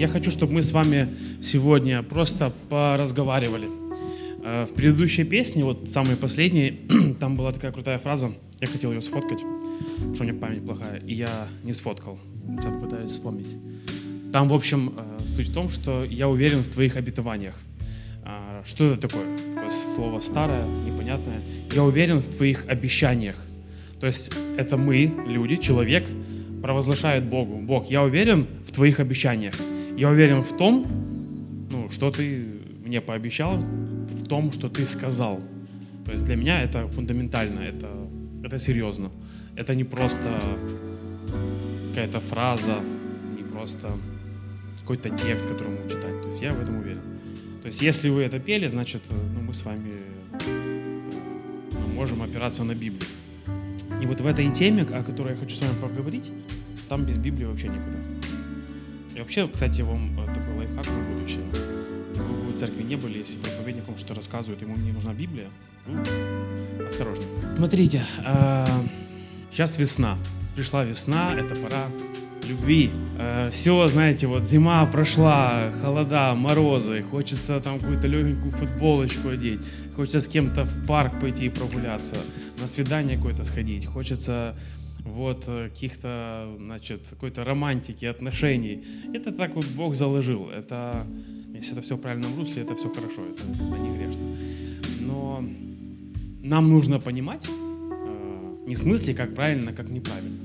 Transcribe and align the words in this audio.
Я 0.00 0.08
хочу, 0.08 0.30
чтобы 0.30 0.54
мы 0.54 0.62
с 0.62 0.72
вами 0.72 1.08
сегодня 1.42 2.02
просто 2.02 2.54
поразговаривали. 2.70 3.68
Э, 4.42 4.64
в 4.64 4.72
предыдущей 4.72 5.24
песне, 5.24 5.62
вот 5.62 5.90
самой 5.90 6.16
последней, 6.16 6.80
там 7.20 7.36
была 7.36 7.52
такая 7.52 7.70
крутая 7.70 7.98
фраза, 7.98 8.32
я 8.62 8.66
хотел 8.66 8.92
ее 8.92 9.02
сфоткать, 9.02 9.40
потому 9.96 10.14
что 10.14 10.24
у 10.24 10.26
меня 10.26 10.40
память 10.40 10.64
плохая, 10.64 11.00
и 11.00 11.12
я 11.12 11.46
не 11.64 11.74
сфоткал. 11.74 12.18
Сейчас 12.48 12.82
пытаюсь 12.82 13.10
вспомнить. 13.10 13.48
Там, 14.32 14.48
в 14.48 14.54
общем, 14.54 14.94
э, 14.96 15.18
суть 15.28 15.48
в 15.48 15.52
том, 15.52 15.68
что 15.68 16.02
я 16.04 16.30
уверен 16.30 16.60
в 16.60 16.68
твоих 16.68 16.96
обетованиях. 16.96 17.56
А, 18.24 18.62
что 18.64 18.86
это 18.86 19.06
такое? 19.06 19.26
Такое 19.52 19.68
слово 19.68 20.20
старое, 20.20 20.64
непонятное. 20.86 21.42
Я 21.74 21.84
уверен 21.84 22.20
в 22.20 22.36
твоих 22.38 22.64
обещаниях. 22.68 23.36
То 24.00 24.06
есть 24.06 24.32
это 24.56 24.78
мы, 24.78 25.12
люди, 25.26 25.56
человек, 25.56 26.08
провозглашает 26.62 27.24
Богу. 27.24 27.58
Бог, 27.58 27.90
я 27.90 28.02
уверен 28.02 28.46
в 28.64 28.72
твоих 28.72 28.98
обещаниях. 28.98 29.52
Я 29.96 30.08
уверен 30.08 30.40
в 30.40 30.56
том, 30.56 30.86
ну, 31.70 31.90
что 31.90 32.10
ты 32.10 32.44
мне 32.84 33.00
пообещал, 33.00 33.58
в 33.58 34.26
том, 34.26 34.52
что 34.52 34.68
ты 34.68 34.86
сказал. 34.86 35.40
То 36.04 36.12
есть 36.12 36.24
для 36.24 36.36
меня 36.36 36.62
это 36.62 36.88
фундаментально, 36.88 37.60
это, 37.60 37.88
это 38.42 38.58
серьезно. 38.58 39.10
Это 39.56 39.74
не 39.74 39.84
просто 39.84 40.40
какая-то 41.90 42.20
фраза, 42.20 42.80
не 43.36 43.44
просто 43.44 43.92
какой-то 44.80 45.10
текст, 45.10 45.46
который 45.46 45.68
мы 45.68 45.88
читать. 45.88 46.22
То 46.22 46.28
есть 46.28 46.42
я 46.42 46.52
в 46.52 46.60
этом 46.60 46.78
уверен. 46.78 47.02
То 47.62 47.66
есть 47.66 47.82
если 47.82 48.08
вы 48.08 48.22
это 48.22 48.40
пели, 48.40 48.68
значит, 48.68 49.02
ну, 49.10 49.40
мы 49.40 49.52
с 49.52 49.64
вами 49.64 49.92
ну, 50.46 51.94
можем 51.94 52.22
опираться 52.22 52.64
на 52.64 52.74
Библию. 52.74 53.08
И 54.02 54.06
вот 54.06 54.20
в 54.20 54.26
этой 54.26 54.48
теме, 54.50 54.82
о 54.82 55.02
которой 55.04 55.34
я 55.34 55.36
хочу 55.36 55.54
с 55.54 55.60
вами 55.60 55.74
поговорить, 55.80 56.30
там 56.88 57.04
без 57.04 57.18
Библии 57.18 57.44
вообще 57.44 57.68
никуда. 57.68 57.98
Вообще, 59.20 59.46
кстати, 59.48 59.82
вам 59.82 60.18
э, 60.18 60.26
такой 60.34 60.54
лайфхак 60.56 60.86
на 60.86 61.14
будущее. 61.14 61.44
Вы 62.14 62.52
в 62.52 62.58
церкви 62.58 62.82
не 62.82 62.96
были, 62.96 63.18
если 63.18 63.36
проповедник 63.36 63.86
вам 63.86 63.98
что 63.98 64.14
рассказывает, 64.14 64.62
ему 64.62 64.76
не 64.76 64.92
нужна 64.92 65.12
Библия, 65.12 65.48
ну, 65.86 66.02
осторожно. 66.86 67.24
Смотрите, 67.56 68.02
сейчас 69.50 69.76
э, 69.76 69.80
весна. 69.80 70.16
Пришла 70.56 70.84
весна, 70.84 71.34
это 71.38 71.54
пора 71.54 71.84
любви. 72.48 72.90
Э, 73.18 73.50
Все, 73.50 73.86
знаете, 73.88 74.26
вот 74.26 74.46
зима 74.46 74.86
прошла, 74.86 75.70
холода, 75.82 76.34
морозы, 76.34 77.02
хочется 77.02 77.60
там 77.60 77.78
какую-то 77.78 78.06
легенькую 78.06 78.52
футболочку 78.52 79.28
одеть, 79.28 79.60
хочется 79.96 80.20
с 80.20 80.28
кем-то 80.28 80.64
в 80.64 80.86
парк 80.86 81.20
пойти 81.20 81.46
и 81.46 81.48
прогуляться, 81.50 82.16
на 82.58 82.66
свидание 82.68 83.16
какое-то 83.16 83.44
сходить, 83.44 83.84
хочется 83.86 84.54
вот 85.10 85.44
э, 85.48 85.68
каких-то, 85.68 86.56
значит, 86.58 87.00
какой-то 87.10 87.44
романтики, 87.44 88.04
отношений. 88.04 88.84
Это 89.14 89.32
так 89.32 89.54
вот 89.54 89.66
Бог 89.76 89.94
заложил. 89.94 90.48
Это, 90.48 91.06
если 91.54 91.72
это 91.72 91.82
все 91.82 91.96
в 91.96 92.00
правильном 92.00 92.36
русле, 92.36 92.62
это 92.62 92.74
все 92.74 92.88
хорошо, 92.88 93.22
это, 93.26 93.42
это 93.42 93.78
не 93.78 93.96
грешно. 93.96 94.22
Но 95.00 95.44
нам 96.42 96.68
нужно 96.68 97.00
понимать, 97.00 97.48
э, 97.48 98.56
не 98.66 98.74
в 98.74 98.78
смысле, 98.78 99.14
как 99.14 99.34
правильно, 99.34 99.72
как 99.72 99.90
неправильно. 99.90 100.38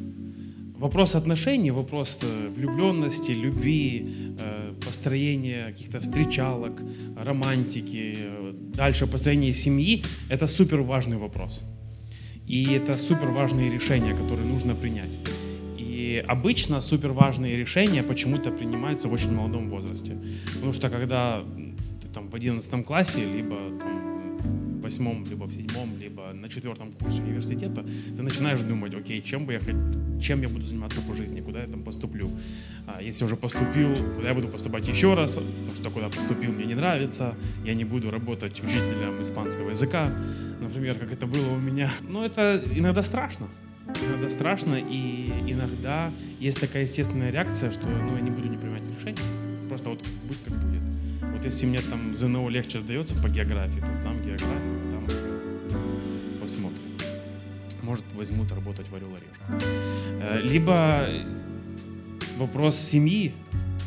Вопрос 0.78 1.16
отношений, 1.16 1.72
вопрос 1.72 2.20
э, 2.24 2.50
влюбленности, 2.50 3.32
любви, 3.32 4.36
построения 4.86 5.68
каких-то 5.68 6.00
встречалок, 6.00 6.84
романтики, 7.18 8.18
дальше 8.76 9.08
построения 9.08 9.54
семьи– 9.54 10.04
это 10.30 10.48
супер 10.48 10.82
важный 10.82 11.18
вопрос. 11.18 11.64
И 12.48 12.74
это 12.74 12.98
супер 12.98 13.28
важные 13.28 13.72
решения, 13.72 14.14
которые 14.14 14.48
нужно 14.48 14.76
принять. 14.76 15.18
И 15.78 16.24
обычно 16.28 16.82
супер 16.82 17.12
важные 17.12 17.58
решения 17.58 18.04
почему-то 18.04 18.52
принимаются 18.52 19.08
в 19.08 19.14
очень 19.14 19.32
молодом 19.32 19.68
возрасте. 19.70 20.18
Потому 20.54 20.74
что 20.74 20.90
когда 20.90 21.44
ты 22.02 22.08
там 22.14 22.30
в 22.30 22.36
11 22.36 22.86
классе, 22.86 23.22
либо 23.26 23.58
там, 23.80 24.82
восьмом, 24.82 25.26
либо 25.30 25.46
в 25.46 25.54
седьмом, 25.54 25.90
либо 25.95 25.95
на 26.46 26.50
четвертом 26.50 26.92
курсе 26.92 27.24
университета, 27.24 27.84
ты 28.16 28.22
начинаешь 28.22 28.62
думать, 28.62 28.94
окей, 28.94 29.20
чем 29.22 29.48
бы 29.48 29.54
я 29.54 29.60
чем 30.22 30.42
я 30.42 30.48
буду 30.48 30.64
заниматься 30.64 31.02
по 31.02 31.14
жизни, 31.14 31.42
куда 31.42 31.62
я 31.62 31.68
там 31.68 31.84
поступлю. 31.84 32.30
А 32.86 33.02
если 33.02 33.26
уже 33.26 33.36
поступил, 33.36 33.96
куда 34.16 34.30
я 34.30 34.36
буду 34.36 34.48
поступать 34.48 34.88
еще 34.88 35.16
раз, 35.16 35.36
потому 35.36 35.76
что 35.76 35.90
куда 35.90 36.10
поступил 36.10 36.52
мне 36.52 36.66
не 36.66 36.76
нравится, 36.76 37.34
я 37.66 37.74
не 37.74 37.84
буду 37.84 38.12
работать 38.12 38.62
учителем 38.64 39.22
испанского 39.22 39.72
языка, 39.72 40.14
например, 40.62 40.96
как 40.96 41.12
это 41.12 41.26
было 41.26 41.50
у 41.52 41.60
меня. 41.60 41.90
Но 42.08 42.24
это 42.24 42.64
иногда 42.76 43.02
страшно. 43.02 43.48
Иногда 44.08 44.30
страшно, 44.30 44.76
и 44.76 45.32
иногда 45.48 46.12
есть 46.40 46.60
такая 46.60 46.84
естественная 46.84 47.32
реакция, 47.32 47.72
что 47.72 47.88
ну, 47.88 48.16
я 48.16 48.22
не 48.22 48.30
буду 48.30 48.48
не 48.48 48.58
принимать 48.58 48.84
решений. 48.88 49.18
Просто 49.68 49.90
вот 49.90 50.00
будь 50.28 50.38
как 50.46 50.54
будет. 50.54 50.84
Вот 51.34 51.44
если 51.44 51.66
мне 51.66 51.80
там 51.80 52.14
ЗНО 52.14 52.50
легче 52.50 52.80
сдается 52.80 53.16
по 53.16 53.30
географии, 53.30 53.80
то 53.80 53.94
сдам 53.96 54.22
географию, 54.22 54.92
посмотрим. 56.46 56.84
Может, 57.82 58.04
возьмут 58.14 58.52
работать 58.52 58.88
в 58.88 58.96
Орел 58.96 59.10
Орешку. 59.16 59.66
Э, 60.22 60.42
либо 60.42 61.08
вопрос 62.38 62.76
семьи, 62.76 63.34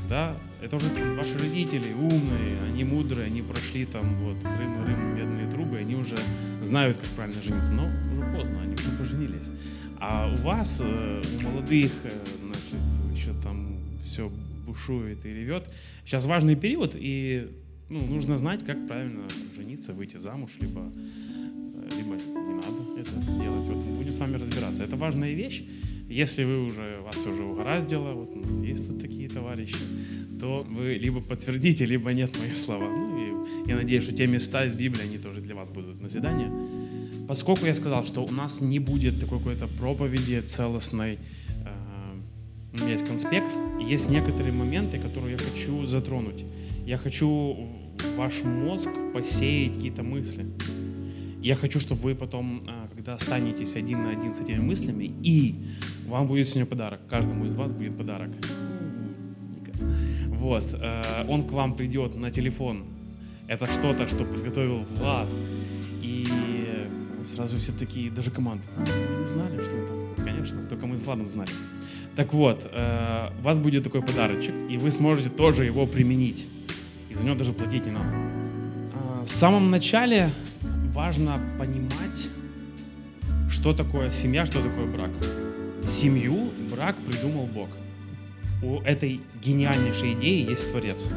да, 0.08 0.36
это 0.60 0.74
уже 0.74 0.86
ваши 1.14 1.38
родители 1.38 1.92
умные, 1.92 2.60
они 2.68 2.82
мудрые, 2.82 3.26
они 3.26 3.42
прошли 3.42 3.84
там 3.84 4.16
вот 4.24 4.40
Крым 4.40 4.82
и 4.82 4.86
Рым, 4.86 5.16
медные 5.16 5.48
трубы, 5.48 5.76
они 5.78 5.94
уже 5.94 6.16
знают, 6.64 6.96
как 6.96 7.08
правильно 7.10 7.40
жениться, 7.40 7.70
но 7.70 7.86
уже 8.12 8.36
поздно, 8.36 8.60
они 8.62 8.74
уже 8.74 8.90
поженились. 8.98 9.52
А 10.00 10.34
у 10.34 10.42
вас, 10.42 10.82
э, 10.84 11.22
у 11.36 11.42
молодых, 11.42 11.92
э, 12.02 12.10
значит, 12.42 13.16
еще 13.16 13.40
там 13.40 13.78
все 14.04 14.32
бушует 14.66 15.24
и 15.24 15.28
ревет. 15.28 15.70
Сейчас 16.04 16.26
важный 16.26 16.56
период, 16.56 16.96
и 16.96 17.52
ну, 17.88 18.04
нужно 18.04 18.36
знать, 18.36 18.64
как 18.64 18.84
правильно 18.88 19.22
жениться, 19.54 19.92
выйти 19.92 20.16
замуж, 20.16 20.50
либо, 20.60 20.80
э, 20.80 21.57
либо 21.96 22.16
не 22.16 22.54
надо 22.54 23.00
это 23.00 23.10
делать. 23.40 23.68
Вот 23.68 23.76
будем 23.76 24.12
с 24.12 24.18
вами 24.18 24.36
разбираться. 24.36 24.84
Это 24.84 24.96
важная 24.96 25.32
вещь. 25.34 25.64
Если 26.08 26.44
вы 26.44 26.64
уже, 26.64 27.00
вас 27.02 27.26
уже 27.26 27.42
угораздило, 27.42 28.12
вот 28.12 28.34
у 28.34 28.40
нас 28.40 28.60
есть 28.62 28.88
тут 28.88 29.00
такие 29.00 29.28
товарищи, 29.28 29.76
то 30.40 30.66
вы 30.68 30.94
либо 30.94 31.20
подтвердите, 31.20 31.84
либо 31.84 32.12
нет 32.12 32.38
мои 32.38 32.54
слова. 32.54 32.88
Ну 32.88 33.18
и 33.18 33.68
я 33.68 33.76
надеюсь, 33.76 34.04
что 34.04 34.14
те 34.14 34.26
места 34.26 34.64
из 34.64 34.72
Библии, 34.72 35.02
они 35.02 35.18
тоже 35.18 35.40
для 35.42 35.54
вас 35.54 35.70
будут 35.70 36.00
назидание. 36.00 36.50
Поскольку 37.26 37.66
я 37.66 37.74
сказал, 37.74 38.06
что 38.06 38.24
у 38.24 38.30
нас 38.30 38.62
не 38.62 38.78
будет 38.78 39.20
такой 39.20 39.38
какой-то 39.38 39.66
проповеди 39.66 40.40
целостной, 40.40 41.18
у 42.72 42.76
меня 42.80 42.92
есть 42.92 43.06
конспект, 43.06 43.48
есть 43.80 44.08
некоторые 44.08 44.52
моменты, 44.52 44.98
которые 44.98 45.32
я 45.32 45.38
хочу 45.38 45.84
затронуть. 45.84 46.44
Я 46.86 46.96
хочу 46.96 47.28
в 47.28 48.16
ваш 48.16 48.44
мозг 48.44 48.88
посеять 49.12 49.74
какие-то 49.74 50.02
мысли. 50.02 50.46
Я 51.42 51.54
хочу, 51.54 51.80
чтобы 51.80 52.02
вы 52.02 52.14
потом, 52.14 52.62
а, 52.66 52.88
когда 52.94 53.14
останетесь 53.14 53.76
один 53.76 54.02
на 54.04 54.10
один 54.10 54.34
с 54.34 54.40
этими 54.40 54.58
мыслями, 54.58 55.12
и 55.22 55.54
вам 56.06 56.26
будет 56.26 56.48
сегодня 56.48 56.66
подарок, 56.66 57.00
каждому 57.08 57.44
из 57.44 57.54
вас 57.54 57.72
будет 57.72 57.96
подарок. 57.96 58.30
Вот, 60.28 60.64
э, 60.72 61.24
он 61.28 61.42
к 61.42 61.52
вам 61.52 61.74
придет 61.74 62.16
на 62.16 62.30
телефон. 62.30 62.84
Это 63.48 63.66
что-то, 63.66 64.06
что 64.06 64.24
подготовил 64.24 64.84
Влад. 64.98 65.28
И 66.02 66.26
сразу 67.28 67.58
все 67.58 67.72
такие, 67.72 68.10
даже 68.10 68.30
команда, 68.30 68.64
а, 68.76 68.80
мы 68.80 69.20
не 69.20 69.26
знали, 69.26 69.62
что 69.62 69.76
это. 69.76 70.24
Конечно, 70.24 70.62
только 70.62 70.86
мы 70.86 70.96
с 70.96 71.04
Владом 71.04 71.28
знали. 71.28 71.50
Так 72.16 72.34
вот, 72.34 72.68
э, 72.72 73.28
у 73.38 73.42
вас 73.42 73.58
будет 73.58 73.84
такой 73.84 74.02
подарочек, 74.02 74.54
и 74.70 74.76
вы 74.76 74.90
сможете 74.90 75.30
тоже 75.30 75.64
его 75.64 75.86
применить. 75.86 76.48
И 77.10 77.14
за 77.14 77.24
него 77.24 77.36
даже 77.36 77.52
платить 77.52 77.86
не 77.86 77.92
надо. 77.92 78.08
А, 78.94 79.24
в 79.24 79.28
самом 79.28 79.70
начале 79.70 80.30
важно 80.92 81.40
понимать, 81.58 82.28
что 83.50 83.72
такое 83.72 84.10
семья, 84.10 84.46
что 84.46 84.62
такое 84.62 84.86
брак. 84.86 85.10
Семью, 85.86 86.50
брак 86.70 86.96
придумал 87.04 87.46
Бог. 87.46 87.68
У 88.62 88.80
этой 88.80 89.20
гениальнейшей 89.42 90.14
идеи 90.14 90.50
есть 90.50 90.70
Творец. 90.70 91.08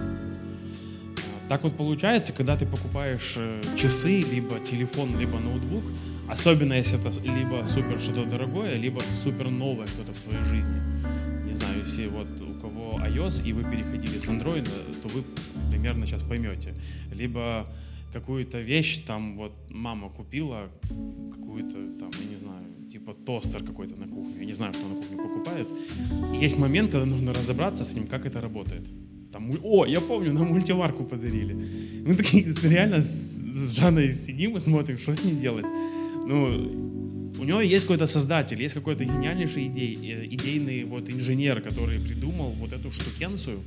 Так 1.49 1.63
вот 1.63 1.75
получается, 1.75 2.31
когда 2.31 2.55
ты 2.55 2.65
покупаешь 2.65 3.33
э, 3.35 3.61
часы, 3.75 4.21
либо 4.21 4.59
телефон, 4.59 5.19
либо 5.19 5.37
ноутбук, 5.37 5.83
особенно 6.29 6.73
если 6.73 6.97
это 6.97 7.11
либо 7.23 7.65
супер 7.65 7.99
что-то 7.99 8.23
дорогое, 8.23 8.75
либо 8.77 9.01
супер 9.13 9.49
новое 9.49 9.87
что-то 9.87 10.13
в 10.13 10.19
твоей 10.19 10.43
жизни. 10.45 10.79
Не 11.45 11.53
знаю, 11.53 11.81
если 11.81 12.07
вот 12.07 12.27
у 12.39 12.53
кого 12.61 13.01
iOS 13.05 13.43
и 13.45 13.51
вы 13.51 13.63
переходили 13.63 14.17
с 14.17 14.29
Android, 14.29 14.65
то 15.01 15.09
вы 15.09 15.23
примерно 15.69 16.05
сейчас 16.05 16.23
поймете. 16.23 16.73
Либо 17.11 17.67
какую-то 18.13 18.59
вещь 18.59 19.05
там 19.05 19.37
вот 19.37 19.53
мама 19.69 20.09
купила, 20.09 20.69
какую-то 21.31 21.73
там, 21.99 22.11
я 22.19 22.29
не 22.29 22.37
знаю, 22.37 22.65
типа 22.91 23.13
тостер 23.13 23.63
какой-то 23.63 23.95
на 23.95 24.07
кухню. 24.07 24.39
Я 24.39 24.45
не 24.45 24.53
знаю, 24.53 24.73
что 24.73 24.87
на 24.87 24.95
кухне 24.95 25.17
покупают. 25.17 25.67
И 26.33 26.37
есть 26.37 26.57
момент, 26.57 26.91
когда 26.91 27.05
нужно 27.05 27.33
разобраться 27.33 27.83
с 27.83 27.93
ним, 27.93 28.07
как 28.07 28.25
это 28.25 28.41
работает. 28.41 28.87
Там, 29.31 29.51
о, 29.63 29.85
я 29.85 30.01
помню, 30.01 30.33
нам 30.33 30.47
мультиварку 30.47 31.05
подарили. 31.05 31.53
Мы 32.05 32.15
такие 32.15 32.43
реально 32.63 33.01
с, 33.01 33.35
с 33.53 33.77
Жанной 33.77 34.11
сидим 34.11 34.57
и 34.57 34.59
смотрим, 34.59 34.97
что 34.97 35.13
с 35.13 35.23
ним 35.23 35.39
делать. 35.39 35.65
Ну, 36.27 36.91
у 37.39 37.43
него 37.43 37.61
есть 37.61 37.85
какой-то 37.85 38.07
создатель, 38.07 38.61
есть 38.61 38.75
какой-то 38.75 39.05
гениальнейший 39.05 39.67
идей, 39.67 39.95
э, 39.95 40.25
идейный 40.25 40.83
вот 40.83 41.09
инженер, 41.09 41.61
который 41.61 41.99
придумал 41.99 42.51
вот 42.51 42.73
эту 42.73 42.91
штукенцию. 42.91 43.59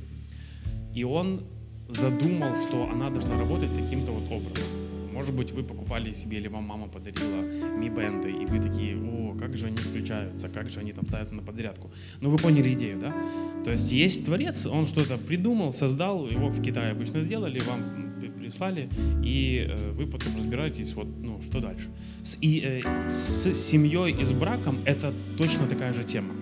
И 0.93 1.03
он 1.03 1.41
задумал, 1.87 2.61
что 2.63 2.89
она 2.91 3.09
должна 3.09 3.37
работать 3.37 3.73
таким-то 3.73 4.11
вот 4.11 4.31
образом. 4.31 4.65
Может 5.11 5.33
быть, 5.33 5.51
вы 5.51 5.63
покупали 5.63 6.13
себе, 6.13 6.39
или 6.39 6.49
вам 6.49 6.65
мама 6.65 6.87
подарила 6.89 7.41
ми-бенды, 7.77 8.31
и 8.31 8.45
вы 8.45 8.59
такие, 8.59 8.97
о, 8.97 9.33
как 9.39 9.57
же 9.57 9.67
они 9.67 9.77
включаются, 9.77 10.49
как 10.49 10.69
же 10.69 10.81
они 10.81 10.91
там 10.91 11.07
ставятся 11.07 11.35
на 11.35 11.41
подрядку. 11.41 11.89
Ну, 12.19 12.29
вы 12.29 12.37
поняли 12.37 12.73
идею, 12.73 12.99
да? 12.99 13.15
То 13.63 13.71
есть 13.71 13.93
есть 13.93 14.25
творец, 14.25 14.65
он 14.65 14.85
что-то 14.85 15.17
придумал, 15.17 15.71
создал, 15.71 16.27
его 16.27 16.49
в 16.49 16.61
Китае 16.61 16.91
обычно 16.91 17.21
сделали, 17.21 17.59
вам 17.59 18.05
прислали, 18.45 18.89
и 19.23 19.65
э, 19.67 19.91
вы 19.91 20.05
потом 20.05 20.35
разбираетесь, 20.37 20.93
вот, 20.93 21.07
ну, 21.21 21.41
что 21.41 21.59
дальше. 21.59 21.89
С, 22.21 22.37
и, 22.41 22.61
э, 22.63 23.09
с 23.09 23.53
семьей 23.53 24.11
и 24.11 24.23
с 24.23 24.33
браком 24.33 24.79
это 24.85 25.13
точно 25.37 25.65
такая 25.67 25.93
же 25.93 26.03
тема. 26.03 26.33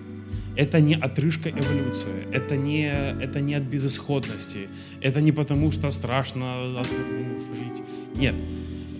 Это 0.56 0.80
не 0.80 0.94
отрыжка 0.94 1.50
эволюции, 1.50 2.28
это 2.32 2.56
не, 2.56 2.86
это 2.86 3.40
не 3.40 3.54
от 3.54 3.64
безысходности, 3.64 4.68
это 5.00 5.20
не 5.20 5.32
потому, 5.32 5.72
что 5.72 5.90
страшно 5.90 6.82
жить. 6.84 7.82
Нет, 8.14 8.34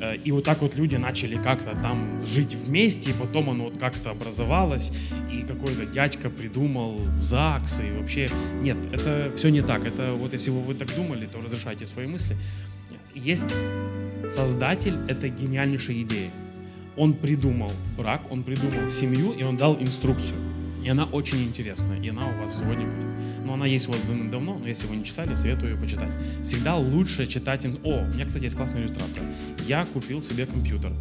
Э, 0.04 0.16
и 0.16 0.32
вот 0.32 0.44
так 0.44 0.60
вот 0.60 0.76
люди 0.76 0.96
начали 0.96 1.36
как-то 1.36 1.76
там 1.82 2.20
жить 2.24 2.54
вместе, 2.54 3.10
и 3.10 3.14
потом 3.14 3.50
оно 3.50 3.64
вот 3.64 3.78
как-то 3.78 4.10
образовалось, 4.10 4.92
и 5.32 5.42
какой-то 5.42 5.86
дядька 5.86 6.30
придумал 6.30 7.00
ЗАГС, 7.12 7.82
и 7.82 7.98
вообще... 7.98 8.28
Нет, 8.62 8.78
это 8.92 9.32
все 9.36 9.48
не 9.50 9.62
так. 9.62 9.86
Это 9.86 10.12
вот 10.12 10.32
если 10.32 10.50
вы 10.50 10.74
так 10.74 10.94
думали, 10.94 11.26
то 11.26 11.40
разрешайте 11.40 11.86
свои 11.86 12.06
мысли. 12.06 12.36
Есть 13.14 13.54
создатель 14.28 14.96
этой 15.08 15.30
гениальнейшей 15.30 16.02
идеи. 16.02 16.30
Он 16.96 17.14
придумал 17.14 17.72
брак, 17.96 18.30
он 18.30 18.42
придумал 18.42 18.88
семью, 18.88 19.32
и 19.32 19.42
он 19.42 19.56
дал 19.56 19.76
инструкцию. 19.80 20.38
И 20.84 20.88
она 20.88 21.04
очень 21.06 21.42
интересная, 21.42 21.98
и 21.98 22.08
она 22.10 22.28
у 22.28 22.42
вас 22.42 22.58
сегодня 22.58 22.86
будет. 22.86 23.44
Но 23.46 23.54
она 23.54 23.66
есть 23.66 23.88
у 23.88 23.92
вас 23.92 24.02
давным-давно, 24.02 24.58
но 24.58 24.68
если 24.68 24.86
вы 24.86 24.96
не 24.96 25.04
читали, 25.04 25.34
советую 25.34 25.72
ее 25.72 25.80
почитать. 25.80 26.10
Всегда 26.42 26.76
лучше 26.76 27.26
читать... 27.26 27.66
О, 27.84 28.02
у 28.02 28.06
меня, 28.06 28.26
кстати, 28.26 28.44
есть 28.44 28.56
классная 28.56 28.82
иллюстрация. 28.82 29.24
Я 29.66 29.86
купил 29.86 30.20
себе 30.20 30.46
компьютер. 30.46 30.92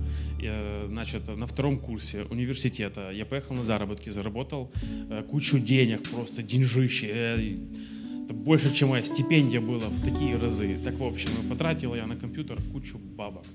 Значит, 0.87 1.27
на 1.27 1.45
втором 1.47 1.79
курсе 1.79 2.23
университета 2.29 3.11
я 3.11 3.25
поехал 3.25 3.55
на 3.55 3.63
заработки, 3.63 4.09
заработал 4.09 4.71
э, 5.09 5.23
кучу 5.23 5.57
денег, 5.57 6.03
просто 6.09 6.43
деньжище. 6.43 7.07
Э, 7.09 7.57
это 8.25 8.33
больше, 8.33 8.73
чем 8.73 8.89
моя 8.89 9.03
стипендия 9.03 9.61
была 9.61 9.87
в 9.89 10.03
такие 10.03 10.37
разы. 10.37 10.79
Так, 10.83 10.99
в 10.99 11.03
общем, 11.03 11.29
потратил 11.49 11.95
я 11.95 12.05
на 12.07 12.15
компьютер 12.15 12.57
кучу 12.73 12.97
бабок. 12.97 13.45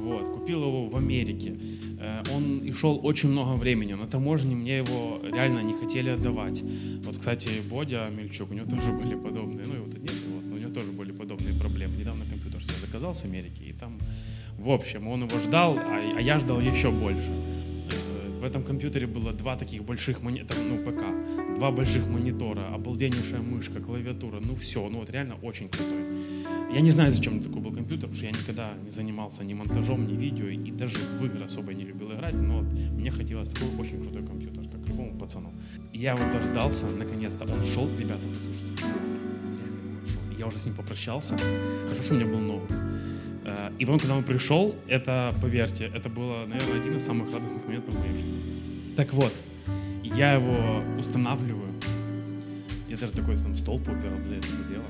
Вот, 0.00 0.28
купил 0.28 0.62
его 0.62 0.88
в 0.88 0.96
Америке. 0.96 1.54
Э, 1.98 2.22
он 2.34 2.60
и 2.60 2.72
шел 2.72 2.98
очень 3.02 3.30
много 3.30 3.56
времени. 3.56 3.92
На 3.94 4.06
таможне 4.06 4.56
мне 4.56 4.78
его 4.78 5.20
реально 5.22 5.60
не 5.60 5.74
хотели 5.74 6.10
отдавать. 6.10 6.62
Вот, 7.04 7.18
кстати, 7.18 7.50
Бодя 7.70 8.08
Мельчук, 8.10 8.50
у 8.50 8.54
него 8.54 8.66
тоже 8.66 8.92
были 9.02 9.14
подобные, 9.14 9.66
ну 9.66 9.74
его 9.74 9.86
тут 9.86 10.00
нет, 10.00 10.14
вот, 10.34 10.44
но 10.44 10.54
у 10.54 10.58
него 10.58 10.72
тоже 10.72 10.92
были 10.92 11.12
подобные 11.12 11.54
проблемы. 11.54 11.96
Недавно 11.96 12.24
компьютер 12.24 12.64
себе 12.64 12.78
заказал 12.80 13.14
с 13.14 13.24
Америки, 13.24 13.62
и 13.62 13.72
там, 13.72 13.98
в 14.58 14.70
общем, 14.70 15.08
он 15.08 15.24
его 15.24 15.38
ждал, 15.38 15.76
а, 15.76 16.00
а 16.16 16.20
я 16.20 16.38
ждал 16.38 16.60
еще 16.60 16.90
больше. 16.90 17.30
В 18.40 18.44
этом 18.44 18.62
компьютере 18.62 19.06
было 19.06 19.34
два 19.34 19.54
таких 19.54 19.84
больших 19.84 20.22
монитора, 20.22 20.60
ну, 20.60 20.78
ПК, 20.78 21.56
два 21.56 21.70
больших 21.70 22.06
монитора, 22.06 22.74
обалденнейшая 22.74 23.42
мышка, 23.42 23.80
клавиатура, 23.80 24.40
ну, 24.40 24.54
все, 24.54 24.88
ну, 24.88 25.00
вот 25.00 25.10
реально 25.10 25.34
очень 25.42 25.68
крутой. 25.68 26.06
Я 26.72 26.80
не 26.80 26.90
знаю, 26.90 27.12
зачем 27.12 27.42
такой 27.42 27.60
был 27.60 27.70
компьютер, 27.70 28.08
потому 28.08 28.14
что 28.14 28.24
я 28.24 28.32
никогда 28.32 28.72
не 28.82 28.90
занимался 28.90 29.44
ни 29.44 29.52
монтажом, 29.52 30.06
ни 30.06 30.14
видео, 30.14 30.46
и 30.46 30.70
даже 30.70 30.96
в 30.96 31.26
игры 31.26 31.44
особо 31.44 31.74
не 31.74 31.84
любил 31.84 32.12
играть, 32.14 32.34
но 32.34 32.60
вот 32.60 32.66
мне 32.92 33.10
хотелось 33.10 33.50
такой 33.50 33.68
очень 33.78 34.02
крутой 34.02 34.26
компьютер, 34.26 34.64
как 34.72 34.88
любому 34.88 35.18
пацану. 35.18 35.52
И 35.92 35.98
я 35.98 36.16
вот 36.16 36.30
дождался, 36.30 36.86
наконец-то, 36.86 37.44
он 37.44 37.62
шел, 37.66 37.90
ребята, 37.98 38.22
послушайте. 38.26 38.72
Я 40.38 40.46
уже 40.46 40.58
с 40.58 40.64
ним 40.64 40.74
попрощался, 40.74 41.36
хорошо, 41.84 42.02
что 42.02 42.14
у 42.14 42.16
меня 42.16 42.26
был 42.26 42.38
ноут. 42.38 42.70
Э, 43.50 43.70
и 43.78 43.84
потом, 43.84 43.98
когда 43.98 44.16
он 44.16 44.22
пришел, 44.22 44.74
это, 44.86 45.34
поверьте, 45.40 45.90
это 45.94 46.08
было, 46.08 46.46
наверное, 46.46 46.80
один 46.80 46.96
из 46.96 47.04
самых 47.04 47.32
радостных 47.32 47.64
моментов 47.66 47.94
в 47.94 47.98
моей 47.98 48.12
жизни. 48.12 48.94
Так 48.96 49.12
вот, 49.12 49.32
я 50.04 50.34
его 50.34 50.82
устанавливаю. 50.98 51.72
Я 52.88 52.96
даже 52.96 53.12
такой 53.12 53.36
там 53.38 53.56
стол 53.56 53.76
убирал 53.76 54.18
для 54.26 54.38
этого 54.38 54.64
дела. 54.68 54.84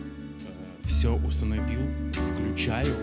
Э, 0.46 0.86
Все 0.86 1.14
установил, 1.14 1.80
включаю. 2.12 2.94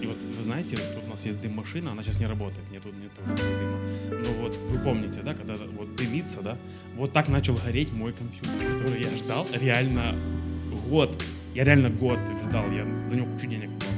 И 0.00 0.06
вот 0.06 0.16
вы 0.36 0.44
знаете, 0.44 0.76
тут 0.76 1.04
у 1.06 1.10
нас 1.10 1.26
есть 1.26 1.40
дым-машина, 1.40 1.92
она 1.92 2.02
сейчас 2.02 2.20
не 2.20 2.26
работает, 2.26 2.70
нет, 2.70 2.82
тут 2.82 2.94
нет 2.96 3.10
тоже 3.14 3.34
дыма. 3.36 3.78
Но 4.10 4.42
вот 4.42 4.56
вы 4.56 4.78
помните, 4.78 5.20
да, 5.24 5.34
когда 5.34 5.54
вот 5.54 5.96
дымится, 5.96 6.42
да, 6.42 6.56
вот 6.96 7.12
так 7.12 7.28
начал 7.28 7.54
гореть 7.54 7.92
мой 7.92 8.12
компьютер, 8.12 8.78
который 8.78 9.02
я 9.02 9.16
ждал 9.16 9.46
реально 9.52 10.14
год. 10.88 11.22
Я 11.54 11.64
реально 11.64 11.90
год 11.90 12.18
ждал, 12.48 12.70
я 12.70 12.86
за 13.06 13.16
него 13.16 13.26
кучу 13.32 13.46
денег 13.46 13.70
дал. 13.78 13.91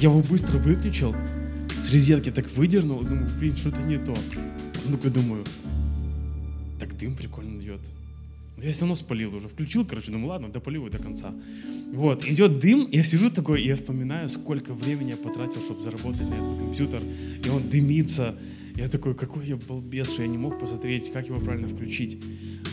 Я 0.00 0.08
его 0.08 0.22
быстро 0.22 0.56
выключил, 0.56 1.14
с 1.78 1.92
розетки 1.92 2.30
так 2.30 2.50
выдернул, 2.52 3.02
думаю, 3.02 3.28
блин, 3.38 3.54
что-то 3.54 3.82
не 3.82 3.98
то. 3.98 4.14
Ну, 4.86 4.96
такой 4.96 5.10
думаю, 5.10 5.44
так 6.78 6.96
дым 6.96 7.14
прикольно 7.14 7.60
идет. 7.60 7.80
Но 8.56 8.64
я 8.64 8.72
все 8.72 8.82
равно 8.82 8.94
спалил 8.94 9.34
уже. 9.34 9.48
Включил, 9.48 9.84
короче, 9.84 10.10
думаю, 10.10 10.28
ладно, 10.28 10.48
допалю 10.48 10.88
до 10.88 10.96
конца. 10.96 11.34
Вот, 11.92 12.24
идет 12.24 12.60
дым, 12.60 12.88
я 12.90 13.04
сижу 13.04 13.30
такой, 13.30 13.60
и 13.60 13.66
я 13.66 13.76
вспоминаю, 13.76 14.30
сколько 14.30 14.72
времени 14.72 15.10
я 15.10 15.16
потратил, 15.18 15.60
чтобы 15.60 15.82
заработать 15.82 16.30
на 16.30 16.34
этот 16.34 16.58
компьютер, 16.58 17.02
и 17.44 17.48
он 17.50 17.68
дымится. 17.68 18.38
Я 18.76 18.88
такой, 18.88 19.14
какой 19.14 19.46
я 19.46 19.56
балбес, 19.56 20.14
что 20.14 20.22
я 20.22 20.28
не 20.28 20.38
мог 20.38 20.58
посмотреть, 20.58 21.12
как 21.12 21.26
его 21.28 21.40
правильно 21.40 21.68
включить. 21.68 22.18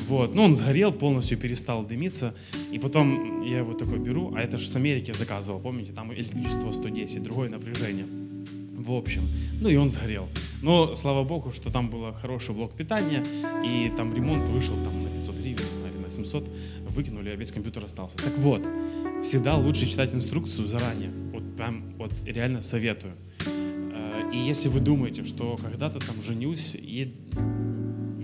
Вот. 0.07 0.35
Ну, 0.35 0.43
он 0.43 0.55
сгорел, 0.55 0.91
полностью 0.91 1.37
перестал 1.37 1.83
дымиться. 1.83 2.33
И 2.71 2.79
потом 2.79 3.43
я 3.43 3.59
его 3.59 3.73
такой 3.73 3.99
беру, 3.99 4.33
а 4.35 4.41
это 4.41 4.57
же 4.57 4.67
с 4.67 4.75
Америки 4.75 5.11
заказывал, 5.11 5.59
помните, 5.59 5.91
там 5.91 6.13
электричество 6.13 6.71
110, 6.71 7.23
другое 7.23 7.49
напряжение. 7.49 8.05
В 8.77 8.93
общем, 8.93 9.23
ну 9.59 9.69
и 9.69 9.75
он 9.75 9.89
сгорел. 9.89 10.29
Но 10.61 10.95
слава 10.95 11.23
богу, 11.23 11.51
что 11.51 11.71
там 11.71 11.89
был 11.89 12.13
хороший 12.13 12.55
блок 12.55 12.73
питания, 12.73 13.23
и 13.65 13.91
там 13.95 14.15
ремонт 14.15 14.47
вышел 14.49 14.75
там 14.75 15.03
на 15.03 15.09
500 15.09 15.35
гривен, 15.35 15.65
не 15.73 15.79
знаю, 15.79 15.87
на 16.07 16.09
700, 16.09 16.49
выкинули, 16.89 17.29
а 17.29 17.35
весь 17.35 17.51
компьютер 17.51 17.83
остался. 17.83 18.17
Так 18.17 18.37
вот, 18.37 18.65
всегда 19.23 19.57
лучше 19.57 19.89
читать 19.89 20.13
инструкцию 20.15 20.67
заранее. 20.67 21.11
Вот 21.33 21.55
прям, 21.57 21.93
вот 21.97 22.11
реально 22.25 22.61
советую. 22.61 23.13
Э, 23.45 24.31
и 24.33 24.37
если 24.37 24.69
вы 24.69 24.79
думаете, 24.79 25.25
что 25.25 25.57
когда-то 25.57 25.99
там 25.99 26.21
женюсь, 26.21 26.75
и 26.75 27.13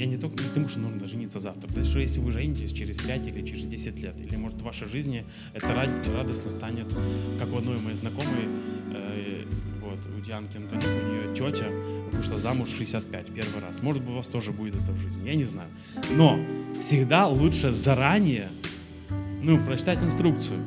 я 0.04 0.10
не 0.10 0.18
только 0.18 0.44
не 0.44 0.50
потому, 0.50 0.68
что 0.68 0.80
нужно 0.80 1.08
жениться 1.08 1.40
завтра. 1.40 1.70
Даже 1.70 2.02
если 2.02 2.20
вы 2.20 2.32
женитесь 2.32 2.72
через 2.72 2.98
5 2.98 3.28
или 3.28 3.46
через 3.46 3.64
10 3.64 4.00
лет, 4.00 4.20
или 4.20 4.36
может 4.36 4.62
в 4.62 4.64
вашей 4.64 4.88
жизни 4.88 5.26
это 5.54 5.74
радостно 5.74 6.52
станет, 6.52 6.88
как 7.40 7.52
у 7.54 7.58
одной 7.58 7.80
моей 7.80 7.96
знакомой, 7.96 8.48
э, 8.94 9.46
вот, 9.82 10.00
у 10.16 10.22
Дианки 10.22 10.58
Антоник, 10.58 10.84
у 10.84 11.08
нее 11.08 11.36
тетя 11.36 11.68
вышла 12.12 12.38
замуж 12.38 12.70
в 12.70 12.78
65 12.78 13.28
первый 13.28 13.62
раз. 13.62 13.82
Может 13.82 14.04
быть, 14.04 14.12
у 14.12 14.18
вас 14.18 14.28
тоже 14.28 14.52
будет 14.52 14.76
это 14.76 14.92
в 14.92 14.98
жизни, 14.98 15.30
я 15.30 15.36
не 15.36 15.46
знаю. 15.46 15.70
Но 16.12 16.38
всегда 16.80 17.28
лучше 17.28 17.72
заранее, 17.72 18.50
ну, 19.42 19.58
прочитать 19.66 20.04
инструкцию. 20.04 20.60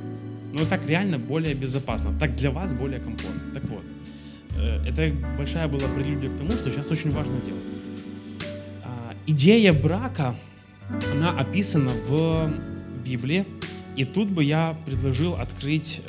Ну, 0.53 0.65
так 0.65 0.87
реально 0.87 1.19
более 1.19 1.55
безопасно, 1.55 2.19
так 2.19 2.35
для 2.37 2.51
вас 2.51 2.73
более 2.73 3.01
комфортно. 3.01 3.53
Так 3.53 3.65
вот, 3.67 3.85
э, 4.57 4.89
это 4.89 5.15
большая 5.37 5.69
была 5.69 5.87
прелюдия 5.89 6.31
к 6.31 6.39
тому, 6.39 6.53
что 6.53 6.71
сейчас 6.71 6.91
очень 6.91 7.11
важно 7.11 7.35
делать 7.45 7.76
идея 9.27 9.73
брака, 9.73 10.35
она 11.13 11.31
описана 11.31 11.91
в 12.09 12.53
Библии. 13.05 13.45
И 13.97 14.05
тут 14.05 14.29
бы 14.29 14.45
я 14.45 14.77
предложил 14.85 15.35
открыть 15.35 16.03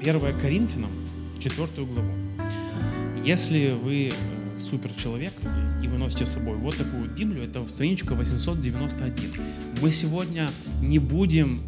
1 0.00 0.16
э, 0.16 0.32
Коринфянам, 0.40 0.90
4 1.40 1.68
главу. 1.86 2.12
Если 3.24 3.70
вы 3.70 4.08
э, 4.08 4.58
супер 4.58 4.90
человек 4.92 5.32
и 5.82 5.88
вы 5.88 5.98
носите 5.98 6.24
с 6.24 6.32
собой 6.32 6.56
вот 6.56 6.76
такую 6.76 7.10
Библию, 7.10 7.44
это 7.44 7.68
страничка 7.68 8.14
891. 8.14 9.30
Мы 9.80 9.90
сегодня 9.90 10.48
не 10.80 11.00
будем, 11.00 11.60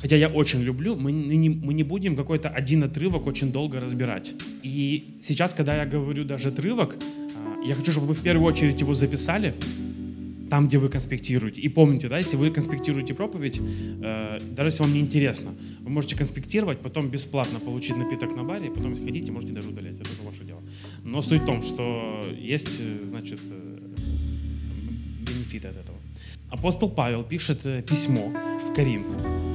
хотя 0.00 0.16
я 0.16 0.28
очень 0.28 0.60
люблю, 0.60 0.96
мы 0.96 1.12
не, 1.12 1.48
мы 1.48 1.72
не 1.72 1.84
будем 1.84 2.16
какой-то 2.16 2.48
один 2.48 2.82
отрывок 2.82 3.26
очень 3.26 3.52
долго 3.52 3.80
разбирать. 3.80 4.34
И 4.64 5.18
сейчас, 5.20 5.54
когда 5.54 5.76
я 5.76 5.86
говорю 5.86 6.24
даже 6.24 6.48
отрывок, 6.48 6.96
я 7.64 7.74
хочу, 7.74 7.92
чтобы 7.92 8.08
вы 8.08 8.14
в 8.14 8.22
первую 8.22 8.46
очередь 8.46 8.80
его 8.80 8.94
записали, 8.94 9.54
там, 10.48 10.66
где 10.68 10.78
вы 10.78 10.88
конспектируете. 10.88 11.60
И 11.60 11.68
помните, 11.68 12.08
да, 12.08 12.18
если 12.18 12.36
вы 12.36 12.50
конспектируете 12.50 13.14
проповедь, 13.14 13.60
э, 13.60 14.38
даже 14.56 14.68
если 14.68 14.82
вам 14.82 14.94
не 14.94 15.00
интересно, 15.00 15.50
вы 15.80 15.90
можете 15.90 16.16
конспектировать, 16.16 16.78
потом 16.78 17.08
бесплатно 17.08 17.60
получить 17.60 17.96
напиток 17.96 18.34
на 18.36 18.44
баре, 18.44 18.70
потом, 18.70 18.92
если 18.92 19.04
хотите, 19.04 19.30
можете 19.30 19.52
даже 19.52 19.68
удалять. 19.68 20.00
Это 20.00 20.10
уже 20.10 20.22
ваше 20.22 20.44
дело. 20.44 20.62
Но 21.04 21.22
суть 21.22 21.42
в 21.42 21.44
том, 21.44 21.62
что 21.62 22.24
есть, 22.38 22.80
э, 22.80 23.06
значит, 23.06 23.40
э, 23.50 23.78
бенефиты 25.26 25.68
от 25.68 25.76
этого. 25.76 25.98
Апостол 26.50 26.88
Павел 26.88 27.24
пишет 27.24 27.66
э, 27.66 27.82
письмо 27.82 28.32
в 28.66 28.72
Коринф, 28.74 29.06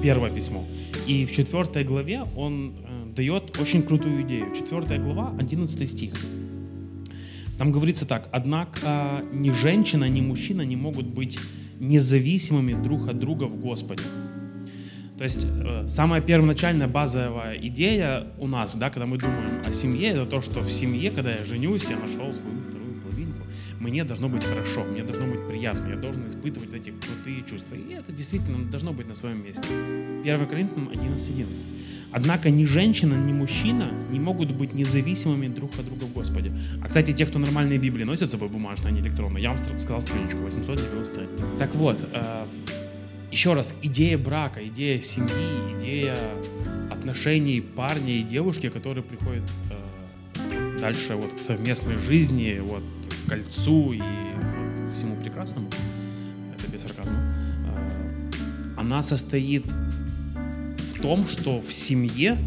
первое 0.04 0.32
письмо. 0.32 0.64
И 1.08 1.26
в 1.26 1.32
четвертой 1.32 1.84
главе 1.84 2.24
он 2.36 2.74
дает 3.16 3.60
очень 3.60 3.84
крутую 3.84 4.24
идею. 4.24 4.54
Четвертая 4.56 5.00
глава, 5.00 5.36
11 5.40 5.90
стих. 5.90 6.14
Там 7.58 7.72
говорится 7.72 8.06
так, 8.06 8.30
однако 8.32 9.24
ни 9.32 9.52
женщина, 9.52 10.10
ни 10.10 10.22
мужчина 10.22 10.64
не 10.64 10.76
могут 10.76 11.08
быть 11.08 11.40
независимыми 11.80 12.74
друг 12.82 13.08
от 13.08 13.20
друга 13.20 13.44
в 13.46 13.58
Господе. 13.58 14.04
То 15.18 15.24
есть 15.26 15.46
э, 15.46 15.88
самая 15.88 16.22
первоначальная 16.22 16.88
базовая 16.88 17.56
идея 17.56 18.28
у 18.40 18.48
нас, 18.48 18.76
да, 18.76 18.90
когда 18.90 19.06
мы 19.06 19.18
думаем 19.18 19.62
о 19.66 19.72
семье, 19.72 20.10
это 20.10 20.26
то, 20.26 20.42
что 20.42 20.62
в 20.62 20.72
семье, 20.72 21.12
когда 21.12 21.32
я 21.32 21.46
женюсь, 21.46 21.86
я 21.90 21.98
нашел 21.98 22.34
свою 22.34 22.62
вторую 22.62 23.00
половинку, 23.00 23.44
мне 23.80 24.04
должно 24.04 24.28
быть 24.28 24.44
хорошо, 24.44 24.84
мне 24.84 25.04
должно 25.04 25.28
быть 25.28 25.48
приятно, 25.48 25.88
я 25.90 25.98
должен 25.98 26.28
испытывать 26.28 26.74
эти 26.74 26.90
крутые 26.90 27.44
чувства. 27.48 27.76
И 27.76 27.94
это 27.94 28.12
действительно 28.12 28.70
должно 28.70 28.92
быть 28.92 29.08
на 29.08 29.14
своем 29.14 29.44
месте. 29.44 29.64
1 30.24 30.48
Коринфянам 30.48 30.90
11.11. 30.90 31.64
Однако 32.14 32.52
ни 32.52 32.66
женщина, 32.66 33.16
ни 33.16 33.34
мужчина 33.34 33.92
не 34.12 34.20
могут 34.20 34.52
быть 34.52 34.74
независимыми 34.74 35.48
друг 35.48 35.72
от 35.80 35.86
друга 35.86 36.04
в 36.04 36.14
Господе. 36.14 36.52
А, 36.82 36.88
кстати, 36.88 37.12
те, 37.12 37.26
кто 37.26 37.40
нормальные 37.40 37.80
Библии 37.80 38.04
носят 38.04 38.30
с 38.30 38.32
собой 38.32 38.50
бумажные, 38.50 38.90
а 38.90 38.92
не 38.92 39.02
электронные, 39.02 39.42
я 39.44 39.52
вам 39.52 39.80
сказал 39.80 40.00
страничку 40.00 40.38
891. 40.38 41.28
Так 41.58 41.74
вот, 41.74 42.08
э, 42.14 42.46
еще 43.32 43.54
раз, 43.54 43.76
идея 43.82 44.20
брака, 44.20 44.66
идея 44.68 45.02
семьи, 45.02 45.80
идея 45.80 46.16
отношений 46.92 47.62
парня 47.62 48.14
и 48.14 48.22
девушки, 48.22 48.70
которые 48.70 49.04
приходят 49.04 49.44
э, 49.72 50.80
дальше 50.80 51.16
вот 51.16 51.34
к 51.34 51.42
совместной 51.42 51.98
жизни, 51.98 52.60
вот 52.60 52.84
к 53.26 53.30
кольцу 53.30 53.94
и 53.94 54.00
вот, 54.00 54.94
всему 54.94 55.16
прекрасному, 55.16 55.70
это 56.56 56.72
без 56.72 56.84
сарказма, 56.84 57.18
э, 57.18 58.32
она 58.78 59.02
состоит 59.02 59.66
том, 61.04 61.28
что 61.28 61.62
в 61.62 61.72
семье 61.72 62.38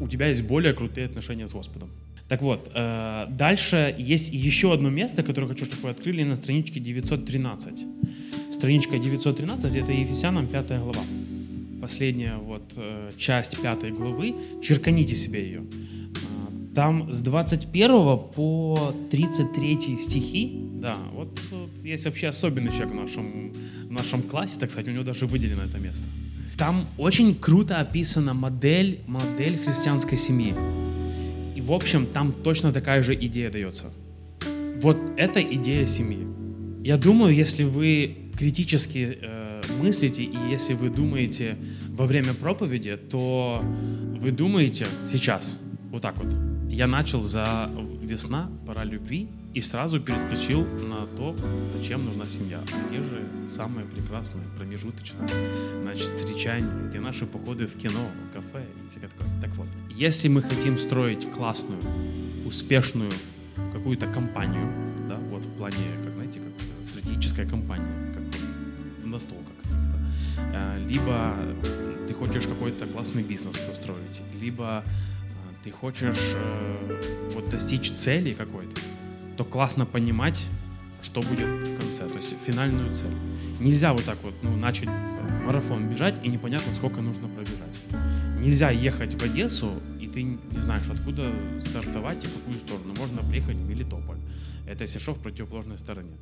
у 0.00 0.08
тебя 0.08 0.28
есть 0.28 0.48
более 0.48 0.72
крутые 0.72 1.06
отношения 1.06 1.46
с 1.46 1.52
Господом. 1.52 1.88
Так 2.28 2.42
вот, 2.42 2.70
э, 2.74 3.26
дальше 3.30 3.94
есть 3.98 4.32
еще 4.32 4.72
одно 4.72 4.90
место, 4.90 5.22
которое 5.22 5.48
хочу, 5.48 5.66
чтобы 5.66 5.82
вы 5.82 5.90
открыли 5.90 6.24
на 6.24 6.36
страничке 6.36 6.80
913 6.80 7.86
страничка 8.60 8.98
913, 8.98 9.76
это 9.76 9.92
Ефесянам 9.92 10.46
5 10.46 10.68
глава. 10.68 11.02
Последняя 11.80 12.36
вот 12.36 12.74
э, 12.76 13.10
часть 13.16 13.60
5 13.62 13.94
главы, 13.94 14.34
черканите 14.62 15.16
себе 15.16 15.42
ее. 15.42 15.62
А, 16.14 16.74
там 16.74 17.10
с 17.10 17.20
21 17.20 18.18
по 18.34 18.94
33 19.10 19.96
стихи, 19.98 20.52
да, 20.74 20.96
вот, 21.14 21.40
вот 21.50 21.70
есть 21.82 22.04
вообще 22.04 22.28
особенный 22.28 22.70
человек 22.70 22.92
в 22.92 22.96
нашем, 22.96 23.52
в 23.88 23.92
нашем 23.92 24.22
классе, 24.22 24.58
так 24.60 24.70
сказать, 24.70 24.88
у 24.88 24.92
него 24.92 25.04
даже 25.04 25.26
выделено 25.26 25.62
это 25.62 25.78
место. 25.78 26.04
Там 26.60 26.86
очень 26.98 27.34
круто 27.34 27.80
описана 27.80 28.34
модель, 28.34 29.00
модель 29.06 29.56
христианской 29.56 30.18
семьи. 30.18 30.54
И, 31.56 31.62
в 31.62 31.72
общем, 31.72 32.04
там 32.04 32.32
точно 32.32 32.70
такая 32.70 33.02
же 33.02 33.14
идея 33.14 33.50
дается. 33.50 33.94
Вот 34.82 34.98
это 35.16 35.40
идея 35.40 35.86
семьи. 35.86 36.26
Я 36.84 36.98
думаю, 36.98 37.34
если 37.34 37.64
вы 37.64 38.30
критически 38.36 39.18
э, 39.22 39.62
мыслите, 39.80 40.22
и 40.22 40.36
если 40.50 40.74
вы 40.74 40.90
думаете 40.90 41.56
во 41.88 42.04
время 42.04 42.34
проповеди, 42.34 42.98
то 42.98 43.64
вы 44.18 44.30
думаете 44.30 44.86
сейчас, 45.06 45.58
вот 45.90 46.02
так 46.02 46.18
вот. 46.18 46.30
Я 46.68 46.86
начал 46.86 47.22
за 47.22 47.70
весна, 48.02 48.50
пора 48.66 48.84
любви, 48.84 49.30
и 49.54 49.60
сразу 49.60 50.00
перескочил 50.00 50.64
на 50.64 51.06
то, 51.16 51.36
зачем 51.76 52.04
нужна 52.04 52.28
семья. 52.28 52.62
Где 52.88 53.02
же 53.02 53.26
самое 53.46 53.86
прекрасное, 53.86 54.44
промежуточное, 54.56 55.28
значит, 55.82 56.06
встречание, 56.06 56.88
где 56.88 57.00
наши 57.00 57.26
походы 57.26 57.66
в 57.66 57.76
кино, 57.76 58.06
в 58.30 58.34
кафе 58.34 58.64
и 58.64 58.90
всякое 58.90 59.08
такое. 59.08 59.40
Так 59.40 59.56
вот, 59.56 59.66
если 59.90 60.28
мы 60.28 60.42
хотим 60.42 60.78
строить 60.78 61.28
классную, 61.30 61.80
успешную 62.46 63.10
какую-то 63.72 64.06
компанию, 64.06 64.72
да, 65.08 65.16
вот 65.16 65.44
в 65.44 65.52
плане, 65.54 65.76
как 66.04 66.14
знаете, 66.14 66.40
как 66.40 66.86
стратегическая 66.86 67.46
компания, 67.46 68.10
настолках 69.10 69.56
каких-то. 69.62 69.98
Э, 70.54 70.78
либо 70.88 71.34
ты 72.08 72.14
хочешь 72.14 72.46
какой-то 72.46 72.86
классный 72.86 73.22
бизнес 73.22 73.58
построить, 73.58 74.22
либо 74.40 74.82
э, 74.84 75.64
ты 75.64 75.70
хочешь 75.70 76.34
э, 76.34 77.00
вот 77.34 77.50
достичь 77.50 77.92
цели 77.92 78.32
какой-то, 78.32 78.80
то 79.40 79.44
классно 79.44 79.86
понимать, 79.86 80.46
что 81.00 81.22
будет 81.22 81.46
в 81.46 81.80
конце, 81.80 82.06
то 82.06 82.16
есть 82.16 82.36
финальную 82.44 82.94
цель. 82.94 83.14
Нельзя 83.58 83.94
вот 83.94 84.04
так 84.04 84.18
вот 84.22 84.34
ну, 84.42 84.54
начать 84.54 84.90
марафон 85.46 85.88
бежать 85.88 86.22
и 86.22 86.28
непонятно, 86.28 86.74
сколько 86.74 87.00
нужно 87.00 87.26
пробежать. 87.26 87.80
Нельзя 88.38 88.68
ехать 88.70 89.14
в 89.14 89.24
Одессу, 89.24 89.70
и 89.98 90.06
ты 90.08 90.24
не 90.24 90.60
знаешь, 90.60 90.82
откуда 90.90 91.32
стартовать 91.58 92.22
и 92.22 92.26
в 92.26 92.34
какую 92.34 92.58
сторону. 92.58 92.94
Можно 92.98 93.22
приехать 93.30 93.56
в 93.56 93.66
Мелитополь. 93.66 94.18
Это 94.66 94.82
если 94.82 94.98
что, 94.98 95.14
в 95.14 95.20
противоположной 95.20 95.78
стороне. 95.78 96.18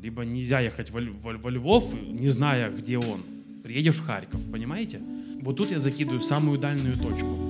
Либо 0.00 0.24
нельзя 0.24 0.60
ехать 0.60 0.92
во, 0.92 1.00
во, 1.00 1.32
во 1.38 1.50
Львов, 1.50 1.92
не 2.00 2.28
зная, 2.28 2.70
где 2.70 2.98
он. 2.98 3.22
Приедешь 3.64 3.96
в 3.96 4.06
Харьков, 4.06 4.40
понимаете? 4.52 5.00
Вот 5.42 5.56
тут 5.56 5.72
я 5.72 5.80
закидываю 5.80 6.20
самую 6.20 6.60
дальнюю 6.60 6.96
точку. 6.96 7.49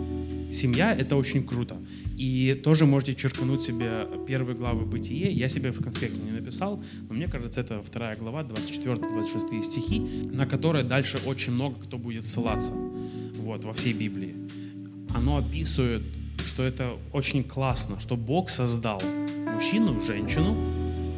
Семья— 0.52 0.95
это 0.99 1.16
очень 1.16 1.47
круто. 1.47 1.76
И 2.16 2.61
тоже 2.64 2.85
можете 2.85 3.14
черкануть 3.14 3.62
себе 3.62 4.07
первые 4.26 4.57
главы 4.57 4.85
«Бытие». 4.85 5.33
Я 5.33 5.49
себе 5.49 5.71
в 5.71 5.80
конспекте 5.83 6.19
не 6.19 6.33
написал, 6.33 6.83
но 7.09 7.14
мне 7.14 7.28
кажется, 7.28 7.61
это 7.61 7.80
вторая 7.83 8.16
глава, 8.16 8.42
24-26 8.42 9.62
стихи, 9.62 10.00
на 10.33 10.47
которые 10.47 10.85
дальше 10.85 11.19
очень 11.26 11.52
много 11.52 11.76
кто 11.80 11.99
будет 11.99 12.26
ссылаться 12.26 12.73
вот, 13.37 13.64
во 13.64 13.73
всей 13.73 13.92
Библии. 13.92 14.35
Оно 15.14 15.38
описывает, 15.38 16.02
что 16.45 16.62
это 16.62 16.97
очень 17.12 17.45
классно, 17.45 18.00
что 18.00 18.16
Бог 18.16 18.50
создал 18.50 19.00
мужчину, 19.54 20.00
женщину, 20.00 20.54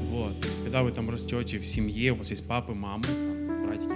вот. 0.09 0.47
Когда 0.63 0.83
вы 0.83 0.93
там 0.93 1.09
растете 1.11 1.59
в 1.59 1.67
семье, 1.67 2.13
у 2.13 2.17
вас 2.17 2.31
есть 2.31 2.47
папы, 2.47 2.75
мамы, 2.75 3.05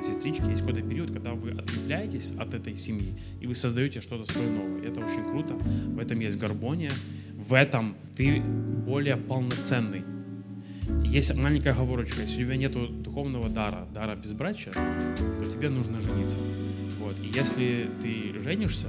сестрички, 0.02 0.48
есть 0.48 0.62
какой-то 0.62 0.86
период, 0.86 1.10
когда 1.10 1.32
вы 1.32 1.50
отлепляетесь 1.50 2.32
от 2.38 2.54
этой 2.54 2.76
семьи, 2.76 3.14
и 3.40 3.46
вы 3.46 3.54
создаете 3.54 4.00
что-то 4.00 4.30
свое 4.30 4.48
новое. 4.48 4.82
Это 4.82 5.00
очень 5.00 5.24
круто, 5.30 5.54
в 5.54 5.98
этом 5.98 6.20
есть 6.20 6.38
гармония, 6.38 6.90
в 7.34 7.54
этом 7.54 7.96
ты 8.16 8.40
более 8.40 9.16
полноценный. 9.16 10.04
Есть 11.04 11.34
маленькая 11.34 11.72
оговорочка, 11.72 12.22
если 12.22 12.42
у 12.42 12.46
тебя 12.46 12.56
нет 12.56 12.72
духовного 13.02 13.48
дара, 13.48 13.88
дара 13.92 14.14
безбрачия, 14.14 14.72
то 14.72 15.44
тебе 15.52 15.68
нужно 15.68 16.00
жениться. 16.00 16.38
Вот. 17.00 17.18
И 17.20 17.26
если 17.34 17.88
ты 18.00 18.38
женишься, 18.40 18.86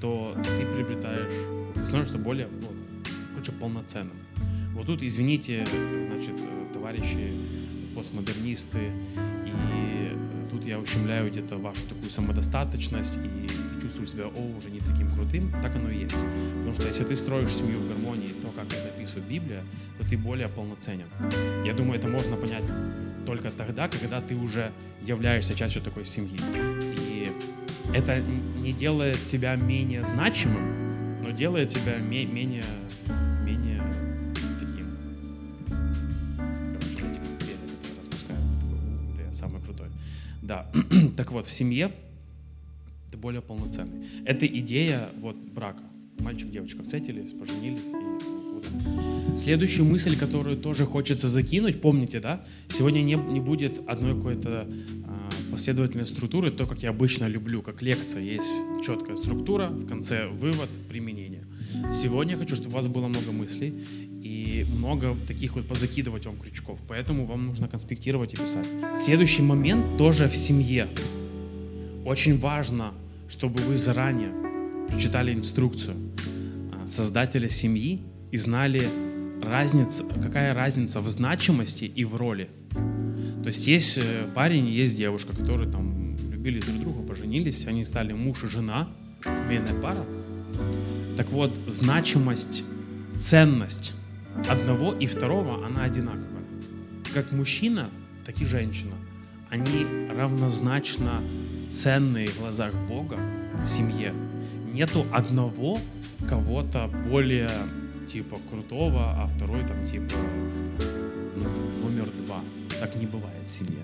то 0.00 0.36
ты 0.42 0.66
приобретаешь, 0.74 1.32
ты 1.74 1.84
становишься 1.84 2.18
более, 2.18 2.48
ну, 2.48 2.68
короче, 3.32 3.52
полноценным. 3.52 4.16
Вот 4.72 4.86
тут, 4.86 5.02
извините, 5.02 5.64
значит, 6.10 6.34
товарищи 6.72 7.32
постмодернисты, 7.94 8.90
тут 10.56 10.66
я 10.66 10.78
ущемляю 10.78 11.30
где-то 11.30 11.58
вашу 11.58 11.82
такую 11.86 12.10
самодостаточность, 12.10 13.18
и 13.18 13.46
ты 13.46 13.82
чувствуешь 13.82 14.10
себя, 14.10 14.24
о, 14.26 14.56
уже 14.56 14.70
не 14.70 14.80
таким 14.80 15.10
крутым, 15.10 15.52
так 15.62 15.74
оно 15.76 15.90
и 15.90 15.98
есть. 15.98 16.16
Потому 16.56 16.74
что 16.74 16.88
если 16.88 17.04
ты 17.04 17.14
строишь 17.14 17.54
семью 17.54 17.78
в 17.80 17.88
гармонии, 17.88 18.28
то, 18.40 18.48
как 18.48 18.64
это 18.66 18.88
описывает 18.88 19.28
Библия, 19.28 19.62
то 19.98 20.08
ты 20.08 20.16
более 20.16 20.48
полноценен. 20.48 21.06
Я 21.64 21.74
думаю, 21.74 21.98
это 21.98 22.08
можно 22.08 22.36
понять 22.36 22.64
только 23.26 23.50
тогда, 23.50 23.88
когда 23.88 24.20
ты 24.22 24.34
уже 24.34 24.72
являешься 25.02 25.54
частью 25.54 25.82
такой 25.82 26.06
семьи. 26.06 26.38
И 27.06 27.30
это 27.94 28.22
не 28.58 28.72
делает 28.72 29.22
тебя 29.26 29.56
менее 29.56 30.06
значимым, 30.06 31.22
но 31.22 31.32
делает 31.32 31.68
тебя 31.68 31.98
менее 31.98 32.64
так 41.16 41.32
вот, 41.32 41.46
в 41.46 41.52
семье 41.52 41.92
ты 43.10 43.16
более 43.16 43.40
полноценный. 43.40 44.06
Это 44.24 44.46
идея 44.46 45.08
вот 45.20 45.36
брака. 45.36 45.82
Мальчик, 46.18 46.50
девочка 46.50 46.82
встретились, 46.82 47.32
поженились 47.32 47.90
и 47.90 48.54
вот 48.54 49.38
Следующую 49.38 49.84
мысль, 49.86 50.16
которую 50.16 50.56
тоже 50.56 50.86
хочется 50.86 51.28
закинуть, 51.28 51.80
помните, 51.80 52.20
да? 52.20 52.44
Сегодня 52.68 53.02
не, 53.02 53.14
не 53.14 53.40
будет 53.40 53.80
одной 53.86 54.14
какой-то 54.14 54.66
а, 55.04 55.30
последовательной 55.52 56.06
структуры, 56.06 56.50
то, 56.50 56.66
как 56.66 56.82
я 56.82 56.90
обычно 56.90 57.26
люблю, 57.26 57.62
как 57.62 57.82
лекция. 57.82 58.22
Есть 58.22 58.56
четкая 58.84 59.16
структура, 59.16 59.68
в 59.68 59.86
конце 59.86 60.26
вывод, 60.28 60.70
применение. 60.88 61.44
Сегодня 61.92 62.32
я 62.32 62.38
хочу, 62.38 62.56
чтобы 62.56 62.70
у 62.70 62.74
вас 62.74 62.88
было 62.88 63.08
много 63.08 63.30
мыслей 63.30 63.74
и 64.26 64.64
много 64.64 65.16
таких 65.26 65.54
вот 65.54 65.68
позакидывать 65.68 66.26
вам 66.26 66.36
крючков. 66.36 66.80
Поэтому 66.88 67.24
вам 67.24 67.46
нужно 67.46 67.68
конспектировать 67.68 68.34
и 68.34 68.36
писать. 68.36 68.66
Следующий 68.96 69.42
момент 69.42 69.96
тоже 69.96 70.28
в 70.28 70.36
семье. 70.36 70.88
Очень 72.04 72.38
важно, 72.38 72.92
чтобы 73.28 73.62
вы 73.62 73.76
заранее 73.76 74.32
прочитали 74.88 75.32
инструкцию 75.32 75.96
а, 76.72 76.86
создателя 76.86 77.48
семьи 77.48 78.02
и 78.32 78.38
знали 78.38 78.82
разница, 79.42 80.04
какая 80.22 80.54
разница 80.54 81.00
в 81.00 81.08
значимости 81.08 81.84
и 81.84 82.04
в 82.04 82.16
роли. 82.16 82.48
То 83.42 83.48
есть 83.48 83.66
есть 83.68 83.98
э, 83.98 84.26
парень, 84.34 84.66
есть 84.68 84.96
девушка, 84.96 85.36
которые 85.36 85.70
там 85.70 86.16
любили 86.30 86.60
друг 86.60 86.80
друга, 86.80 87.02
поженились, 87.02 87.66
они 87.66 87.84
стали 87.84 88.12
муж 88.12 88.42
и 88.42 88.48
жена, 88.48 88.88
семейная 89.22 89.74
пара. 89.80 90.04
Так 91.16 91.30
вот, 91.30 91.58
значимость, 91.68 92.64
ценность 93.16 93.95
одного 94.48 94.92
и 94.92 95.06
второго, 95.06 95.64
она 95.64 95.84
одинаковая. 95.84 96.44
Как 97.14 97.32
мужчина, 97.32 97.90
так 98.24 98.40
и 98.40 98.44
женщина. 98.44 98.94
они 99.50 99.86
равнозначно 100.10 101.20
ценные 101.70 102.28
в 102.28 102.38
глазах 102.40 102.74
Бога 102.88 103.18
в 103.64 103.68
семье. 103.68 104.12
Нету 104.72 105.06
одного 105.12 105.78
кого-то 106.28 106.90
более 107.08 107.50
типа 108.08 108.38
крутого, 108.50 109.22
а 109.22 109.26
второй 109.26 109.66
там 109.66 109.84
типа 109.84 110.14
ну, 111.36 111.88
номер 111.88 112.08
два. 112.26 112.40
Так 112.80 112.96
не 112.96 113.06
бывает 113.06 113.46
в 113.46 113.50
семье. 113.50 113.82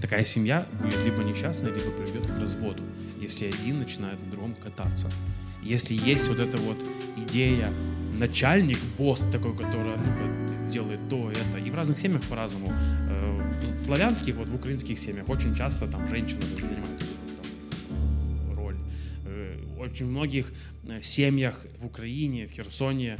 Такая 0.00 0.24
семья 0.24 0.66
будет 0.80 1.02
либо 1.04 1.22
несчастной, 1.22 1.72
либо 1.72 1.90
приведет 1.90 2.26
к 2.26 2.38
разводу, 2.38 2.82
если 3.18 3.46
один 3.46 3.78
начинает 3.78 4.22
на 4.22 4.30
другом 4.30 4.54
кататься. 4.54 5.10
Если 5.62 5.94
есть 5.94 6.28
вот 6.28 6.38
эта 6.38 6.58
вот 6.58 6.76
идея 7.16 7.72
начальник, 8.16 8.78
босс 8.98 9.24
такой, 9.30 9.56
который, 9.56 9.96
ну 9.96 10.46
сделает 10.66 11.00
то, 11.08 11.30
это. 11.30 11.58
И 11.58 11.70
в 11.70 11.74
разных 11.74 11.98
семьях 11.98 12.22
по-разному. 12.22 12.68
Э, 12.68 13.52
в 13.60 13.66
славянских, 13.66 14.36
вот 14.36 14.48
в 14.48 14.54
украинских 14.54 14.98
семьях 14.98 15.28
очень 15.28 15.54
часто 15.54 15.86
там 15.86 16.06
женщины 16.08 16.42
занимают 16.42 17.04
там, 17.36 18.54
роль. 18.54 18.76
Э, 19.24 19.58
очень 19.78 20.06
многих 20.06 20.52
э, 20.84 21.00
семьях 21.02 21.66
в 21.78 21.86
Украине, 21.86 22.46
в 22.46 22.50
Херсоне 22.50 23.16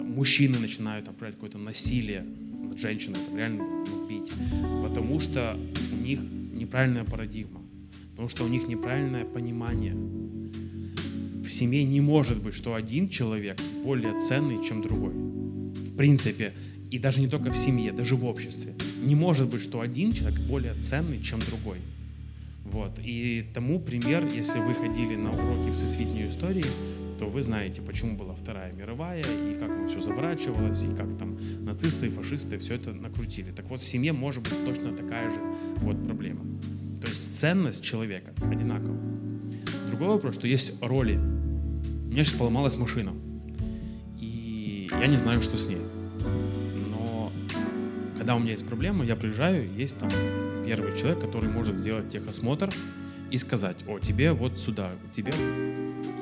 мужчины 0.00 0.58
начинают 0.58 1.04
там 1.04 1.14
проявлять 1.14 1.36
какое-то 1.36 1.58
насилие 1.58 2.22
над 2.22 2.78
женщиной, 2.78 3.18
там 3.26 3.36
реально 3.36 3.64
бить, 4.08 4.30
потому 4.82 5.20
что 5.20 5.56
у 5.92 6.02
них 6.02 6.20
неправильная 6.54 7.04
парадигма, 7.04 7.60
потому 8.10 8.28
что 8.28 8.44
у 8.44 8.48
них 8.48 8.68
неправильное 8.68 9.24
понимание 9.24 9.94
в 11.52 11.54
семье 11.54 11.84
не 11.84 12.00
может 12.00 12.42
быть, 12.42 12.54
что 12.54 12.74
один 12.74 13.10
человек 13.10 13.60
более 13.84 14.18
ценный, 14.18 14.64
чем 14.66 14.80
другой. 14.80 15.12
В 15.12 15.96
принципе, 15.98 16.54
и 16.90 16.98
даже 16.98 17.20
не 17.20 17.28
только 17.28 17.50
в 17.50 17.58
семье, 17.58 17.92
даже 17.92 18.16
в 18.16 18.24
обществе. 18.24 18.72
Не 19.04 19.14
может 19.14 19.50
быть, 19.50 19.60
что 19.60 19.82
один 19.82 20.12
человек 20.12 20.40
более 20.48 20.74
ценный, 20.80 21.20
чем 21.20 21.40
другой. 21.40 21.76
Вот. 22.64 22.98
И 23.04 23.44
тому 23.52 23.78
пример, 23.80 24.26
если 24.32 24.60
вы 24.60 24.72
ходили 24.72 25.14
на 25.14 25.30
уроки 25.30 25.70
всесвітньої 25.70 26.28
истории, 26.28 26.64
то 27.18 27.28
вы 27.28 27.42
знаете, 27.42 27.82
почему 27.82 28.16
была 28.16 28.34
Вторая 28.34 28.72
мировая, 28.72 29.20
и 29.20 29.58
как 29.58 29.70
оно 29.70 29.88
все 29.88 30.00
заворачивалось, 30.00 30.84
и 30.84 30.96
как 30.96 31.18
там 31.18 31.36
нацисты 31.60 32.06
и 32.06 32.08
фашисты 32.08 32.56
все 32.56 32.76
это 32.76 32.94
накрутили. 32.94 33.50
Так 33.50 33.68
вот, 33.68 33.80
в 33.80 33.84
семье 33.84 34.14
может 34.14 34.42
быть 34.42 34.64
точно 34.64 34.96
такая 34.96 35.28
же 35.28 35.40
вот 35.82 36.02
проблема. 36.02 36.46
То 37.02 37.10
есть 37.10 37.36
ценность 37.36 37.84
человека 37.84 38.32
одинакова. 38.50 38.96
Другой 39.88 40.08
вопрос, 40.08 40.36
что 40.36 40.48
есть 40.48 40.82
роли 40.82 41.20
меня 42.12 42.24
сейчас 42.24 42.38
поломалась 42.38 42.76
машина. 42.76 43.12
И 44.20 44.88
я 45.00 45.06
не 45.06 45.16
знаю, 45.16 45.40
что 45.40 45.56
с 45.56 45.66
ней. 45.66 45.80
Но 46.90 47.32
когда 48.18 48.36
у 48.36 48.38
меня 48.38 48.52
есть 48.52 48.66
проблема, 48.66 49.04
я 49.04 49.16
приезжаю, 49.16 49.66
есть 49.74 49.98
там 49.98 50.10
первый 50.66 50.96
человек, 50.98 51.20
который 51.20 51.48
может 51.48 51.76
сделать 51.78 52.10
техосмотр 52.10 52.70
и 53.30 53.38
сказать, 53.38 53.84
о, 53.88 53.98
тебе 53.98 54.32
вот 54.32 54.58
сюда, 54.58 54.90
тебе 55.12 55.32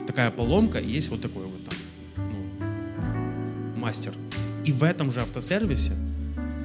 такая 0.07 0.31
поломка, 0.31 0.79
и 0.79 0.89
есть 0.89 1.11
вот 1.11 1.23
такой 1.23 1.47
вот 1.47 1.65
там 1.65 1.79
ну, 2.17 3.77
мастер. 3.77 4.13
И 4.65 4.71
в 4.71 4.85
этом 4.85 5.11
же 5.11 5.21
автосервисе, 5.21 5.95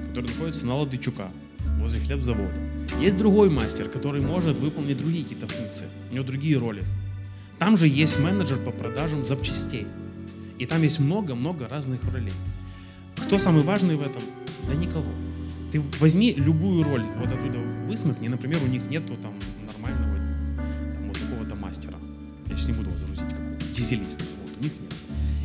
который 0.08 0.28
находится 0.28 0.68
на 0.68 0.76
Ладычука, 0.76 1.32
возле 1.80 2.00
хлебзавода, 2.02 2.60
есть 3.00 3.18
другой 3.18 3.50
мастер, 3.50 3.90
который 3.90 4.22
может 4.22 4.60
выполнить 4.60 4.98
другие 4.98 5.24
какие-то 5.24 5.48
функции. 5.48 5.88
У 6.12 6.14
него 6.14 6.24
другие 6.24 6.58
роли. 6.58 6.84
Там 7.60 7.78
же 7.78 7.88
есть 7.88 8.20
менеджер 8.20 8.58
по 8.58 8.72
продажам 8.72 9.26
запчастей. 9.26 9.88
И 10.58 10.66
там 10.66 10.82
есть 10.84 11.00
много-много 11.00 11.68
разных 11.68 12.04
ролей. 12.14 12.34
Кто 13.16 13.40
самый 13.40 13.64
важный 13.64 13.96
в 13.96 14.02
этом? 14.02 14.22
Да 14.68 14.76
никого. 14.76 15.12
Ты 15.72 15.82
возьми 16.00 16.34
любую 16.34 16.84
роль, 16.84 17.06
вот 17.20 17.32
оттуда 17.32 17.60
высмыкни, 17.88 18.28
например, 18.28 18.60
у 18.64 18.68
них 18.68 18.90
нету 18.90 19.16
там 19.22 19.34
нормального 19.68 20.16
там, 20.16 21.08
вот 21.08 21.18
такого-то 21.18 21.56
мастера. 21.56 21.98
Я 22.48 22.56
сейчас 22.56 22.70
не 22.70 22.74
буду 22.74 22.98
загрузить, 22.98 23.28
какого 23.30 23.56
дизелиста. 23.76 24.24
Вот, 24.44 24.58
у 24.60 24.64
них 24.64 24.72
нет. 24.80 24.94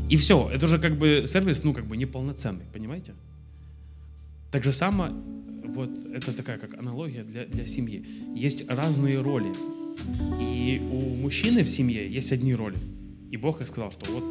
И 0.09 0.17
все, 0.17 0.49
это 0.53 0.65
уже 0.67 0.79
как 0.79 0.97
бы 0.97 1.25
сервис, 1.27 1.65
ну, 1.65 1.73
как 1.73 1.87
бы 1.87 1.97
неполноценный, 1.97 2.65
понимаете? 2.73 3.15
Так 4.51 4.65
же 4.65 4.73
само, 4.73 5.09
вот 5.65 5.91
это 6.13 6.33
такая 6.33 6.59
как 6.59 6.75
аналогия 6.75 7.23
для, 7.23 7.47
для 7.47 7.67
семьи. 7.67 8.05
Есть 8.35 8.69
разные 8.69 9.21
роли. 9.21 9.53
И 10.41 10.81
у 10.93 11.17
мужчины 11.17 11.63
в 11.63 11.69
семье 11.69 12.09
есть 12.09 12.33
одни 12.33 12.55
роли. 12.55 12.79
И 13.31 13.37
Бог 13.37 13.61
и 13.61 13.67
сказал, 13.67 13.93
что 13.93 14.11
вот, 14.13 14.25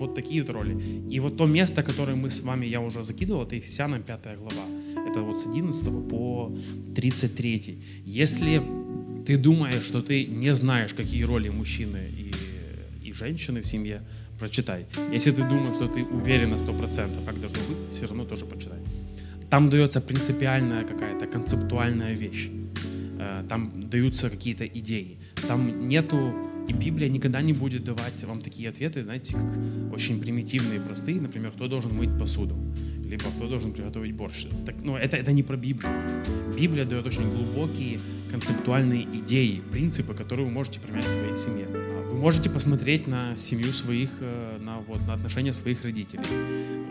вот 0.00 0.14
такие 0.14 0.42
вот 0.42 0.50
роли. 0.50 0.76
И 1.10 1.20
вот 1.20 1.36
то 1.36 1.46
место, 1.46 1.82
которое 1.82 2.14
мы 2.14 2.30
с 2.30 2.42
вами, 2.42 2.66
я 2.66 2.80
уже 2.80 3.02
закидывал, 3.04 3.42
это 3.42 3.56
Ефесянам 3.56 4.02
5 4.02 4.38
глава. 4.38 4.64
Это 5.08 5.20
вот 5.20 5.40
с 5.40 5.46
11 5.46 6.08
по 6.08 6.52
33. 6.94 7.78
Если 8.06 8.62
ты 9.26 9.36
думаешь, 9.36 9.84
что 9.84 10.02
ты 10.02 10.26
не 10.26 10.54
знаешь, 10.54 10.94
какие 10.94 11.24
роли 11.24 11.48
мужчины 11.48 12.10
и, 12.10 13.08
и 13.08 13.12
женщины 13.12 13.60
в 13.60 13.66
семье, 13.66 14.02
прочитай. 14.38 14.86
Если 15.12 15.30
ты 15.30 15.42
думаешь, 15.42 15.76
что 15.76 15.88
ты 15.88 16.04
уверен 16.04 16.50
на 16.50 16.56
100%, 16.56 17.24
как 17.24 17.40
должно 17.40 17.62
быть, 17.68 17.96
все 17.96 18.06
равно 18.06 18.24
тоже 18.24 18.44
прочитай. 18.44 18.78
Там 19.50 19.70
дается 19.70 20.00
принципиальная 20.00 20.84
какая-то 20.84 21.26
концептуальная 21.26 22.14
вещь. 22.14 22.50
Э, 23.24 23.42
там 23.48 23.88
даются 23.88 24.28
какие-то 24.30 24.66
идеи. 24.66 25.18
Там 25.48 25.88
нету, 25.88 26.34
и 26.68 26.72
Библия 26.72 27.08
никогда 27.08 27.40
не 27.42 27.52
будет 27.52 27.84
давать 27.84 28.22
вам 28.24 28.40
такие 28.40 28.68
ответы, 28.68 29.02
знаете, 29.02 29.36
как 29.36 29.94
очень 29.94 30.20
примитивные, 30.20 30.80
простые, 30.80 31.20
например, 31.20 31.52
кто 31.52 31.68
должен 31.68 31.94
мыть 31.94 32.18
посуду, 32.18 32.56
либо 33.04 33.24
кто 33.36 33.48
должен 33.48 33.72
приготовить 33.72 34.14
борщ. 34.14 34.46
Так, 34.66 34.74
ну, 34.82 34.96
это, 34.96 35.16
это 35.16 35.32
не 35.32 35.42
про 35.42 35.56
Библию. 35.56 35.92
Библия 36.58 36.84
дает 36.84 37.06
очень 37.06 37.30
глубокие 37.30 37.98
концептуальные 38.30 39.04
идеи, 39.20 39.62
принципы, 39.72 40.14
которые 40.14 40.46
вы 40.46 40.52
можете 40.52 40.80
применять 40.80 41.06
в 41.06 41.10
своей 41.10 41.36
семье. 41.36 41.66
Вы 41.66 42.18
можете 42.18 42.50
посмотреть 42.50 43.06
на 43.06 43.36
семью 43.36 43.72
своих, 43.72 44.10
э, 44.20 44.58
на, 44.60 44.80
вот, 44.80 45.00
на 45.06 45.14
отношения 45.14 45.52
своих 45.52 45.82
родителей. 45.84 46.24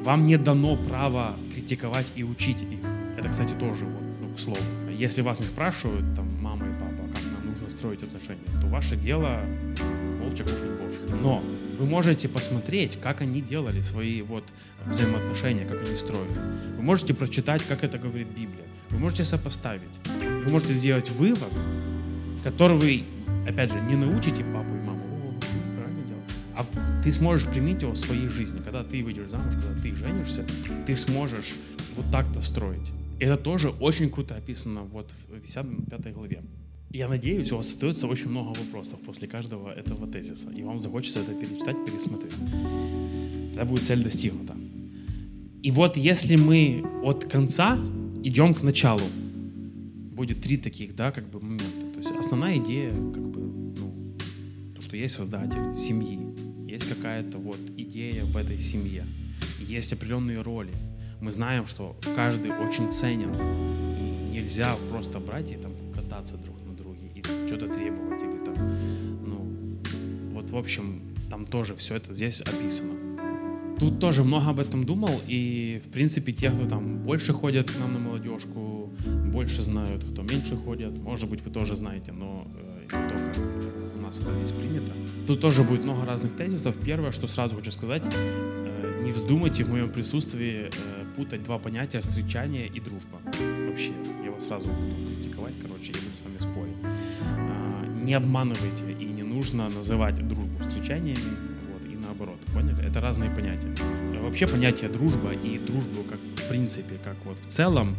Вам 0.03 0.23
не 0.23 0.37
дано 0.37 0.77
право 0.89 1.35
критиковать 1.53 2.11
и 2.15 2.23
учить 2.23 2.61
их. 2.63 2.79
Это, 3.17 3.29
кстати, 3.29 3.53
тоже 3.59 3.85
вот, 3.85 4.03
ну, 4.21 4.33
к 4.33 4.39
слову. 4.39 4.82
Если 4.97 5.21
вас 5.21 5.39
не 5.39 5.45
спрашивают, 5.45 6.15
там, 6.15 6.29
мама 6.41 6.67
и 6.67 6.71
папа, 6.73 7.09
как 7.13 7.23
нам 7.23 7.49
нужно 7.49 7.69
строить 7.69 8.03
отношения, 8.03 8.41
то 8.61 8.67
ваше 8.67 8.95
дело 8.95 9.39
молча 10.21 10.43
кушать 10.43 10.69
борщ. 10.79 10.95
Но 11.21 11.43
вы 11.79 11.85
можете 11.85 12.29
посмотреть, 12.29 12.99
как 13.01 13.21
они 13.21 13.41
делали 13.41 13.81
свои 13.81 14.21
вот 14.21 14.43
взаимоотношения, 14.85 15.65
как 15.65 15.85
они 15.85 15.97
строят. 15.97 16.31
Вы 16.77 16.83
можете 16.83 17.13
прочитать, 17.13 17.63
как 17.63 17.83
это 17.83 17.97
говорит 17.97 18.27
Библия. 18.27 18.65
Вы 18.89 18.99
можете 18.99 19.23
сопоставить. 19.23 19.81
Вы 20.45 20.51
можете 20.51 20.73
сделать 20.73 21.09
вывод, 21.09 21.51
который 22.43 22.77
вы, 22.77 23.03
опять 23.47 23.71
же, 23.71 23.81
не 23.81 23.95
научите 23.95 24.43
папу 24.43 24.69
и 24.69 24.79
маму, 24.79 25.01
о, 25.01 25.75
правильно 25.75 26.03
делал, 26.05 26.21
а 26.55 26.65
ты 27.03 27.11
сможешь 27.11 27.47
применить 27.47 27.81
его 27.81 27.93
в 27.93 27.97
своей 27.97 28.27
жизни. 28.27 28.61
Когда 28.63 28.83
ты 28.83 29.03
выйдешь 29.03 29.29
замуж, 29.29 29.55
когда 29.55 29.81
ты 29.81 29.95
женишься, 29.95 30.45
ты 30.85 30.95
сможешь 30.95 31.53
вот 31.95 32.05
так-то 32.11 32.41
строить. 32.41 32.91
Это 33.23 33.37
тоже 33.37 33.69
очень 33.69 34.09
круто 34.09 34.35
описано 34.35 34.81
вот 34.81 35.09
в 35.29 35.39
55 35.39 36.13
главе. 36.13 36.41
Я 36.91 37.07
надеюсь, 37.07 37.53
у 37.53 37.57
вас 37.57 37.69
остается 37.69 38.07
очень 38.07 38.27
много 38.27 38.49
вопросов 38.49 38.99
после 39.05 39.29
каждого 39.29 39.71
этого 39.71 40.07
тезиса, 40.07 40.51
и 40.51 40.61
вам 40.61 40.77
захочется 40.77 41.21
это 41.21 41.33
перечитать, 41.33 41.77
пересмотреть. 41.85 42.35
Тогда 43.51 43.63
будет 43.63 43.85
цель 43.85 44.03
достигнута. 44.03 44.57
И 45.61 45.71
вот 45.71 45.95
если 45.95 46.35
мы 46.35 46.83
от 47.01 47.23
конца 47.23 47.79
идем 48.25 48.53
к 48.53 48.61
началу, 48.61 49.07
будет 50.11 50.41
три 50.41 50.57
таких, 50.57 50.93
да, 50.93 51.11
как 51.13 51.23
бы 51.29 51.39
момента. 51.39 51.93
То 51.93 51.99
есть 51.99 52.11
основная 52.11 52.57
идея, 52.57 52.91
как 52.91 53.25
бы, 53.25 53.39
ну, 53.79 54.17
то, 54.75 54.81
что 54.81 54.97
есть 54.97 55.15
создатель 55.15 55.77
семьи, 55.77 56.19
есть 56.67 56.89
какая-то 56.89 57.37
вот 57.37 57.59
идея 57.77 58.25
в 58.25 58.35
этой 58.35 58.59
семье, 58.59 59.05
есть 59.61 59.93
определенные 59.93 60.41
роли, 60.41 60.73
мы 61.23 61.31
знаем, 61.31 61.65
что 61.65 61.95
каждый 62.15 62.51
очень 62.51 62.91
ценен. 62.91 63.31
И 63.97 64.35
нельзя 64.35 64.75
просто 64.89 65.19
брать 65.19 65.53
и 65.53 65.55
там 65.55 65.71
кататься 65.95 66.37
друг 66.37 66.57
на 66.67 66.73
друге 66.73 67.07
и 67.15 67.23
что-то 67.47 67.69
требовать 67.69 68.21
или 68.21 68.43
там, 68.43 68.55
ну, 69.25 70.33
вот 70.33 70.49
в 70.49 70.57
общем, 70.57 71.01
там 71.29 71.45
тоже 71.45 71.75
все 71.75 71.95
это 71.95 72.13
здесь 72.13 72.41
описано. 72.41 72.91
Тут 73.79 73.99
тоже 73.99 74.23
много 74.23 74.49
об 74.49 74.59
этом 74.59 74.85
думал, 74.85 75.21
и 75.25 75.81
в 75.85 75.91
принципе 75.91 76.33
те, 76.33 76.51
кто 76.51 76.67
там 76.67 76.99
больше 76.99 77.31
ходят 77.31 77.71
к 77.71 77.79
нам 77.79 77.93
на 77.93 77.99
молодежку, 77.99 78.91
больше 79.31 79.61
знают, 79.61 80.03
кто 80.03 80.23
меньше 80.23 80.57
ходят, 80.57 80.97
может 80.97 81.29
быть 81.29 81.41
вы 81.41 81.51
тоже 81.51 81.77
знаете, 81.77 82.11
но 82.11 82.45
э, 82.55 82.81
не 82.83 83.09
то, 83.09 83.15
как 83.15 83.37
у 83.97 84.01
нас 84.01 84.19
это 84.19 84.35
здесь 84.35 84.51
принято. 84.51 84.91
Тут 85.25 85.39
тоже 85.39 85.63
будет 85.63 85.85
много 85.85 86.05
разных 86.05 86.35
тезисов. 86.35 86.75
Первое, 86.85 87.11
что 87.11 87.27
сразу 87.27 87.55
хочу 87.55 87.71
сказать, 87.71 88.03
не 89.03 89.11
вздумайте 89.11 89.63
в 89.63 89.69
моем 89.69 89.89
присутствии 89.89 90.69
э, 90.69 91.05
путать 91.15 91.43
два 91.43 91.59
понятия 91.59 91.99
встречание 91.99 92.67
и 92.67 92.79
дружба. 92.79 93.19
Вообще, 93.67 93.91
я 94.23 94.31
вас 94.31 94.45
сразу 94.45 94.67
буду 94.67 95.15
критиковать, 95.15 95.53
короче, 95.61 95.91
я 95.93 95.99
буду 95.99 96.15
с 96.15 96.25
вами 96.25 96.37
спорить. 96.39 96.75
А, 97.37 97.85
не 98.05 98.13
обманывайте 98.13 98.91
и 98.99 99.05
не 99.05 99.23
нужно 99.23 99.69
называть 99.69 100.15
дружбу 100.27 100.57
встречаниями, 100.59 101.37
вот, 101.71 101.85
и 101.85 101.95
наоборот, 101.95 102.39
поняли? 102.53 102.87
Это 102.87 103.01
разные 103.01 103.29
понятия. 103.29 103.73
Вообще 104.21 104.47
понятие 104.47 104.89
дружба 104.89 105.31
и 105.33 105.59
дружбу 105.59 106.03
как 106.09 106.19
в 106.19 106.49
принципе, 106.49 106.97
как 107.03 107.15
вот 107.25 107.37
в 107.39 107.47
целом, 107.47 107.95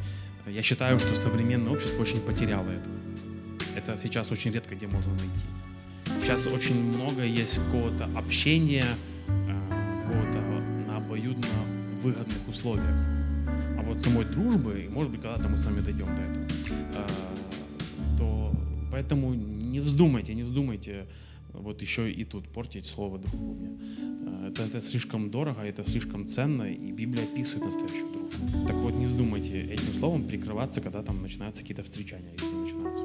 Я 0.46 0.62
считаю, 0.62 0.98
что 0.98 1.14
современное 1.16 1.72
общество 1.72 2.02
очень 2.02 2.20
потеряло 2.20 2.68
это. 2.68 2.88
Это 3.76 3.96
сейчас 3.96 4.30
очень 4.30 4.52
редко 4.52 4.74
где 4.74 4.86
можно 4.86 5.12
найти. 5.12 6.22
Сейчас 6.22 6.46
очень 6.46 6.82
много 6.82 7.24
есть 7.24 7.58
какого-то 7.58 8.04
общения, 8.14 8.84
выгодных 12.04 12.48
условиях. 12.48 12.94
А 13.78 13.82
вот 13.82 14.02
самой 14.02 14.24
дружбы, 14.24 14.88
может 14.90 15.10
быть, 15.10 15.22
когда-то 15.22 15.48
мы 15.48 15.56
с 15.56 15.64
вами 15.64 15.80
дойдем 15.80 16.06
до 16.06 16.22
этого, 16.22 16.46
э, 16.94 17.06
то 18.18 18.52
поэтому 18.92 19.34
не 19.34 19.80
вздумайте, 19.80 20.34
не 20.34 20.42
вздумайте 20.42 21.06
вот 21.54 21.82
еще 21.82 22.10
и 22.10 22.24
тут 22.24 22.48
портить 22.48 22.84
слово 22.84 23.18
друг 23.18 23.32
другу. 23.32 23.78
Э, 24.26 24.48
это, 24.50 24.62
это 24.64 24.82
слишком 24.82 25.30
дорого, 25.30 25.62
это 25.62 25.84
слишком 25.84 26.26
ценно, 26.26 26.64
и 26.64 26.92
Библия 26.92 27.24
описывает 27.24 27.64
настоящую 27.66 28.12
дружбу. 28.12 28.66
Так 28.66 28.76
вот, 28.76 28.94
не 28.94 29.06
вздумайте 29.06 29.62
этим 29.62 29.94
словом 29.94 30.24
прикрываться, 30.24 30.80
когда 30.80 31.02
там 31.02 31.22
начинаются 31.22 31.62
какие-то 31.62 31.82
встречания, 31.82 32.32
если 32.32 32.54
начинаются. 32.54 33.04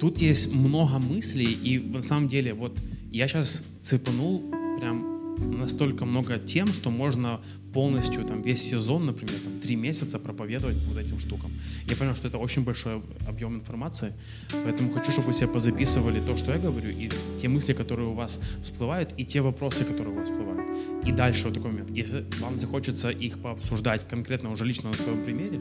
Тут 0.00 0.18
есть 0.18 0.52
много 0.52 0.98
мыслей, 0.98 1.52
и 1.52 1.78
на 1.78 2.02
самом 2.02 2.28
деле, 2.28 2.54
вот 2.54 2.80
я 3.12 3.28
сейчас 3.28 3.66
цепанул 3.82 4.42
прям 4.78 5.20
настолько 5.58 6.04
много 6.04 6.38
тем, 6.38 6.66
что 6.68 6.90
можно 6.90 7.40
полностью 7.72 8.24
там 8.24 8.42
весь 8.42 8.62
сезон, 8.62 9.06
например, 9.06 9.34
там 9.44 9.60
три 9.60 9.76
месяца 9.76 10.18
проповедовать 10.18 10.76
вот 10.88 10.98
этим 10.98 11.18
штукам. 11.18 11.52
Я 11.88 11.96
понял, 11.96 12.14
что 12.14 12.28
это 12.28 12.38
очень 12.38 12.64
большой 12.64 13.02
объем 13.28 13.56
информации, 13.56 14.12
поэтому 14.64 14.92
хочу, 14.92 15.12
чтобы 15.12 15.28
вы 15.28 15.34
себе 15.34 15.48
позаписывали 15.48 16.20
то, 16.20 16.36
что 16.36 16.52
я 16.52 16.58
говорю, 16.58 16.90
и 16.90 17.08
те 17.40 17.48
мысли, 17.48 17.72
которые 17.72 18.08
у 18.08 18.14
вас 18.14 18.40
всплывают, 18.62 19.14
и 19.16 19.24
те 19.24 19.40
вопросы, 19.40 19.84
которые 19.84 20.14
у 20.14 20.18
вас 20.18 20.30
всплывают. 20.30 20.70
И 21.06 21.12
дальше 21.12 21.44
вот 21.44 21.54
такой 21.54 21.70
момент. 21.70 21.90
Если 21.90 22.24
вам 22.40 22.56
захочется 22.56 23.10
их 23.10 23.38
пообсуждать 23.38 24.06
конкретно 24.08 24.50
уже 24.50 24.64
лично 24.64 24.90
на 24.90 24.96
своем 24.96 25.24
примере, 25.24 25.60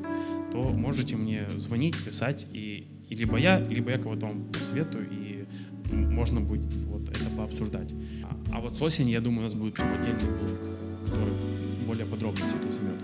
то 0.51 0.63
можете 0.63 1.15
мне 1.15 1.47
звонить, 1.57 1.97
писать, 2.03 2.47
и, 2.53 2.87
и 3.09 3.15
либо 3.15 3.37
я, 3.37 3.59
либо 3.59 3.91
я 3.91 3.97
кого-то 3.97 4.25
вам 4.27 4.51
посоветую, 4.51 5.07
и 5.11 5.45
можно 5.91 6.41
будет 6.41 6.67
вот 6.85 7.09
это 7.09 7.29
пообсуждать. 7.37 7.93
А, 8.23 8.57
а 8.57 8.61
вот 8.61 8.77
с 8.77 8.81
осени, 8.81 9.11
я 9.11 9.21
думаю, 9.21 9.41
у 9.41 9.43
нас 9.43 9.55
будет 9.55 9.75
там 9.75 9.91
отдельный 9.93 10.37
блок, 10.37 10.59
который 11.05 11.48
более 11.89 12.05
подробно 12.05 12.45
все 12.45 12.57
это 12.57 12.71
займет. 12.71 12.99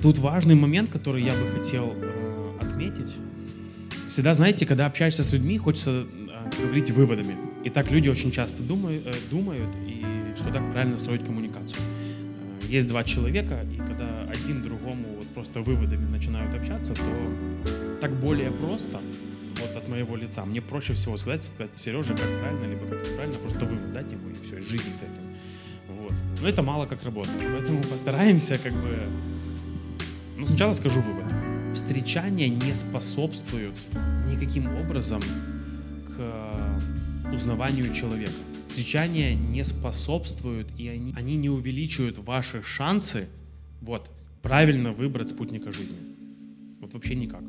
Тут 0.00 0.18
важный 0.18 0.54
момент, 0.54 0.90
который 0.90 1.24
я 1.24 1.32
бы 1.32 1.50
хотел 1.56 1.92
э, 1.96 2.58
отметить. 2.60 3.12
Всегда, 4.08 4.34
знаете, 4.34 4.64
когда 4.64 4.86
общаешься 4.86 5.24
с 5.24 5.32
людьми, 5.32 5.58
хочется 5.58 5.90
э, 5.90 6.62
говорить 6.62 6.92
выводами. 6.92 7.36
И 7.64 7.70
так 7.70 7.90
люди 7.90 8.08
очень 8.08 8.30
часто 8.30 8.62
думают, 8.62 9.06
э, 9.06 9.12
думают 9.28 9.74
и 9.88 10.04
что 10.36 10.52
так 10.52 10.70
правильно 10.70 10.98
строить 10.98 11.24
коммуникацию. 11.24 11.82
Э, 11.82 12.72
есть 12.72 12.86
два 12.86 13.02
человека, 13.02 13.66
и 13.74 13.76
когда 13.76 14.06
один 14.30 14.62
другому 14.62 15.04
вот 15.16 15.26
просто 15.34 15.60
выводами 15.60 16.08
начинают 16.08 16.54
общаться, 16.54 16.94
то 16.94 17.98
так 18.00 18.12
более 18.20 18.52
просто 18.52 19.00
вот 19.60 19.76
от 19.76 19.88
моего 19.88 20.16
лица. 20.16 20.44
Мне 20.44 20.62
проще 20.62 20.94
всего 20.94 21.16
сказать, 21.16 21.42
сказать, 21.42 21.72
Сережа, 21.74 22.14
как 22.14 22.38
правильно, 22.38 22.66
либо 22.70 22.86
как 22.86 23.04
неправильно, 23.04 23.38
просто 23.38 23.64
вывод 23.64 23.92
дать 23.92 24.12
ему, 24.12 24.30
и 24.30 24.44
все, 24.44 24.58
и 24.58 24.62
с 24.92 25.02
этим. 25.02 25.31
Но 26.42 26.48
это 26.48 26.62
мало 26.62 26.86
как 26.86 27.02
работает. 27.04 27.38
Поэтому 27.52 27.80
постараемся 27.82 28.58
как 28.58 28.72
бы... 28.72 28.98
Ну, 30.36 30.48
сначала 30.48 30.74
скажу 30.74 31.00
вывод. 31.00 31.32
Встречания 31.72 32.48
не 32.48 32.74
способствуют 32.74 33.78
никаким 34.28 34.66
образом 34.76 35.22
к 36.08 37.32
узнаванию 37.32 37.94
человека. 37.94 38.32
Встречания 38.66 39.34
не 39.34 39.64
способствуют, 39.64 40.68
и 40.78 40.88
они, 40.88 41.14
они 41.16 41.36
не 41.36 41.48
увеличивают 41.48 42.18
ваши 42.18 42.62
шансы 42.62 43.28
вот, 43.80 44.10
правильно 44.42 44.92
выбрать 44.92 45.28
спутника 45.28 45.72
жизни. 45.72 45.98
Вот 46.80 46.92
вообще 46.94 47.14
никак. 47.14 47.42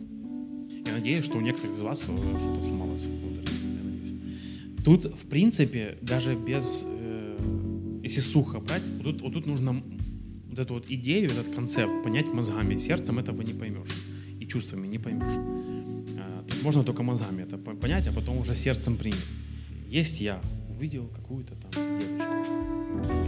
Я 0.85 0.93
надеюсь, 0.93 1.25
что 1.25 1.37
у 1.37 1.41
некоторых 1.41 1.77
из 1.77 1.81
вас 1.81 2.05
э, 2.07 2.39
что-то 2.39 2.63
сломалось. 2.63 3.07
Тут, 4.83 5.05
в 5.05 5.27
принципе, 5.29 5.97
даже 6.01 6.35
без, 6.35 6.85
э, 6.85 7.02
если 8.03 8.19
сухо 8.19 8.59
брать, 8.59 8.83
вот 8.97 9.03
тут, 9.03 9.21
вот 9.21 9.33
тут 9.33 9.45
нужно 9.45 9.81
вот 10.49 10.59
эту 10.59 10.73
вот 10.73 10.89
идею, 10.89 11.31
этот 11.31 11.55
концепт 11.55 12.03
понять 12.03 12.27
мозгами. 12.27 12.75
Сердцем 12.75 13.17
этого 13.17 13.41
не 13.41 13.53
поймешь. 13.53 13.89
И 14.41 14.45
чувствами 14.45 14.87
не 14.87 14.99
поймешь. 14.99 15.31
Э, 16.17 16.43
тут 16.47 16.61
можно 16.63 16.83
только 16.83 17.01
мозгами 17.01 17.43
это 17.43 17.57
понять, 17.57 18.07
а 18.07 18.11
потом 18.11 18.37
уже 18.37 18.55
сердцем 18.55 18.97
принять. 18.97 19.25
Есть 19.87 20.19
я, 20.19 20.41
увидел 20.69 21.07
какую-то 21.07 21.55
там 21.55 21.71
девочку. 21.99 22.33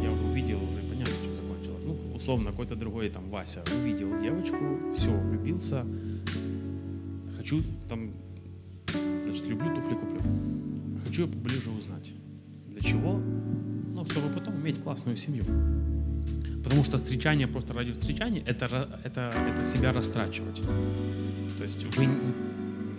Я 0.03 0.11
уже 0.11 0.23
увидел, 0.23 0.57
уже 0.63 0.81
понятно, 0.81 1.13
чем 1.23 1.35
закончилось. 1.35 1.85
Ну, 1.85 1.97
условно, 2.13 2.51
какой-то 2.51 2.75
другой 2.75 3.09
там 3.09 3.29
Вася 3.29 3.63
увидел 3.81 4.19
девочку, 4.19 4.57
все, 4.93 5.09
влюбился, 5.09 5.85
хочу 7.37 7.63
там, 7.87 8.11
значит, 9.23 9.47
люблю 9.47 9.73
туфли 9.73 9.95
куплю. 9.95 10.21
Хочу 11.05 11.23
ее 11.23 11.27
поближе 11.29 11.69
узнать. 11.69 12.13
Для 12.67 12.81
чего? 12.81 13.21
Ну, 13.95 14.05
чтобы 14.05 14.27
потом 14.29 14.55
иметь 14.59 14.83
классную 14.83 15.15
семью. 15.15 15.45
Потому 16.65 16.83
что 16.83 16.97
встречание 16.97 17.47
просто 17.47 17.73
ради 17.73 17.93
встречания 17.93 18.43
это, 18.45 18.89
это, 19.05 19.31
это 19.33 19.65
себя 19.65 19.93
растрачивать. 19.93 20.61
То 21.57 21.63
есть 21.63 21.85
вы, 21.95 22.09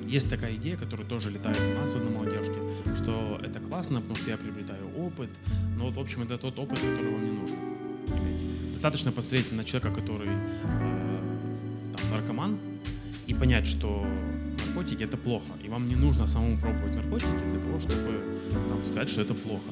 есть 0.06 0.30
такая 0.30 0.54
идея, 0.54 0.76
которая 0.78 1.06
тоже 1.06 1.30
летает 1.30 1.58
у 1.60 1.80
нас 1.80 1.92
в 1.92 1.96
одной 1.96 2.12
молодежке, 2.14 2.60
что 2.96 3.38
это 3.44 3.60
классно, 3.60 4.00
потому 4.00 4.16
что 4.16 4.30
я 4.30 4.38
приобретаю 4.38 4.88
опыт, 4.96 5.28
но 5.76 5.84
вот, 5.84 5.96
в 5.96 6.00
общем, 6.00 6.22
это 6.22 6.38
тот 6.38 6.58
опыт, 6.58 6.78
который 6.78 7.12
вам 7.12 7.24
не 7.24 7.30
иметь. 7.30 8.72
Достаточно 8.72 9.12
посмотреть 9.12 9.52
на 9.52 9.64
человека, 9.64 10.00
который 10.00 10.30
э, 10.30 11.20
там, 11.94 12.10
наркоман, 12.10 12.58
и 13.26 13.34
понять, 13.34 13.66
что 13.66 14.06
наркотики 14.64 15.04
это 15.04 15.18
плохо, 15.18 15.52
и 15.62 15.68
вам 15.68 15.88
не 15.88 15.96
нужно 15.96 16.26
самому 16.26 16.56
пробовать 16.58 16.94
наркотики 16.94 17.50
для 17.50 17.60
того, 17.60 17.78
чтобы 17.80 18.40
там, 18.70 18.84
сказать, 18.84 19.10
что 19.10 19.20
это 19.20 19.34
плохо. 19.34 19.70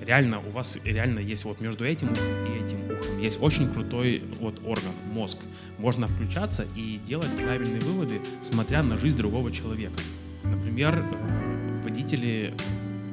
Реально, 0.00 0.40
у 0.40 0.50
вас 0.50 0.80
реально 0.84 1.18
есть 1.18 1.44
вот 1.44 1.60
между 1.60 1.84
этим 1.84 2.08
и 2.08 2.64
этим 2.64 2.84
ухом 2.90 3.18
есть 3.20 3.42
очень 3.42 3.70
крутой 3.72 4.22
вот 4.40 4.60
орган, 4.64 4.92
мозг. 5.12 5.38
Можно 5.78 6.08
включаться 6.08 6.66
и 6.74 6.98
делать 7.06 7.30
правильные 7.42 7.80
выводы, 7.80 8.20
смотря 8.40 8.82
на 8.82 8.96
жизнь 8.96 9.16
другого 9.16 9.52
человека. 9.52 10.00
Например, 10.42 10.98
э, 10.98 11.82
водители 11.84 12.54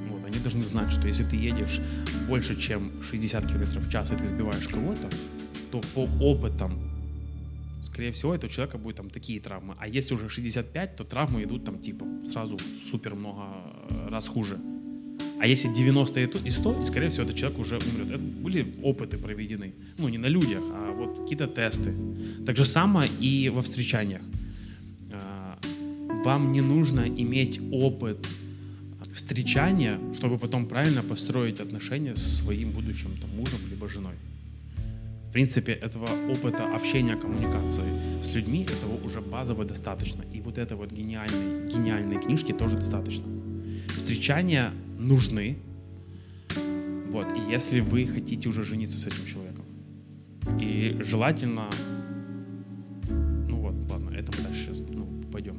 вот, 0.10 0.24
они 0.26 0.40
должны 0.40 0.66
знать, 0.66 0.92
что 0.92 1.08
если 1.08 1.26
ты 1.26 1.36
едешь 1.36 1.82
больше, 2.28 2.60
чем 2.60 2.92
60 3.04 3.46
км 3.46 3.80
в 3.80 3.92
час, 3.92 4.12
и 4.12 4.16
ты 4.16 4.26
сбиваешь 4.26 4.68
кого-то, 4.68 5.10
то 5.72 5.82
по 5.94 6.08
опытам 6.22 6.88
скорее 7.84 8.12
всего, 8.12 8.36
этого 8.36 8.52
человека 8.52 8.78
будет 8.78 8.98
там 8.98 9.10
такие 9.10 9.40
травмы. 9.40 9.76
А 9.80 9.88
если 9.88 10.14
уже 10.14 10.30
65, 10.30 10.96
то 10.98 11.04
травмы 11.04 11.44
идут 11.44 11.66
там 11.66 11.80
типа 11.80 12.06
сразу 12.26 12.58
супер 12.84 13.16
много 13.16 13.42
раз 14.10 14.28
хуже. 14.28 14.60
А 15.40 15.46
если 15.46 15.72
90 15.72 16.20
и 16.20 16.50
100, 16.50 16.82
и 16.82 16.86
скорее 16.86 17.10
всего 17.10 17.26
этот 17.26 17.36
человек 17.36 17.60
уже 17.60 17.78
умрет. 17.78 18.12
Это 18.12 18.24
были 18.24 18.74
опыты 18.82 19.18
проведены. 19.18 19.74
Ну, 19.98 20.10
не 20.10 20.18
на 20.18 20.28
людях, 20.28 20.64
а 20.64 20.92
вот 20.92 21.22
какие-то 21.22 21.48
тесты. 21.48 21.94
Так 22.46 22.58
же 22.58 22.66
самое 22.66 23.10
и 23.20 23.50
во 23.50 23.62
встречаниях. 23.62 24.22
А, 25.12 25.60
вам 26.26 26.52
не 26.52 26.62
нужно 26.62 27.02
иметь 27.02 27.60
опыт 27.72 28.18
встречания, 29.14 30.00
чтобы 30.14 30.38
потом 30.38 30.66
правильно 30.66 31.04
построить 31.04 31.60
отношения 31.60 32.16
с 32.16 32.38
своим 32.38 32.72
будущим 32.72 33.12
там, 33.22 33.30
мужем 33.32 33.60
либо 33.70 33.88
женой. 33.88 34.14
В 35.30 35.32
принципе, 35.32 35.74
этого 35.74 36.08
опыта 36.32 36.74
общения, 36.74 37.16
коммуникации 37.16 38.22
с 38.22 38.34
людьми, 38.34 38.64
этого 38.64 39.06
уже 39.06 39.22
базово 39.22 39.66
достаточно. 39.66 40.24
И 40.34 40.42
вот 40.42 40.58
этой 40.58 40.78
вот 40.78 40.92
гениальной, 40.92 41.70
гениальной 41.70 42.20
книжки 42.22 42.54
тоже 42.54 42.78
достаточно. 42.78 43.26
Встречания 44.08 44.72
нужны, 44.98 45.58
вот, 47.12 47.28
и 47.36 47.52
если 47.52 47.82
вы 47.82 48.08
хотите 48.08 48.48
уже 48.48 48.64
жениться 48.64 48.98
с 48.98 49.06
этим 49.06 49.26
человеком. 49.26 49.66
И 50.62 50.96
желательно, 51.02 51.66
ну 53.10 53.58
вот, 53.58 53.76
ладно, 53.92 54.12
это 54.12 54.32
мы 54.38 54.46
дальше 54.46 54.68
сейчас 54.68 54.82
ну, 54.90 55.10
пойдем. 55.30 55.58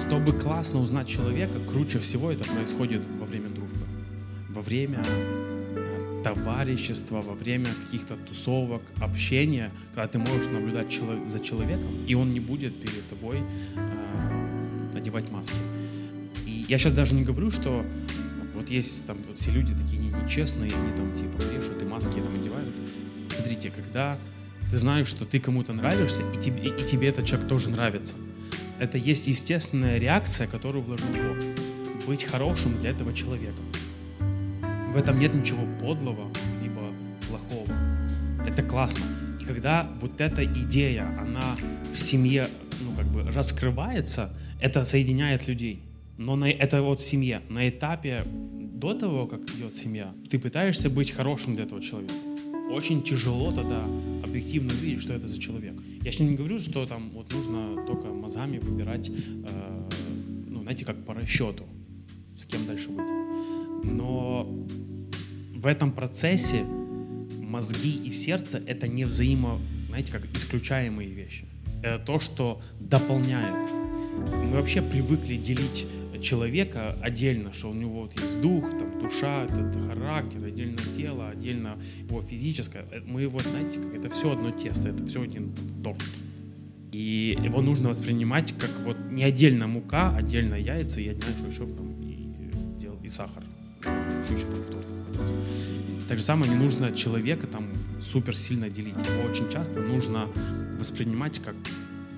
Чтобы 0.00 0.32
классно 0.32 0.80
узнать 0.80 1.06
человека, 1.06 1.58
круче 1.70 1.98
всего 1.98 2.30
это 2.32 2.44
происходит 2.44 3.04
во 3.20 3.26
время 3.26 3.50
дружбы. 3.50 3.84
Во 4.48 4.62
время 4.62 5.04
товарищества, 6.24 7.20
во 7.20 7.34
время 7.34 7.66
каких-то 7.84 8.16
тусовок, 8.16 8.80
общения, 9.02 9.70
когда 9.94 10.08
ты 10.08 10.18
можешь 10.18 10.46
наблюдать 10.46 10.98
за 11.26 11.40
человеком, 11.40 11.90
и 12.06 12.14
он 12.14 12.32
не 12.32 12.40
будет 12.40 12.80
перед 12.80 13.06
тобой 13.06 13.42
э, 13.76 14.96
одевать 14.96 15.30
маски. 15.30 15.58
Я 16.68 16.78
сейчас 16.78 16.92
даже 16.92 17.14
не 17.14 17.22
говорю, 17.22 17.50
что 17.50 17.84
вот 18.54 18.70
есть 18.70 19.06
там 19.06 19.18
вот 19.28 19.38
все 19.38 19.50
люди 19.50 19.74
такие 19.74 19.98
не, 20.02 20.10
нечестные, 20.10 20.72
они 20.72 20.96
там 20.96 21.14
типа 21.16 21.36
брешут 21.36 21.80
и 21.80 21.84
маски 21.84 22.14
там 22.14 22.34
одевают. 22.34 22.74
Смотрите, 23.32 23.70
когда 23.70 24.18
ты 24.70 24.76
знаешь, 24.78 25.06
что 25.06 25.24
ты 25.24 25.38
кому-то 25.38 25.72
нравишься, 25.72 26.22
и 26.34 26.42
тебе, 26.42 26.70
и 26.70 26.84
тебе 26.84 27.08
этот 27.08 27.26
человек 27.26 27.48
тоже 27.48 27.70
нравится, 27.70 28.16
это 28.80 28.98
есть 28.98 29.28
естественная 29.28 29.98
реакция, 29.98 30.46
которую 30.46 30.82
вложил 30.82 31.06
Бог. 31.06 32.06
Быть 32.06 32.24
хорошим 32.24 32.78
для 32.80 32.90
этого 32.90 33.12
человека. 33.12 33.60
В 34.92 34.96
этом 34.96 35.18
нет 35.18 35.34
ничего 35.34 35.66
подлого, 35.80 36.30
либо 36.62 36.82
плохого. 37.28 37.72
Это 38.46 38.62
классно. 38.62 39.04
И 39.40 39.44
когда 39.44 39.88
вот 40.00 40.20
эта 40.20 40.44
идея, 40.44 41.14
она 41.18 41.56
в 41.92 41.98
семье 41.98 42.48
ну, 42.80 42.92
как 42.96 43.06
бы 43.06 43.22
раскрывается, 43.22 44.30
это 44.60 44.84
соединяет 44.84 45.48
людей. 45.48 45.82
Но 46.18 46.36
на, 46.36 46.50
это 46.50 46.82
вот 46.82 47.00
в 47.00 47.04
семье. 47.04 47.42
На 47.48 47.68
этапе 47.68 48.24
до 48.26 48.94
того, 48.94 49.26
как 49.26 49.42
идет 49.50 49.74
семья, 49.74 50.14
ты 50.30 50.38
пытаешься 50.38 50.90
быть 50.90 51.10
хорошим 51.10 51.54
для 51.56 51.64
этого 51.64 51.80
человека. 51.80 52.14
Очень 52.70 53.02
тяжело 53.02 53.52
тогда 53.52 53.84
объективно 54.24 54.72
увидеть, 54.74 55.02
что 55.02 55.12
это 55.12 55.28
за 55.28 55.40
человек. 55.40 55.74
Я 56.02 56.10
сейчас 56.10 56.26
не 56.26 56.34
говорю, 56.34 56.58
что 56.58 56.84
там 56.84 57.10
вот 57.10 57.32
нужно 57.32 57.84
только 57.86 58.08
мозгами 58.08 58.58
выбирать, 58.58 59.08
э, 59.08 59.88
ну, 60.48 60.62
знаете, 60.62 60.84
как 60.84 61.04
по 61.04 61.14
расчету, 61.14 61.64
с 62.34 62.44
кем 62.44 62.66
дальше 62.66 62.88
быть. 62.88 63.06
Но 63.84 64.46
в 65.54 65.66
этом 65.66 65.92
процессе 65.92 66.64
мозги 67.40 67.96
и 68.04 68.10
сердце— 68.10 68.62
это 68.66 68.88
не 68.88 69.04
взаимо, 69.04 69.58
знаете, 69.88 70.12
как 70.12 70.26
исключаемые 70.34 71.10
вещи. 71.10 71.46
Это 71.82 72.04
то, 72.04 72.20
что 72.20 72.60
дополняет. 72.80 73.70
Мы 74.32 74.50
вообще 74.50 74.82
привыкли 74.82 75.36
делить 75.36 75.86
человека 76.18 76.96
отдельно, 77.02 77.52
что 77.52 77.70
у 77.70 77.74
него 77.74 78.02
вот 78.02 78.20
есть 78.20 78.40
дух, 78.40 78.70
там, 78.70 78.98
душа, 79.00 79.44
это, 79.44 79.60
это 79.60 79.80
характер, 79.88 80.44
отдельно 80.44 80.78
тело, 80.96 81.28
отдельно 81.30 81.78
его 82.08 82.22
физическое. 82.22 82.86
Э, 82.90 83.00
мы 83.04 83.22
его, 83.22 83.38
знаете, 83.38 83.80
как 83.80 83.94
это 83.94 84.10
все 84.10 84.32
одно 84.32 84.50
тесто, 84.50 84.88
это 84.88 85.06
все 85.06 85.22
один 85.22 85.52
торт. 85.82 86.04
И 86.92 87.38
его 87.42 87.60
нужно 87.60 87.88
воспринимать 87.88 88.52
как 88.58 88.70
вот 88.84 88.96
не 89.10 89.24
отдельно 89.24 89.66
мука, 89.66 90.14
отдельно 90.16 90.54
яйца 90.54 91.00
и 91.00 91.08
отдельно 91.08 91.48
еще 91.48 91.66
там, 91.66 92.00
и, 92.00 92.28
и, 93.02 93.06
и 93.06 93.08
сахар. 93.08 93.42
Что 93.80 94.34
еще 94.34 94.46
там 94.46 94.60
в 94.60 94.70
торт 94.70 94.86
так 96.08 96.18
же 96.18 96.24
самое 96.24 96.50
не 96.50 96.56
нужно 96.56 96.92
человека 96.92 97.46
там 97.46 97.68
супер 98.00 98.36
сильно 98.36 98.70
делить. 98.70 98.94
Его 98.94 99.28
очень 99.28 99.50
часто 99.50 99.80
нужно 99.80 100.28
воспринимать 100.78 101.40
как, 101.40 101.54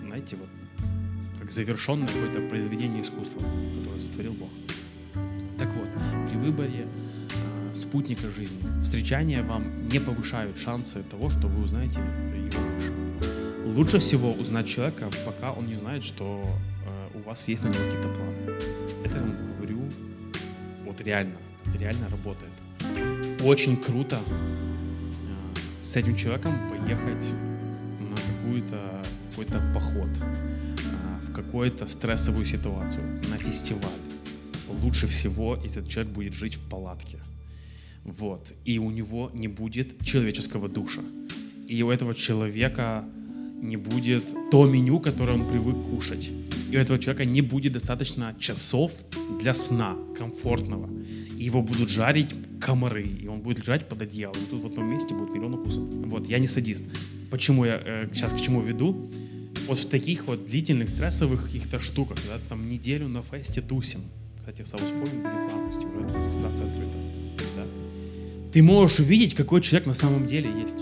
знаете, 0.06 0.37
вот 0.37 0.48
как 1.48 1.54
завершенное 1.54 2.06
какое-то 2.08 2.42
произведение 2.42 3.00
искусства, 3.00 3.40
которое 3.40 4.00
сотворил 4.00 4.34
Бог. 4.34 4.50
Так 5.56 5.68
вот, 5.68 5.88
при 6.28 6.37
выборе 6.37 6.87
э, 6.87 7.74
спутника 7.74 8.28
жизни 8.28 8.61
встречания 8.82 9.42
вам 9.42 9.88
не 9.88 9.98
повышают 9.98 10.58
шансы 10.58 11.02
того, 11.11 11.30
что 11.30 11.46
вы 11.46 11.62
узнаете 11.62 12.00
его 12.00 12.61
лучше. 12.74 12.92
Лучше 13.64 13.98
всего 13.98 14.32
узнать 14.34 14.68
человека, 14.68 15.08
пока 15.24 15.52
он 15.52 15.68
не 15.68 15.74
знает, 15.74 16.04
что 16.04 16.44
э, 16.87 17.18
у 17.18 17.22
вас 17.22 17.48
есть 17.48 17.64
на 17.64 17.68
него 17.68 17.82
какие-то 17.87 18.08
планы. 18.08 18.58
Это 19.06 19.16
я 19.16 19.22
вам 19.22 19.37
говорю 19.56 19.80
вот 20.84 21.00
реально, 21.00 21.37
реально 21.78 22.11
работает 22.11 22.52
очень 23.42 23.78
круто 23.78 24.18
э, 24.18 25.58
с 25.80 25.96
этим 25.96 26.14
человеком 26.14 26.68
поехать 26.68 27.34
на 28.00 28.16
какую-то 28.16 29.02
какой-то 29.30 29.62
поход, 29.72 30.11
какую-то 31.48 31.87
стрессовую 31.87 32.44
ситуацию, 32.44 33.02
на 33.30 33.38
фестиваль. 33.38 34.00
Лучше 34.82 35.06
всего 35.06 35.56
этот 35.56 35.88
человек 35.88 36.12
будет 36.12 36.34
жить 36.34 36.56
в 36.56 36.68
палатке. 36.68 37.18
Вот. 38.04 38.52
И 38.66 38.78
у 38.78 38.90
него 38.90 39.30
не 39.32 39.48
будет 39.48 40.04
человеческого 40.04 40.68
душа. 40.68 41.00
И 41.66 41.82
у 41.82 41.90
этого 41.90 42.14
человека 42.14 43.04
не 43.62 43.76
будет 43.76 44.24
то 44.50 44.66
меню, 44.66 45.00
которое 45.00 45.32
он 45.32 45.48
привык 45.48 45.76
кушать. 45.90 46.30
И 46.70 46.76
у 46.76 46.80
этого 46.80 46.98
человека 46.98 47.24
не 47.24 47.40
будет 47.40 47.72
достаточно 47.72 48.34
часов 48.38 48.92
для 49.40 49.54
сна 49.54 49.96
комфортного 50.18 50.88
его 51.38 51.62
будут 51.62 51.88
жарить 51.88 52.34
комары, 52.61 53.06
и 53.06 53.28
он 53.28 53.40
будет 53.40 53.61
лежать 53.61 53.88
под 53.88 54.02
одеялом. 54.02 54.37
И 54.37 54.50
тут 54.50 54.64
в 54.64 54.66
одном 54.66 54.90
месте 54.90 55.14
будет 55.14 55.34
миллион 55.34 55.54
укусов. 55.54 55.84
Вот, 55.84 56.26
я 56.26 56.38
не 56.38 56.46
садист. 56.46 56.84
Почему 57.30 57.64
я 57.64 57.80
э, 57.84 58.08
сейчас 58.12 58.32
к 58.32 58.40
чему 58.40 58.61
веду? 58.61 59.11
Вот 59.68 59.78
в 59.78 59.87
таких 59.87 60.26
вот 60.26 60.46
длительных 60.46 60.88
стрессовых 60.88 61.44
каких-то 61.44 61.78
штуках, 61.78 62.16
да, 62.26 62.38
там 62.48 62.70
неделю 62.70 63.07
на 63.07 63.22
фесте 63.22 63.61
тусим. 63.61 64.00
Кстати, 64.38 64.62
Саус-Пойнт 64.62 65.22
будет 65.22 65.50
в 65.50 65.54
августе, 65.54 65.87
уже 65.87 65.98
регистрация 65.98 66.66
открыта. 66.66 66.96
Да? 67.54 67.64
Ты 68.50 68.62
можешь 68.62 69.00
увидеть, 69.00 69.35
какой 69.35 69.61
человек 69.61 69.87
на 69.87 69.94
самом 69.94 70.26
деле 70.26 70.50
есть. 70.59 70.76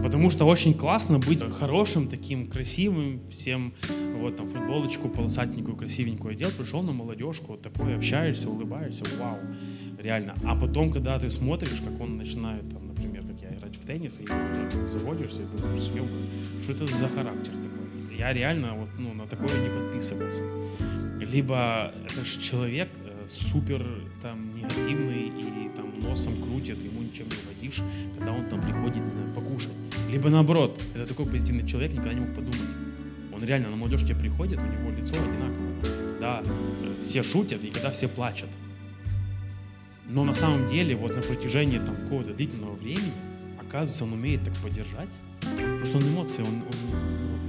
Потому 0.00 0.30
что 0.30 0.44
очень 0.44 0.74
классно 0.74 1.18
быть 1.18 1.42
хорошим, 1.58 2.06
таким 2.06 2.46
красивым, 2.46 3.20
всем 3.28 3.74
вот 4.20 4.36
там 4.36 4.46
футболочку 4.46 5.08
полосатенькую, 5.08 5.76
красивенькую 5.76 6.32
одел, 6.32 6.50
пришел 6.56 6.82
на 6.82 6.92
молодежку, 6.92 7.52
вот 7.52 7.62
такой, 7.62 7.96
общаешься, 7.96 8.48
улыбаешься, 8.48 9.04
вау 9.18 9.38
реально. 9.98 10.36
А 10.44 10.54
потом, 10.54 10.92
когда 10.92 11.18
ты 11.18 11.28
смотришь, 11.28 11.80
как 11.80 12.00
он 12.00 12.16
начинает, 12.16 12.68
там, 12.70 12.86
например, 12.86 13.24
как 13.24 13.42
я 13.42 13.56
играть 13.56 13.76
в 13.76 13.84
теннис, 13.84 14.20
и 14.20 14.88
заводишься 14.88 15.42
и 15.42 15.46
думаешь, 15.46 15.90
что 16.62 16.72
это 16.72 16.86
за 16.86 17.08
характер 17.08 17.52
такой? 17.56 17.69
Я 18.20 18.34
реально 18.34 18.74
вот, 18.74 18.90
ну, 18.98 19.14
на 19.14 19.26
такое 19.26 19.48
не 19.48 19.70
подписывался. 19.70 20.42
Либо 21.20 21.90
это 22.04 22.22
же 22.22 22.38
человек 22.38 22.90
э, 23.06 23.26
супер 23.26 23.82
там 24.20 24.54
негативный 24.54 25.28
и 25.28 25.70
там 25.74 25.98
носом 26.00 26.34
крутит, 26.36 26.82
ему 26.82 27.00
ничем 27.00 27.28
не 27.28 27.36
угодишь, 27.42 27.82
когда 28.18 28.32
он 28.32 28.46
там 28.50 28.60
приходит 28.60 29.06
знаю, 29.06 29.34
покушать. 29.34 29.72
Либо 30.10 30.28
наоборот, 30.28 30.78
это 30.94 31.06
такой 31.06 31.24
позитивный 31.24 31.66
человек, 31.66 31.92
никогда 31.92 32.12
не 32.12 32.20
мог 32.20 32.34
подумать. 32.34 32.60
Он 33.32 33.42
реально 33.42 33.70
на 33.70 33.76
молодежке 33.76 34.14
приходит, 34.14 34.58
у 34.58 34.66
него 34.66 34.90
лицо 34.90 35.16
одинаковое. 35.16 35.80
Когда 36.12 36.42
э, 36.44 37.02
все 37.02 37.22
шутят 37.22 37.64
и 37.64 37.70
когда 37.70 37.90
все 37.90 38.06
плачут. 38.06 38.50
Но 40.06 40.24
на 40.24 40.34
самом 40.34 40.66
деле, 40.66 40.94
вот 40.94 41.16
на 41.16 41.22
протяжении 41.22 41.78
там 41.78 41.96
какого-то 41.96 42.34
длительного 42.34 42.74
времени, 42.74 43.14
оказывается, 43.58 44.04
он 44.04 44.12
умеет 44.12 44.42
так 44.42 44.54
поддержать. 44.56 45.08
Просто 45.78 45.96
он 45.96 46.02
эмоции, 46.02 46.42
он, 46.42 46.48
он 46.48 47.39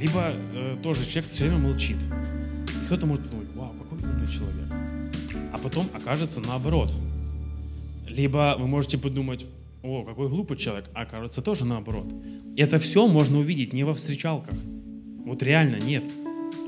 Либо 0.00 0.32
э, 0.54 0.76
тоже 0.82 1.06
человек 1.06 1.30
все 1.30 1.44
время 1.44 1.58
молчит. 1.58 1.96
И 2.68 2.86
кто-то 2.86 3.06
может 3.06 3.24
подумать, 3.24 3.48
вау, 3.54 3.72
какой 3.72 3.98
умный 3.98 4.28
человек. 4.28 4.66
А 5.52 5.58
потом 5.58 5.88
окажется 5.92 6.40
наоборот. 6.40 6.92
Либо 8.06 8.56
вы 8.58 8.68
можете 8.68 8.96
подумать, 8.96 9.46
о, 9.82 10.04
какой 10.04 10.28
глупый 10.28 10.56
человек, 10.56 10.86
а 10.94 11.02
окажется 11.02 11.42
тоже 11.42 11.64
наоборот. 11.64 12.06
И 12.56 12.60
это 12.60 12.78
все 12.78 13.08
можно 13.08 13.38
увидеть 13.38 13.72
не 13.72 13.84
во 13.84 13.94
встречалках. 13.94 14.54
Вот 15.24 15.42
реально 15.42 15.76
нет. 15.80 16.04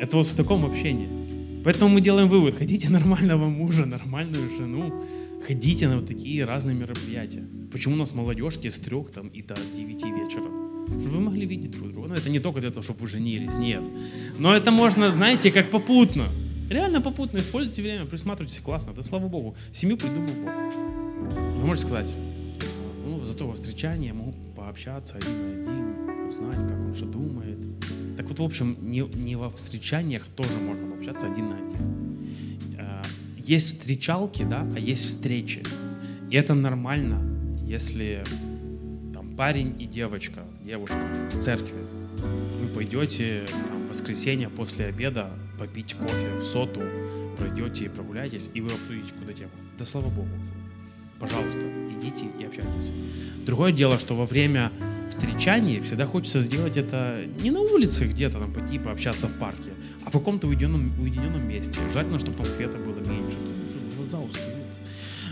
Это 0.00 0.16
вот 0.16 0.26
в 0.26 0.34
таком 0.34 0.64
общении. 0.64 1.62
Поэтому 1.64 1.94
мы 1.94 2.00
делаем 2.00 2.28
вывод, 2.28 2.56
хотите 2.56 2.90
нормального 2.90 3.46
мужа, 3.46 3.86
нормальную 3.86 4.50
жену, 4.50 5.04
ходите 5.46 5.88
на 5.88 5.96
вот 5.96 6.06
такие 6.06 6.44
разные 6.44 6.74
мероприятия. 6.74 7.44
Почему 7.70 7.94
у 7.94 7.98
нас 7.98 8.12
молодежки 8.14 8.68
с 8.68 8.78
трех 8.78 9.12
там, 9.12 9.28
и 9.28 9.42
до 9.42 9.54
девяти 9.76 10.10
вечера? 10.10 10.69
Чтобы 10.98 11.16
вы 11.16 11.20
могли 11.22 11.46
видеть 11.46 11.70
друг 11.70 11.92
друга. 11.92 12.08
Но 12.08 12.14
это 12.14 12.30
не 12.30 12.40
только 12.40 12.60
для 12.60 12.70
того, 12.70 12.82
чтобы 12.82 13.00
вы 13.00 13.08
женились, 13.08 13.54
нет. 13.56 13.82
Но 14.38 14.54
это 14.54 14.70
можно, 14.70 15.10
знаете, 15.10 15.50
как 15.50 15.70
попутно. 15.70 16.24
Реально 16.68 17.00
попутно 17.00 17.38
используйте 17.38 17.82
время, 17.82 18.06
присматривайтесь, 18.06 18.60
классно. 18.60 18.92
Да 18.92 19.02
слава 19.02 19.28
Богу, 19.28 19.56
семью 19.72 19.96
придумал 19.96 20.28
Бог. 20.28 21.34
Вы 21.56 21.66
можете 21.66 21.86
сказать, 21.86 22.16
ну, 23.04 23.24
зато 23.24 23.46
во 23.46 23.54
встречании 23.54 24.08
я 24.08 24.14
могу 24.14 24.34
пообщаться 24.56 25.16
один 25.16 25.32
на 25.32 25.62
один, 25.62 26.28
узнать, 26.28 26.60
как 26.60 26.78
он 26.78 26.94
что 26.94 27.06
думает, 27.06 27.58
так 28.20 28.28
вот, 28.28 28.38
в 28.38 28.42
общем, 28.42 28.76
не, 28.82 29.00
не 29.00 29.34
во 29.34 29.48
встречаниях 29.48 30.26
тоже 30.36 30.58
можно 30.58 30.94
общаться 30.94 31.26
один 31.26 31.48
на 31.48 31.56
один. 31.56 32.18
Э, 32.78 33.02
есть 33.38 33.78
встречалки, 33.78 34.42
да, 34.42 34.66
а 34.76 34.78
есть 34.78 35.06
встречи. 35.06 35.62
И 36.30 36.36
это 36.36 36.52
нормально, 36.52 37.18
если 37.64 38.22
там 39.14 39.34
парень 39.36 39.74
и 39.80 39.86
девочка, 39.86 40.44
девушка 40.70 40.98
с 41.28 41.36
церкви, 41.36 41.74
вы 42.60 42.68
пойдете 42.68 43.44
там, 43.48 43.86
в 43.86 43.88
воскресенье 43.88 44.48
после 44.48 44.86
обеда 44.86 45.28
попить 45.58 45.94
кофе 45.94 46.36
в 46.38 46.44
соту, 46.44 46.80
пройдете 47.36 47.86
и 47.86 47.88
прогуляетесь, 47.88 48.50
и 48.54 48.60
вы 48.60 48.68
обсудите 48.68 49.12
куда 49.18 49.32
тему. 49.32 49.50
Да 49.76 49.84
слава 49.84 50.08
Богу. 50.10 50.28
Пожалуйста, 51.18 51.60
идите 51.98 52.26
и 52.38 52.44
общайтесь. 52.44 52.92
Другое 53.44 53.72
дело, 53.72 53.98
что 53.98 54.14
во 54.14 54.26
время 54.26 54.70
встречаний 55.08 55.80
всегда 55.80 56.06
хочется 56.06 56.38
сделать 56.38 56.76
это 56.76 57.24
не 57.40 57.50
на 57.50 57.60
улице 57.60 58.06
где-то 58.06 58.38
там 58.38 58.52
пойти 58.52 58.78
пообщаться 58.78 59.26
в 59.26 59.32
парке, 59.40 59.72
а 60.06 60.10
в 60.10 60.12
каком-то 60.12 60.46
уединенном, 60.46 60.92
уединенном 61.00 61.48
месте. 61.48 61.80
Желательно, 61.90 62.20
чтобы 62.20 62.36
там 62.36 62.46
света 62.46 62.78
было 62.78 63.00
меньше, 63.00 63.38
что 63.68 63.96
глаза 63.96 64.20
устают. 64.20 64.56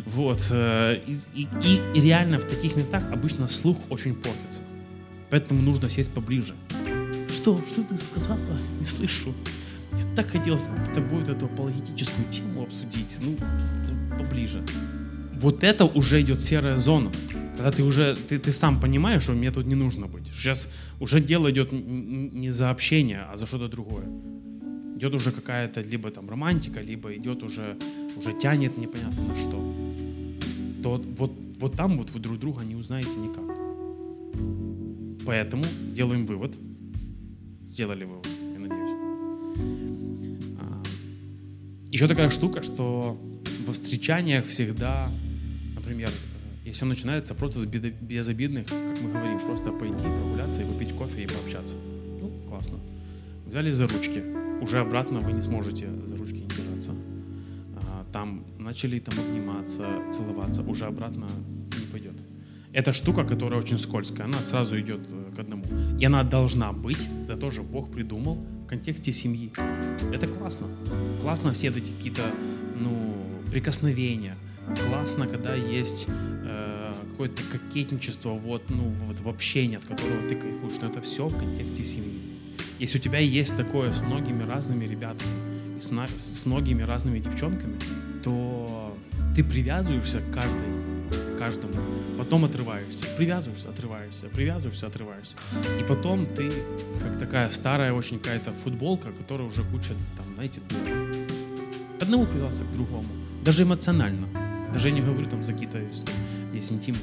Вот. 0.04 0.48
Э, 0.50 0.98
и, 1.06 1.46
и, 1.62 1.80
и 1.94 2.00
реально 2.00 2.40
в 2.40 2.44
таких 2.44 2.74
местах 2.74 3.04
обычно 3.12 3.46
слух 3.46 3.78
очень 3.88 4.16
портится. 4.16 4.62
Поэтому 5.30 5.62
нужно 5.62 5.88
сесть 5.88 6.12
поближе. 6.12 6.54
Что? 7.28 7.60
Что 7.66 7.82
ты 7.82 7.98
сказала? 7.98 8.38
Не 8.80 8.86
слышу. 8.86 9.34
Я 9.92 10.14
так 10.14 10.30
хотел 10.30 10.58
с 10.58 10.68
тобой 10.94 11.22
эту 11.22 11.46
апологетическую 11.46 12.28
тему 12.30 12.62
обсудить. 12.62 13.18
Ну, 13.22 13.36
поближе 14.18 14.62
вот 15.38 15.64
это 15.64 15.84
уже 15.84 16.20
идет 16.20 16.40
серая 16.40 16.76
зона. 16.76 17.10
Когда 17.56 17.70
ты 17.70 17.82
уже, 17.82 18.16
ты, 18.16 18.38
ты 18.38 18.52
сам 18.52 18.80
понимаешь, 18.80 19.22
что 19.22 19.32
мне 19.32 19.50
тут 19.50 19.66
не 19.66 19.74
нужно 19.74 20.06
быть. 20.06 20.26
Сейчас 20.32 20.70
уже 21.00 21.20
дело 21.20 21.50
идет 21.50 21.72
не 21.72 22.50
за 22.50 22.70
общение, 22.70 23.22
а 23.32 23.36
за 23.36 23.46
что-то 23.46 23.68
другое. 23.68 24.04
Идет 24.96 25.14
уже 25.14 25.32
какая-то 25.32 25.80
либо 25.80 26.10
там 26.10 26.28
романтика, 26.28 26.80
либо 26.80 27.14
идет 27.16 27.42
уже, 27.42 27.76
уже 28.16 28.32
тянет 28.32 28.78
непонятно 28.78 29.22
на 29.22 29.36
что. 29.36 29.74
То 30.82 31.02
вот, 31.16 31.32
вот 31.60 31.76
там 31.76 31.98
вот 31.98 32.10
вы 32.10 32.20
друг 32.20 32.38
друга 32.38 32.64
не 32.64 32.74
узнаете 32.74 33.10
никак. 33.10 33.44
Поэтому 35.28 35.62
делаем 35.92 36.24
вывод. 36.24 36.56
Сделали 37.66 38.04
вывод, 38.04 38.26
я 38.54 38.58
надеюсь. 38.58 38.90
А, 40.58 40.82
Еще 41.90 42.08
такая 42.08 42.30
штука, 42.30 42.62
что 42.62 43.20
во 43.66 43.74
встречаниях 43.74 44.46
всегда, 44.46 45.10
например, 45.74 46.08
если 46.64 46.86
начинается 46.86 47.34
просто 47.34 47.58
с 47.58 47.66
безобидных, 47.66 48.68
как 48.68 49.02
мы 49.02 49.12
говорим, 49.12 49.38
просто 49.40 49.70
пойти 49.70 50.02
прогуляться 50.02 50.62
и 50.62 50.64
выпить 50.64 50.94
кофе 50.94 51.24
и 51.24 51.26
пообщаться. 51.26 51.76
Ну, 52.22 52.32
классно. 52.48 52.78
Взяли 53.46 53.70
за 53.70 53.86
ручки. 53.86 54.22
Уже 54.62 54.78
обратно 54.78 55.20
вы 55.20 55.32
не 55.32 55.42
сможете 55.42 55.88
за 56.06 56.16
ручки 56.16 56.38
не 56.38 56.48
держаться. 56.48 56.94
А, 57.76 58.06
Там 58.14 58.46
начали 58.58 58.98
там 58.98 59.14
обниматься, 59.18 59.88
целоваться, 60.10 60.62
уже 60.62 60.86
обратно. 60.86 61.28
Это 62.72 62.92
штука, 62.92 63.24
которая 63.24 63.60
очень 63.60 63.78
скользкая, 63.78 64.26
она 64.26 64.42
сразу 64.42 64.78
идет 64.78 65.00
э, 65.10 65.32
к 65.34 65.38
одному. 65.38 65.64
И 65.98 66.04
она 66.04 66.22
должна 66.22 66.72
быть, 66.72 67.00
это 67.24 67.36
тоже 67.36 67.62
Бог 67.62 67.90
придумал, 67.90 68.34
в 68.64 68.66
контексте 68.66 69.12
семьи. 69.12 69.50
Это 70.12 70.26
классно. 70.26 70.66
Классно 71.22 71.52
все 71.54 71.68
эти 71.68 71.90
какие-то, 71.90 72.22
ну, 72.78 73.14
прикосновения. 73.50 74.36
Классно, 74.86 75.26
когда 75.26 75.54
есть 75.54 76.06
э, 76.08 76.92
какое-то 77.10 77.42
кокетничество, 77.50 78.30
вот, 78.30 78.62
ну, 78.68 78.90
вот 79.06 79.20
в 79.20 79.28
общении, 79.28 79.76
от 79.76 79.84
которого 79.84 80.28
ты 80.28 80.34
кайфуешь. 80.34 80.78
Но 80.82 80.88
это 80.88 81.00
все 81.00 81.26
в 81.26 81.38
контексте 81.38 81.84
семьи. 81.84 82.20
Если 82.78 82.98
у 82.98 83.00
тебя 83.00 83.18
есть 83.18 83.56
такое 83.56 83.92
с 83.92 84.00
многими 84.02 84.42
разными 84.42 84.84
ребятами 84.84 85.32
и 85.78 85.80
с, 85.80 85.90
на- 85.90 86.06
с 86.06 86.44
многими 86.44 86.82
разными 86.82 87.18
девчонками, 87.18 87.78
то 88.22 88.94
ты 89.34 89.42
привязываешься 89.42 90.20
к 90.20 90.30
каждой, 90.34 90.77
каждому, 91.38 91.72
потом 92.18 92.44
отрываешься, 92.44 93.06
привязываешься, 93.16 93.68
отрываешься, 93.70 94.26
привязываешься, 94.26 94.86
отрываешься. 94.86 95.36
И 95.80 95.84
потом 95.84 96.26
ты, 96.26 96.50
как 97.02 97.18
такая 97.18 97.48
старая 97.50 97.92
очень 97.92 98.18
какая-то 98.18 98.52
футболка, 98.52 99.12
которая 99.12 99.48
уже 99.48 99.62
куча, 99.62 99.94
там, 100.16 100.26
знаете. 100.34 100.60
К 101.98 102.02
одному 102.02 102.26
привязался 102.26 102.64
к 102.64 102.72
другому. 102.72 103.08
Даже 103.44 103.62
эмоционально. 103.62 104.26
Даже 104.72 104.88
я 104.88 104.94
не 104.94 105.00
говорю 105.00 105.28
там 105.28 105.42
за 105.42 105.52
какие-то 105.52 105.78
если 105.78 106.10
есть 106.52 106.72
интимные. 106.72 107.02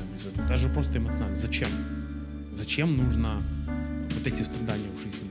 Даже 0.49 0.69
просто 0.69 0.97
эмоционально. 0.97 1.35
Зачем? 1.35 1.69
Зачем 2.51 2.97
нужно 2.97 3.41
вот 4.11 4.27
эти 4.27 4.43
страдания 4.43 4.89
в 4.97 5.03
жизни? 5.03 5.29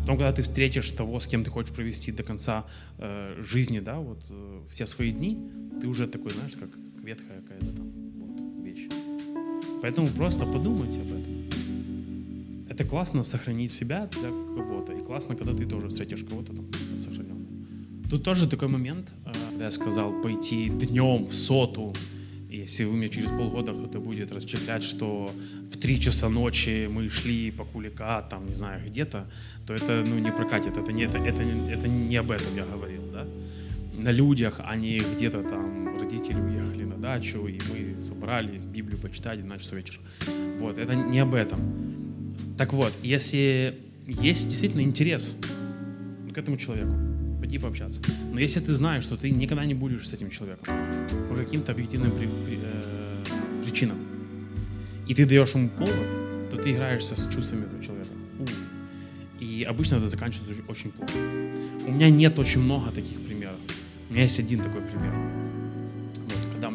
Потом, 0.00 0.16
когда 0.16 0.32
ты 0.32 0.42
встретишь 0.42 0.90
того, 0.90 1.20
с 1.20 1.26
кем 1.26 1.44
ты 1.44 1.50
хочешь 1.50 1.74
провести 1.74 2.12
до 2.12 2.22
конца 2.22 2.64
э, 2.98 3.42
жизни, 3.42 3.80
да, 3.80 3.98
вот 3.98 4.24
э, 4.30 4.60
все 4.72 4.86
свои 4.86 5.12
дни, 5.12 5.38
ты 5.80 5.86
уже 5.86 6.06
такой, 6.06 6.30
знаешь, 6.30 6.56
как 6.56 6.70
ветхая 7.04 7.42
какая-то 7.42 7.76
там. 7.76 7.97
Поэтому 9.82 10.08
просто 10.08 10.44
подумайте 10.44 11.00
об 11.00 11.06
этом. 11.06 11.32
Это 12.68 12.84
классно 12.84 13.24
сохранить 13.24 13.72
себя 13.72 14.08
для 14.20 14.30
кого-то. 14.30 14.92
И 14.92 15.04
классно, 15.04 15.36
когда 15.36 15.52
ты 15.52 15.66
тоже 15.66 15.88
встретишь 15.88 16.24
кого-то 16.24 16.52
там 16.54 16.66
сохраненного. 16.98 17.46
Тут 18.10 18.24
тоже 18.24 18.48
такой 18.48 18.68
момент, 18.68 19.12
э, 19.26 19.32
когда 19.50 19.64
я 19.64 19.70
сказал 19.70 20.22
пойти 20.22 20.68
днем 20.68 21.24
в 21.24 21.34
соту, 21.34 21.92
если 22.48 22.84
вы 22.84 22.96
мне 22.96 23.08
через 23.08 23.30
полгода 23.30 23.72
это 23.72 24.00
будет 24.00 24.32
расчехлять, 24.32 24.82
что 24.82 25.30
в 25.70 25.76
3 25.76 26.00
часа 26.00 26.28
ночи 26.28 26.88
мы 26.90 27.10
шли 27.10 27.50
по 27.50 27.64
Кулика, 27.64 28.26
там, 28.30 28.46
не 28.46 28.54
знаю, 28.54 28.80
где-то, 28.86 29.26
то 29.66 29.74
это, 29.74 30.04
ну, 30.06 30.18
не 30.18 30.32
прокатит. 30.32 30.76
Это 30.76 30.92
не, 30.92 31.04
это, 31.04 31.18
это, 31.18 31.42
это 31.42 31.88
не 31.88 32.16
об 32.16 32.30
этом 32.30 32.56
я 32.56 32.64
говорил, 32.64 33.02
да. 33.12 33.26
На 33.98 34.12
людях, 34.12 34.60
а 34.64 34.76
не 34.76 34.98
где-то 34.98 35.42
там 35.42 35.98
родители 35.98 36.40
уехали 36.40 36.57
дачу, 37.00 37.46
и 37.46 37.58
мы 37.70 38.00
собрались 38.02 38.64
Библию 38.64 38.98
почитать 38.98 39.38
в 39.38 39.42
12 39.42 39.62
часов 39.64 39.78
вечера. 39.78 40.00
Вот, 40.58 40.78
это 40.78 40.94
не 40.94 41.18
об 41.20 41.34
этом. 41.34 41.60
Так 42.56 42.72
вот, 42.72 42.92
если 43.02 43.78
есть 44.06 44.48
действительно 44.48 44.82
интерес 44.82 45.36
к 46.32 46.38
этому 46.38 46.56
человеку, 46.56 46.92
пойди 47.40 47.58
пообщаться. 47.58 48.00
Но 48.32 48.40
если 48.40 48.60
ты 48.60 48.72
знаешь, 48.72 49.04
что 49.04 49.16
ты 49.16 49.30
никогда 49.30 49.64
не 49.64 49.74
будешь 49.74 50.08
с 50.08 50.12
этим 50.12 50.30
человеком 50.30 50.74
по 51.28 51.36
каким-то 51.36 51.72
объективным 51.72 52.10
при- 52.12 52.26
при- 52.44 52.58
э, 52.62 53.24
причинам, 53.64 53.98
и 55.06 55.14
ты 55.14 55.24
даешь 55.24 55.54
ему 55.54 55.68
повод, 55.68 56.50
то 56.50 56.56
ты 56.56 56.72
играешься 56.72 57.14
с 57.16 57.28
чувствами 57.34 57.64
этого 57.64 57.82
человека. 57.82 58.10
И 59.40 59.62
обычно 59.62 59.96
это 59.96 60.08
заканчивается 60.08 60.62
очень 60.68 60.90
плохо. 60.90 61.12
У 61.86 61.90
меня 61.92 62.10
нет 62.10 62.38
очень 62.38 62.60
много 62.60 62.90
таких 62.90 63.20
примеров. 63.20 63.58
У 64.10 64.12
меня 64.12 64.24
есть 64.24 64.38
один 64.40 64.60
такой 64.60 64.80
пример. 64.82 65.12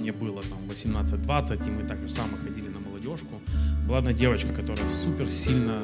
Мне 0.03 0.11
было 0.11 0.41
там 0.43 0.59
18-20, 0.67 1.65
и 1.65 1.71
мы 1.71 1.87
так 1.87 1.97
же 1.97 2.09
само 2.09 2.35
ходили 2.35 2.67
на 2.67 2.81
молодежку, 2.81 3.39
была 3.87 3.99
одна 3.99 4.11
девочка, 4.11 4.51
которая 4.51 4.89
супер 4.89 5.31
сильно, 5.31 5.81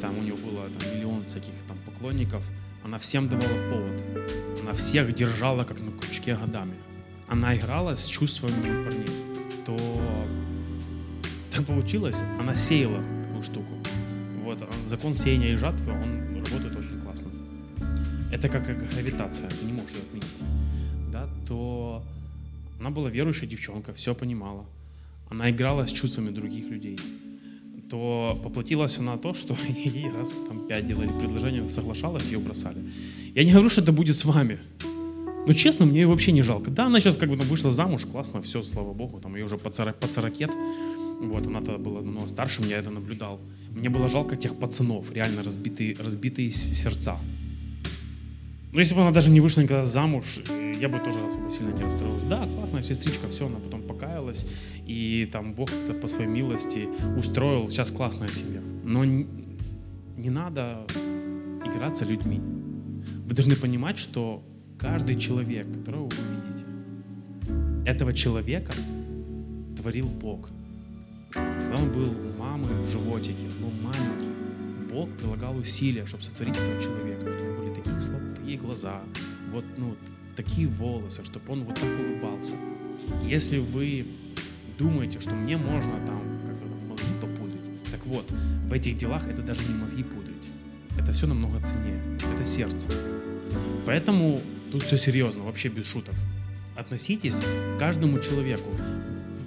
там 0.00 0.18
у 0.18 0.22
нее 0.22 0.34
было 0.34 0.68
там, 0.68 0.96
миллион 0.96 1.24
всяких 1.26 1.52
там 1.68 1.76
поклонников, 1.86 2.44
она 2.82 2.98
всем 2.98 3.28
давала 3.28 3.70
повод. 3.70 4.02
Она 4.60 4.72
всех 4.72 5.14
держала 5.14 5.62
как 5.62 5.78
на 5.78 5.92
крючке 5.92 6.34
годами. 6.34 6.74
Она 7.28 7.56
играла 7.56 7.94
с 7.94 8.06
чувствами 8.06 8.84
парней. 8.84 9.06
То 9.64 9.76
так 11.52 11.64
получилось, 11.66 12.24
она 12.40 12.56
сеяла 12.56 13.00
такую 13.22 13.44
штуку. 13.44 13.74
Вот, 14.42 14.60
а 14.60 14.68
закон 14.84 15.14
сеяния 15.14 15.52
и 15.52 15.56
жатвы, 15.56 15.92
он 15.92 16.34
работает 16.34 16.76
очень 16.76 17.00
классно. 17.00 17.30
Это 18.32 18.48
как 18.48 18.66
гравитация, 18.66 19.48
ты 19.48 19.66
не 19.66 19.72
можешь 19.72 19.92
ее 19.92 20.02
отменить. 20.02 20.26
Да, 21.12 21.28
то 21.46 21.85
она 22.78 22.90
была 22.90 23.10
верующая 23.10 23.48
девчонка, 23.48 23.92
все 23.94 24.14
понимала. 24.14 24.64
Она 25.30 25.50
играла 25.50 25.86
с 25.86 25.92
чувствами 25.92 26.30
других 26.30 26.68
людей. 26.68 26.98
То 27.90 28.38
поплатилась 28.42 28.98
она 28.98 29.12
на 29.12 29.18
то, 29.18 29.34
что 29.34 29.56
ей 29.68 30.10
раз 30.10 30.36
там 30.48 30.66
пять 30.66 30.86
делали 30.86 31.10
предложение, 31.20 31.68
соглашалась, 31.68 32.26
ее 32.26 32.38
бросали. 32.38 32.78
Я 33.34 33.44
не 33.44 33.52
говорю, 33.52 33.68
что 33.68 33.82
это 33.82 33.92
будет 33.92 34.16
с 34.16 34.24
вами. 34.24 34.58
Но 35.46 35.52
честно, 35.52 35.86
мне 35.86 36.00
ее 36.00 36.08
вообще 36.08 36.32
не 36.32 36.42
жалко. 36.42 36.70
Да, 36.70 36.86
она 36.86 36.98
сейчас 36.98 37.16
как 37.16 37.28
бы 37.28 37.36
там 37.36 37.46
вышла 37.46 37.70
замуж, 37.70 38.04
классно, 38.04 38.42
все, 38.42 38.62
слава 38.62 38.92
богу, 38.92 39.20
там 39.20 39.36
ее 39.36 39.44
уже 39.44 39.56
под, 39.56 39.76
40, 39.76 39.94
под 39.96 40.12
40 40.12 40.34
Вот, 41.20 41.46
она 41.46 41.60
тогда 41.60 41.78
была 41.78 42.02
намного 42.02 42.28
старше, 42.28 42.62
я 42.64 42.78
это 42.78 42.90
наблюдал. 42.90 43.40
Мне 43.70 43.88
было 43.88 44.08
жалко 44.08 44.36
тех 44.36 44.58
пацанов, 44.58 45.12
реально 45.12 45.44
разбитые, 45.44 45.96
разбитые 46.00 46.50
сердца. 46.50 47.16
Ну, 48.72 48.80
если 48.80 48.96
бы 48.96 49.02
она 49.02 49.12
даже 49.12 49.30
не 49.30 49.40
вышла 49.40 49.60
никогда 49.60 49.84
замуж, 49.84 50.40
я 50.80 50.88
бы 50.88 50.98
тоже 50.98 51.18
особо 51.18 51.50
сильно 51.50 51.72
не 51.72 51.82
расстроился. 51.82 52.26
Да, 52.26 52.46
классная 52.46 52.82
сестричка, 52.82 53.28
все, 53.28 53.46
она 53.46 53.58
потом 53.58 53.82
покаялась, 53.82 54.46
и 54.86 55.28
там 55.32 55.54
Бог 55.54 55.70
как-то 55.70 55.94
по 55.94 56.08
своей 56.08 56.28
милости 56.28 56.88
устроил, 57.16 57.68
сейчас 57.70 57.90
классная 57.90 58.28
семья. 58.28 58.60
Но 58.84 59.04
н- 59.04 59.26
не 60.16 60.30
надо 60.30 60.86
играться 61.64 62.04
людьми. 62.04 62.40
Вы 63.26 63.34
должны 63.34 63.56
понимать, 63.56 63.98
что 63.98 64.42
каждый 64.78 65.16
человек, 65.16 65.66
которого 65.72 66.04
вы 66.08 66.16
видите, 66.34 67.90
этого 67.90 68.12
человека 68.12 68.72
творил 69.76 70.06
Бог. 70.08 70.48
Когда 71.30 71.76
он 71.76 71.92
был 71.92 72.08
у 72.10 72.38
мамы 72.38 72.64
в 72.64 72.88
животике, 72.90 73.48
он 73.60 73.68
был 73.70 73.82
маленький, 73.82 74.32
Бог 74.92 75.10
прилагал 75.18 75.56
усилия, 75.56 76.06
чтобы 76.06 76.22
сотворить 76.22 76.56
этого 76.56 76.80
человека, 76.80 77.30
чтобы 77.32 77.54
были 77.58 77.74
такие, 77.74 78.34
такие 78.34 78.58
глаза, 78.58 79.02
вот, 79.50 79.64
ну, 79.76 79.96
такие 80.36 80.68
волосы, 80.68 81.24
чтобы 81.24 81.52
он 81.52 81.64
вот 81.64 81.74
так 81.74 81.88
улыбался. 81.98 82.54
Если 83.24 83.58
вы 83.58 84.06
думаете, 84.78 85.20
что 85.20 85.34
мне 85.34 85.56
можно 85.56 85.94
там 86.06 86.20
как-то 86.46 86.60
там 86.60 86.88
мозги 86.88 87.12
попудрить, 87.20 87.82
так 87.90 88.04
вот, 88.06 88.30
в 88.30 88.72
этих 88.72 88.96
делах 88.96 89.26
это 89.26 89.42
даже 89.42 89.62
не 89.66 89.74
мозги 89.74 90.04
пудрить. 90.04 90.34
Это 90.98 91.12
все 91.12 91.26
намного 91.26 91.60
ценнее. 91.60 92.00
Это 92.34 92.44
сердце. 92.44 92.88
Поэтому 93.86 94.40
тут 94.70 94.82
все 94.82 94.98
серьезно, 94.98 95.44
вообще 95.44 95.68
без 95.68 95.86
шуток. 95.86 96.14
Относитесь 96.76 97.40
к 97.40 97.78
каждому 97.78 98.18
человеку 98.20 98.70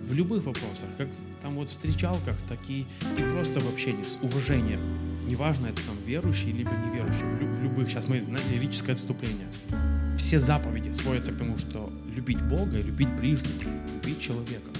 в 0.10 0.14
любых 0.14 0.46
вопросах, 0.46 0.90
как 0.98 1.08
там 1.42 1.56
вот 1.56 1.70
в 1.70 1.72
встречалках, 1.72 2.36
так 2.48 2.60
и, 2.68 2.86
и 3.18 3.22
просто 3.32 3.60
в 3.60 3.70
общении, 3.70 4.04
с 4.04 4.18
уважением. 4.24 4.80
Неважно, 5.28 5.68
это 5.68 5.82
там 5.86 5.96
верующий 6.06 6.52
либо 6.52 6.72
неверующий, 6.72 7.26
в, 7.26 7.42
лю- 7.42 7.52
в 7.52 7.64
любых, 7.64 7.90
сейчас 7.90 8.08
мы, 8.08 8.24
знаете, 8.26 8.56
лирическое 8.56 8.96
отступление. 8.96 9.48
Все 10.18 10.40
заповеди 10.40 10.92
сводятся 10.92 11.32
к 11.32 11.38
тому, 11.38 11.58
что 11.60 11.92
любить 12.16 12.42
Бога 12.42 12.82
любить 12.82 13.10
ближнего, 13.20 13.72
любить 13.94 14.20
человека. 14.20 14.72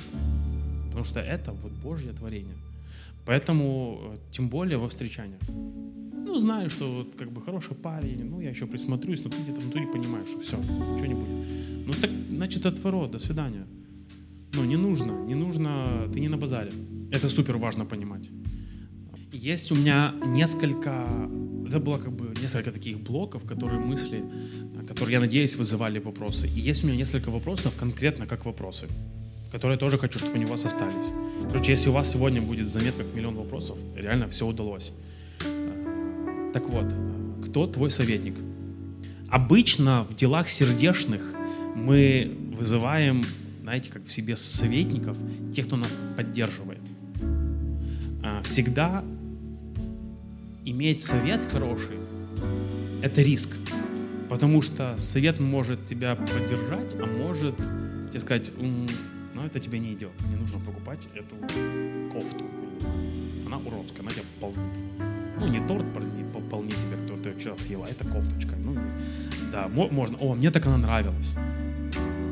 Потому 0.88 1.06
что 1.06 1.20
это 1.20 1.52
вот 1.52 1.72
Божье 1.72 2.12
творение. 2.12 2.56
Поэтому, 3.26 4.00
э, 4.02 4.18
тем 4.32 4.50
более 4.50 4.78
во 4.80 4.90
встречаниях. 4.90 5.42
Ну, 5.48 6.38
знаю, 6.40 6.70
что 6.70 6.92
вот 6.92 7.16
как 7.16 7.32
бы 7.32 7.42
хороший 7.42 7.76
парень, 7.76 8.26
ну, 8.26 8.42
я 8.42 8.50
еще 8.50 8.66
присмотрюсь, 8.66 9.24
но 9.24 9.30
ты 9.30 9.38
где-то 9.44 9.62
внутри 9.62 9.86
понимаешь, 9.86 10.28
что 10.30 10.42
все, 10.42 10.58
ничего 10.58 11.06
не 11.06 11.14
будет. 11.14 11.48
Ну, 11.86 11.92
так, 12.02 12.10
значит, 12.30 12.66
отворот, 12.66 13.12
до 13.12 13.20
свидания. 13.20 13.66
Ну, 14.54 14.66
не 14.66 14.78
нужно, 14.78 15.12
не 15.28 15.36
нужно, 15.36 16.10
ты 16.14 16.20
не 16.20 16.30
на 16.30 16.38
базаре. 16.38 16.72
Это 17.12 17.30
супер 17.30 17.58
важно 17.58 17.86
понимать. 17.86 18.30
Есть 19.32 19.72
у 19.72 19.76
меня 19.76 20.14
несколько, 20.26 21.06
это 21.68 21.80
было 21.80 21.98
как 21.98 22.12
бы 22.14 22.34
несколько 22.42 22.72
таких 22.72 23.00
блоков, 23.00 23.44
которые 23.44 23.80
мысли, 23.80 24.24
которые, 24.88 25.14
я 25.14 25.20
надеюсь, 25.20 25.56
вызывали 25.56 26.00
вопросы. 26.00 26.48
И 26.48 26.60
есть 26.60 26.84
у 26.84 26.88
меня 26.88 26.98
несколько 26.98 27.32
вопросов 27.32 27.74
конкретно 27.80 28.26
как 28.26 28.46
вопросы. 28.46 28.88
которые 29.52 29.78
тоже 29.78 29.98
хочу, 29.98 30.20
чтобы 30.20 30.36
они 30.36 30.46
у 30.46 30.50
вас 30.50 30.66
остались. 30.66 31.14
Короче, 31.48 31.72
если 31.72 31.90
у 31.90 31.94
вас 31.94 32.12
сегодня 32.12 32.42
будет 32.42 32.68
в 32.68 32.70
заметках 32.70 33.08
миллион 33.16 33.36
вопросов, 33.36 33.78
реально 33.96 34.28
все 34.28 34.46
удалось. 34.46 34.94
Так 36.54 36.70
вот, 36.70 36.94
кто 37.46 37.68
твой 37.68 37.90
советник? 37.90 38.36
Обычно 39.30 40.06
в 40.10 40.16
делах 40.16 40.50
сердечных 40.50 41.22
мы 41.76 42.36
вызываем, 42.56 43.24
знаете, 43.70 43.92
как 43.92 44.04
в 44.04 44.12
себе 44.12 44.36
советников, 44.36 45.16
тех, 45.54 45.68
кто 45.68 45.76
нас 45.76 45.96
поддерживает. 46.18 46.82
А, 48.24 48.42
всегда 48.42 49.04
иметь 50.66 51.04
совет 51.04 51.40
хороший– 51.52 51.98
это 53.04 53.22
риск. 53.22 53.56
Потому 54.28 54.64
что 54.64 54.96
совет 54.98 55.40
может 55.40 55.86
тебя 55.86 56.16
поддержать, 56.16 56.96
а 57.00 57.06
может 57.06 57.56
тебе 58.10 58.20
сказать, 58.20 58.52
но 59.36 59.46
это 59.46 59.60
тебе 59.60 59.78
не 59.78 59.94
идет, 59.94 60.14
не 60.28 60.36
нужно 60.36 60.60
покупать 60.62 61.08
эту 61.14 61.36
кофту. 62.12 62.46
Она 63.46 63.58
уродская, 63.58 64.02
она 64.02 64.10
тебя 64.10 64.24
полнит. 64.42 64.78
Ну, 65.40 65.48
не 65.48 65.64
торт 65.68 65.86
полнит 66.50 66.76
тебя, 66.76 66.98
который 67.04 67.22
ты 67.22 67.34
вчера 67.40 67.56
съела, 67.56 67.86
а 67.86 67.90
это 67.92 68.04
кофточка. 68.04 68.56
Ну, 68.56 68.76
да, 69.52 69.68
можно. 69.68 70.18
О, 70.18 70.34
мне 70.34 70.50
так 70.50 70.66
она 70.66 70.78
нравилась. 70.78 71.38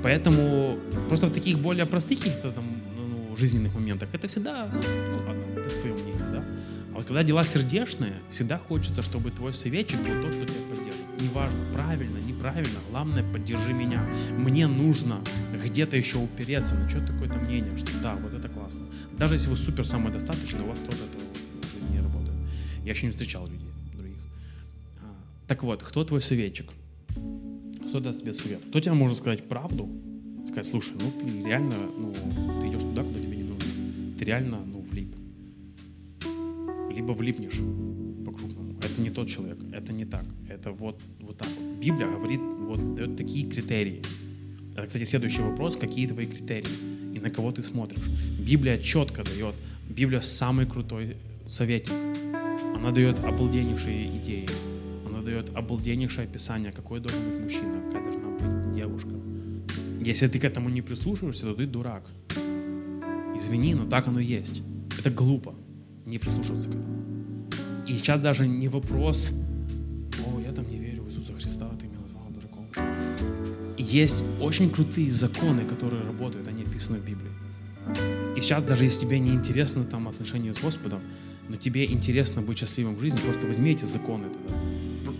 Поэтому 0.03 0.79
просто 1.07 1.27
в 1.27 1.31
таких 1.31 1.59
более 1.59 1.85
простых 1.85 2.19
каких-то 2.19 2.51
там 2.51 2.65
ну, 2.97 3.35
жизненных 3.35 3.73
моментах 3.73 4.09
это 4.13 4.27
всегда, 4.27 4.67
ну, 4.67 5.17
ладно, 5.27 5.43
это 5.59 5.81
твое 5.81 5.93
мнение, 5.93 6.25
да. 6.31 6.43
А 6.93 6.97
вот 6.97 7.05
когда 7.05 7.23
дела 7.23 7.43
сердечные, 7.43 8.13
всегда 8.29 8.57
хочется, 8.57 9.01
чтобы 9.01 9.31
твой 9.31 9.53
советчик 9.53 9.99
был 9.99 10.21
тот, 10.21 10.35
кто 10.35 10.45
тебя 10.45 10.61
поддержит. 10.69 11.21
Неважно, 11.21 11.59
правильно, 11.73 12.17
неправильно, 12.17 12.79
главное, 12.89 13.23
поддержи 13.23 13.73
меня. 13.73 14.03
Мне 14.37 14.67
нужно 14.67 15.21
где-то 15.53 15.97
еще 15.97 16.17
упереться 16.17 16.75
на 16.75 16.89
что-то 16.89 17.07
такое-то 17.13 17.39
мнение, 17.39 17.77
что 17.77 17.91
да, 18.01 18.15
вот 18.15 18.33
это 18.33 18.49
классно. 18.49 18.85
Даже 19.17 19.35
если 19.35 19.49
вы 19.49 19.57
супер 19.57 19.85
самодостаточны, 19.85 20.63
у 20.63 20.67
вас 20.67 20.79
тоже 20.79 21.03
это 21.03 21.67
в 21.67 21.73
жизни 21.73 21.97
не 21.97 22.01
работает. 22.01 22.37
Я 22.83 22.91
еще 22.91 23.05
не 23.05 23.11
встречал 23.11 23.45
людей 23.47 23.69
других. 23.93 24.17
А, 25.01 25.15
так 25.47 25.63
вот, 25.63 25.83
кто 25.83 26.03
твой 26.03 26.21
советчик? 26.21 26.71
Кто 27.89 27.99
даст 28.01 28.21
тебе 28.21 28.33
совет? 28.33 28.59
Кто 28.65 28.79
тебе 28.79 28.93
может 28.93 29.17
сказать 29.17 29.47
правду? 29.47 29.89
Сказать, 30.45 30.65
слушай, 30.65 30.93
ну 30.99 31.11
ты 31.19 31.47
реально, 31.47 31.75
ну, 31.97 32.13
ты 32.61 32.67
идешь 32.67 32.81
туда, 32.81 33.03
куда 33.03 33.19
тебе 33.19 33.37
не 33.37 33.43
нужно. 33.43 33.65
Ты 34.17 34.25
реально, 34.25 34.59
ну, 34.65 34.81
влип. 34.81 35.15
Либо 36.93 37.13
влипнешь 37.13 37.61
по-крупному. 38.25 38.77
Это 38.81 39.01
не 39.01 39.09
тот 39.09 39.29
человек, 39.29 39.57
это 39.71 39.93
не 39.93 40.05
так. 40.05 40.25
Это 40.49 40.71
вот, 40.71 41.01
вот 41.21 41.37
так. 41.37 41.49
Библия 41.81 42.07
говорит, 42.07 42.41
вот 42.41 42.95
дает 42.95 43.15
такие 43.15 43.47
критерии. 43.47 44.01
Это, 44.75 44.87
кстати, 44.87 45.05
следующий 45.05 45.41
вопрос, 45.41 45.77
какие 45.77 46.07
твои 46.07 46.25
критерии 46.25 47.15
и 47.15 47.19
на 47.19 47.29
кого 47.29 47.51
ты 47.51 47.63
смотришь. 47.63 48.03
Библия 48.39 48.77
четко 48.77 49.23
дает, 49.23 49.55
Библия 49.89 50.21
самый 50.21 50.65
крутой 50.65 51.15
советник. 51.47 51.95
Она 52.75 52.91
дает 52.91 53.17
обалденнейшие 53.23 54.17
идеи 54.17 54.47
дает 55.27 55.49
обалденнейшее 55.53 56.25
описание, 56.25 56.71
какой 56.71 57.01
должен 57.01 57.21
быть 57.29 57.43
мужчина, 57.43 57.81
какая 57.85 58.03
должна 58.03 58.29
быть 58.29 58.75
девушка. 58.75 59.09
Если 59.99 60.27
ты 60.27 60.39
к 60.39 60.45
этому 60.45 60.69
не 60.69 60.81
прислушиваешься, 60.81 61.45
то 61.47 61.53
ты 61.53 61.67
дурак. 61.67 62.03
Извини, 63.37 63.75
но 63.75 63.85
так 63.85 64.07
оно 64.07 64.21
есть. 64.21 64.63
Это 64.97 65.09
глупо 65.09 65.53
не 66.05 66.17
прислушиваться 66.17 66.69
к 66.69 66.75
этому. 66.75 67.03
И 67.87 67.93
сейчас 67.93 68.21
даже 68.21 68.47
не 68.47 68.69
вопрос, 68.69 69.33
о, 70.25 70.39
я 70.39 70.53
там 70.53 70.69
не 70.69 70.79
верю 70.79 71.03
в 71.03 71.09
Иисуса 71.09 71.33
Христа, 71.33 71.69
ты 71.77 71.87
меня 71.87 71.99
назвал 71.99 72.29
дураком. 72.29 72.65
Есть 73.77 74.23
очень 74.39 74.69
крутые 74.69 75.11
законы, 75.11 75.65
которые 75.65 76.03
работают, 76.03 76.47
они 76.47 76.63
описаны 76.63 76.99
в 76.99 77.05
Библии. 77.05 77.31
И 78.37 78.39
сейчас 78.39 78.63
даже 78.63 78.85
если 78.85 79.01
тебе 79.01 79.19
не 79.19 79.31
интересно 79.31 79.83
там 79.83 80.07
отношения 80.07 80.53
с 80.53 80.61
Господом, 80.61 81.01
но 81.49 81.57
тебе 81.57 81.85
интересно 81.85 82.41
быть 82.41 82.57
счастливым 82.57 82.95
в 82.95 83.01
жизни, 83.01 83.17
просто 83.17 83.45
возьми 83.47 83.71
эти 83.71 83.85
законы 83.85 84.29
тогда 84.29 84.53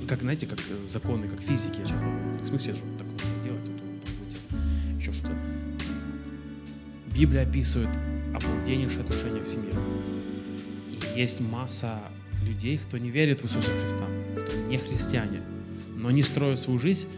как, 0.08 0.22
знаете, 0.22 0.48
как 0.48 0.60
законы, 0.86 1.28
как 1.28 1.42
физики, 1.42 1.82
я 1.82 1.86
часто 1.86 2.06
говорю, 2.06 2.40
в 2.42 2.48
смысле, 2.48 2.76
что 2.76 2.84
так 2.98 3.08
нужно 3.08 3.44
делать, 3.44 3.64
то 3.64 3.72
там 3.72 3.88
будете 3.90 5.00
еще 5.00 5.14
что-то. 5.14 5.36
Библия 7.08 7.44
описывает 7.44 7.90
обалденнейшие 8.34 9.02
отношения 9.02 9.42
в 9.42 9.48
семье. 9.48 9.74
И 10.92 11.20
есть 11.20 11.42
масса 11.42 12.00
людей, 12.46 12.78
кто 12.78 12.98
не 12.98 13.10
верит 13.10 13.42
в 13.42 13.46
Иисуса 13.46 13.72
Христа, 13.82 14.06
кто 14.42 14.56
не 14.70 14.78
христиане, 14.78 15.42
но 15.96 16.10
они 16.10 16.24
строят 16.24 16.60
свою 16.60 16.80
жизнь 16.80 17.10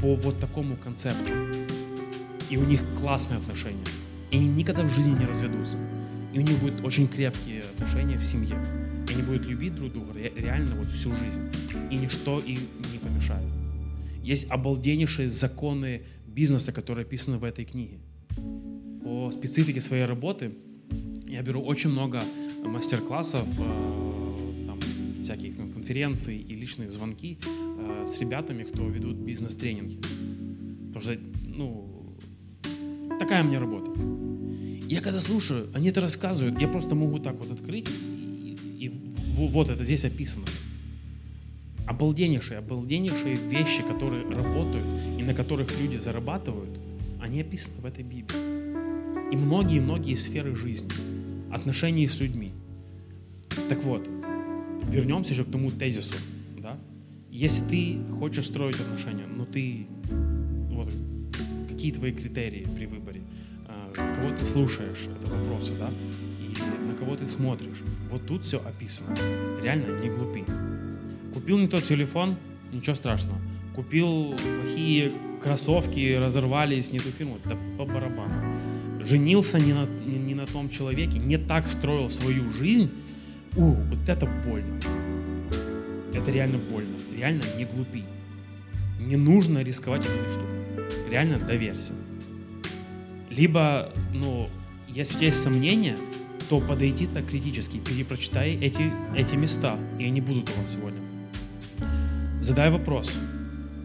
по 0.00 0.14
вот 0.14 0.38
такому 0.38 0.76
концепту. 0.76 1.32
И 2.48 2.56
у 2.56 2.64
них 2.64 2.80
классные 2.98 3.38
отношения. 3.38 3.84
И 4.30 4.36
они 4.36 4.48
никогда 4.48 4.82
в 4.82 4.90
жизни 4.90 5.18
не 5.18 5.26
разведутся. 5.26 5.76
И 6.32 6.38
у 6.38 6.42
них 6.42 6.58
будут 6.58 6.82
очень 6.82 7.08
крепкие 7.08 7.62
отношения 7.74 8.16
в 8.16 8.24
семье 8.24 8.56
они 9.08 9.22
будут 9.22 9.46
любить 9.46 9.74
друг 9.74 9.92
друга 9.92 10.12
реально 10.14 10.76
вот 10.76 10.88
всю 10.88 11.14
жизнь. 11.16 11.42
И 11.90 11.96
ничто 11.96 12.40
им 12.40 12.60
не 12.92 12.98
помешает. 12.98 13.46
Есть 14.22 14.50
обалденнейшие 14.50 15.28
законы 15.28 16.02
бизнеса, 16.26 16.72
которые 16.72 17.04
описаны 17.04 17.38
в 17.38 17.44
этой 17.44 17.64
книге. 17.64 17.98
По 19.02 19.30
специфике 19.32 19.80
своей 19.80 20.04
работы 20.04 20.52
я 21.26 21.42
беру 21.42 21.62
очень 21.62 21.90
много 21.90 22.22
мастер-классов, 22.64 23.48
э, 23.58 24.18
всяких 25.20 25.56
конференций 25.56 26.38
и 26.38 26.54
личные 26.54 26.90
звонки 26.90 27.38
э, 27.44 28.04
с 28.06 28.20
ребятами, 28.20 28.62
кто 28.62 28.88
ведут 28.88 29.16
бизнес-тренинги. 29.16 29.98
Потому 30.88 31.00
что, 31.00 31.18
ну, 31.44 32.16
такая 33.18 33.42
у 33.42 33.46
меня 33.46 33.60
работа. 33.60 33.90
Я 34.88 35.00
когда 35.00 35.20
слушаю, 35.20 35.68
они 35.74 35.90
это 35.90 36.00
рассказывают, 36.00 36.60
я 36.60 36.68
просто 36.68 36.94
могу 36.94 37.18
так 37.18 37.36
вот 37.36 37.50
открыть 37.50 37.88
вот 39.46 39.70
это 39.70 39.84
здесь 39.84 40.04
описано. 40.04 40.44
Обалденнейшие, 41.86 42.58
обалденнейшие 42.58 43.36
вещи, 43.36 43.82
которые 43.82 44.28
работают 44.28 44.84
и 45.18 45.22
на 45.22 45.34
которых 45.34 45.68
люди 45.80 45.96
зарабатывают, 45.96 46.78
они 47.20 47.40
описаны 47.40 47.80
в 47.80 47.86
этой 47.86 48.04
Библии. 48.04 49.32
И 49.32 49.36
многие-многие 49.36 50.14
сферы 50.14 50.54
жизни, 50.54 50.90
отношений 51.52 52.06
с 52.06 52.20
людьми. 52.20 52.52
Так 53.68 53.82
вот, 53.84 54.08
вернемся 54.84 55.34
же 55.34 55.44
к 55.44 55.50
тому 55.50 55.70
тезису. 55.70 56.16
Да? 56.58 56.76
Если 57.30 57.64
ты 57.64 57.98
хочешь 58.18 58.46
строить 58.46 58.80
отношения, 58.80 59.26
но 59.26 59.44
ты... 59.44 59.86
Вот, 60.70 60.92
какие 61.68 61.92
твои 61.92 62.12
критерии 62.12 62.66
при 62.74 62.86
выборе? 62.86 63.22
А, 63.66 63.92
кого 63.92 64.36
ты 64.36 64.44
слушаешь? 64.44 65.08
Это 65.20 65.34
вопросы, 65.34 65.74
да? 65.78 65.90
Кого 66.98 67.16
ты 67.16 67.28
смотришь. 67.28 67.82
Вот 68.10 68.26
тут 68.26 68.44
все 68.44 68.58
описано. 68.58 69.16
Реально 69.62 70.00
не 70.00 70.08
глупи. 70.08 70.44
Купил 71.32 71.58
не 71.58 71.68
тот 71.68 71.84
телефон, 71.84 72.36
ничего 72.72 72.94
страшного. 72.94 73.38
Купил 73.74 74.34
плохие 74.60 75.12
кроссовки, 75.42 76.16
разорвались, 76.16 76.92
не 76.92 76.98
ту 76.98 77.10
фирму, 77.10 77.38
да 77.44 77.56
по 77.76 77.84
барабану. 77.84 78.34
Женился 79.04 79.58
не 79.58 79.72
на, 79.72 79.86
не, 80.04 80.18
не 80.18 80.34
на 80.34 80.46
том 80.46 80.68
человеке, 80.68 81.18
не 81.18 81.38
так 81.38 81.68
строил 81.68 82.10
свою 82.10 82.50
жизнь, 82.50 82.90
у, 83.56 83.70
вот 83.70 84.08
это 84.08 84.26
больно. 84.46 84.78
Это 86.12 86.30
реально 86.30 86.58
больно. 86.58 86.96
Реально 87.16 87.42
не 87.56 87.64
глупи. 87.64 88.04
Не 89.00 89.16
нужно 89.16 89.62
рисковать 89.62 90.04
этой 90.04 90.30
штукой. 90.30 91.10
Реально 91.10 91.38
доверься. 91.38 91.94
Либо, 93.30 93.92
ну, 94.12 94.48
если 94.88 95.14
у 95.14 95.18
тебя 95.18 95.26
есть 95.28 95.42
сомнения, 95.42 95.96
то 96.48 96.60
подойди 96.60 97.06
так 97.06 97.26
критически, 97.26 97.78
перепрочитай 97.78 98.54
эти, 98.54 98.92
эти 99.16 99.34
места, 99.34 99.78
и 99.98 100.04
они 100.04 100.20
будут 100.20 100.50
у 100.50 100.60
вас 100.60 100.72
сегодня. 100.72 101.00
Задай 102.40 102.70
вопрос. 102.70 103.18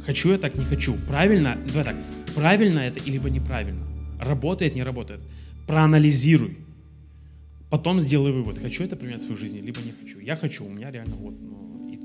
Хочу 0.06 0.32
я 0.32 0.38
так, 0.38 0.56
не 0.56 0.66
хочу. 0.66 0.96
Правильно? 1.08 1.58
Давай 1.68 1.84
так. 1.84 1.96
Правильно 2.36 2.80
это 2.80 3.00
или 3.00 3.18
неправильно? 3.30 3.86
Работает, 4.20 4.76
не 4.76 4.84
работает? 4.84 5.20
Проанализируй. 5.68 6.58
Потом 7.70 8.02
сделай 8.02 8.32
вывод, 8.32 8.60
хочу 8.60 8.84
это 8.84 8.96
применять 8.96 9.22
в 9.22 9.26
своей 9.26 9.40
жизни, 9.40 9.60
либо 9.60 9.80
не 9.82 9.92
хочу. 9.92 10.20
Я 10.20 10.36
хочу, 10.36 10.64
у 10.64 10.70
меня 10.70 10.92
реально 10.92 11.16
вот, 11.16 11.34
ну, 11.42 11.90
и, 11.92 11.98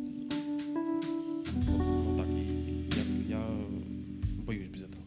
вот, 1.66 1.82
вот 1.82 2.16
так, 2.16 2.26
и, 2.26 2.88
я, 3.28 3.36
я 3.36 3.44
боюсь 4.46 4.68
без 4.68 4.84
этого. 4.84 5.02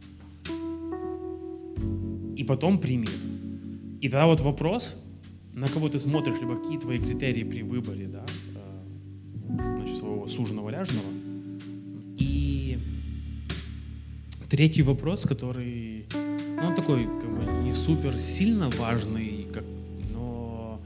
И 2.35 2.43
потом 2.43 2.79
прими 2.79 3.05
это. 3.05 3.27
И 4.01 4.09
тогда 4.09 4.27
вот 4.27 4.41
вопрос, 4.41 5.03
на 5.53 5.67
кого 5.67 5.89
ты 5.89 5.99
смотришь, 5.99 6.39
либо 6.39 6.55
какие 6.55 6.79
твои 6.79 6.97
критерии 6.97 7.43
при 7.43 7.61
выборе, 7.61 8.07
да, 8.07 8.25
э, 8.55 9.77
значит, 9.77 9.97
своего 9.97 10.27
суженого 10.27 10.69
ряженого. 10.69 11.11
И 12.17 12.77
третий 14.49 14.81
вопрос, 14.81 15.25
который, 15.25 16.05
ну, 16.13 16.67
он 16.67 16.75
такой, 16.75 17.05
как 17.05 17.29
бы, 17.29 17.63
не 17.63 17.75
супер 17.75 18.19
сильно 18.19 18.69
важный, 18.77 19.47
как, 19.53 19.63
но 20.13 20.81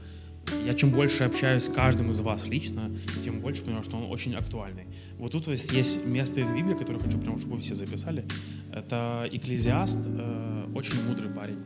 я 0.64 0.74
чем 0.74 0.90
больше 0.90 1.24
общаюсь 1.24 1.64
с 1.64 1.68
каждым 1.68 2.10
из 2.10 2.20
вас 2.20 2.48
лично, 2.48 2.90
тем 3.24 3.40
больше 3.40 3.62
понимаю, 3.62 3.84
что 3.84 3.96
он 3.96 4.10
очень 4.10 4.34
актуальный. 4.34 4.86
Вот 5.18 5.32
тут 5.32 5.46
есть, 5.48 5.72
есть 5.72 6.06
место 6.06 6.40
из 6.40 6.50
Библии, 6.50 6.74
которое 6.74 6.98
хочу 6.98 7.18
прямо, 7.18 7.38
чтобы 7.38 7.56
вы 7.56 7.60
все 7.60 7.74
записали. 7.74 8.24
Это 8.72 9.28
Экклезиаст, 9.30 10.00
э, 10.06 10.66
очень 10.74 11.02
мудрый 11.08 11.30
парень 11.30 11.58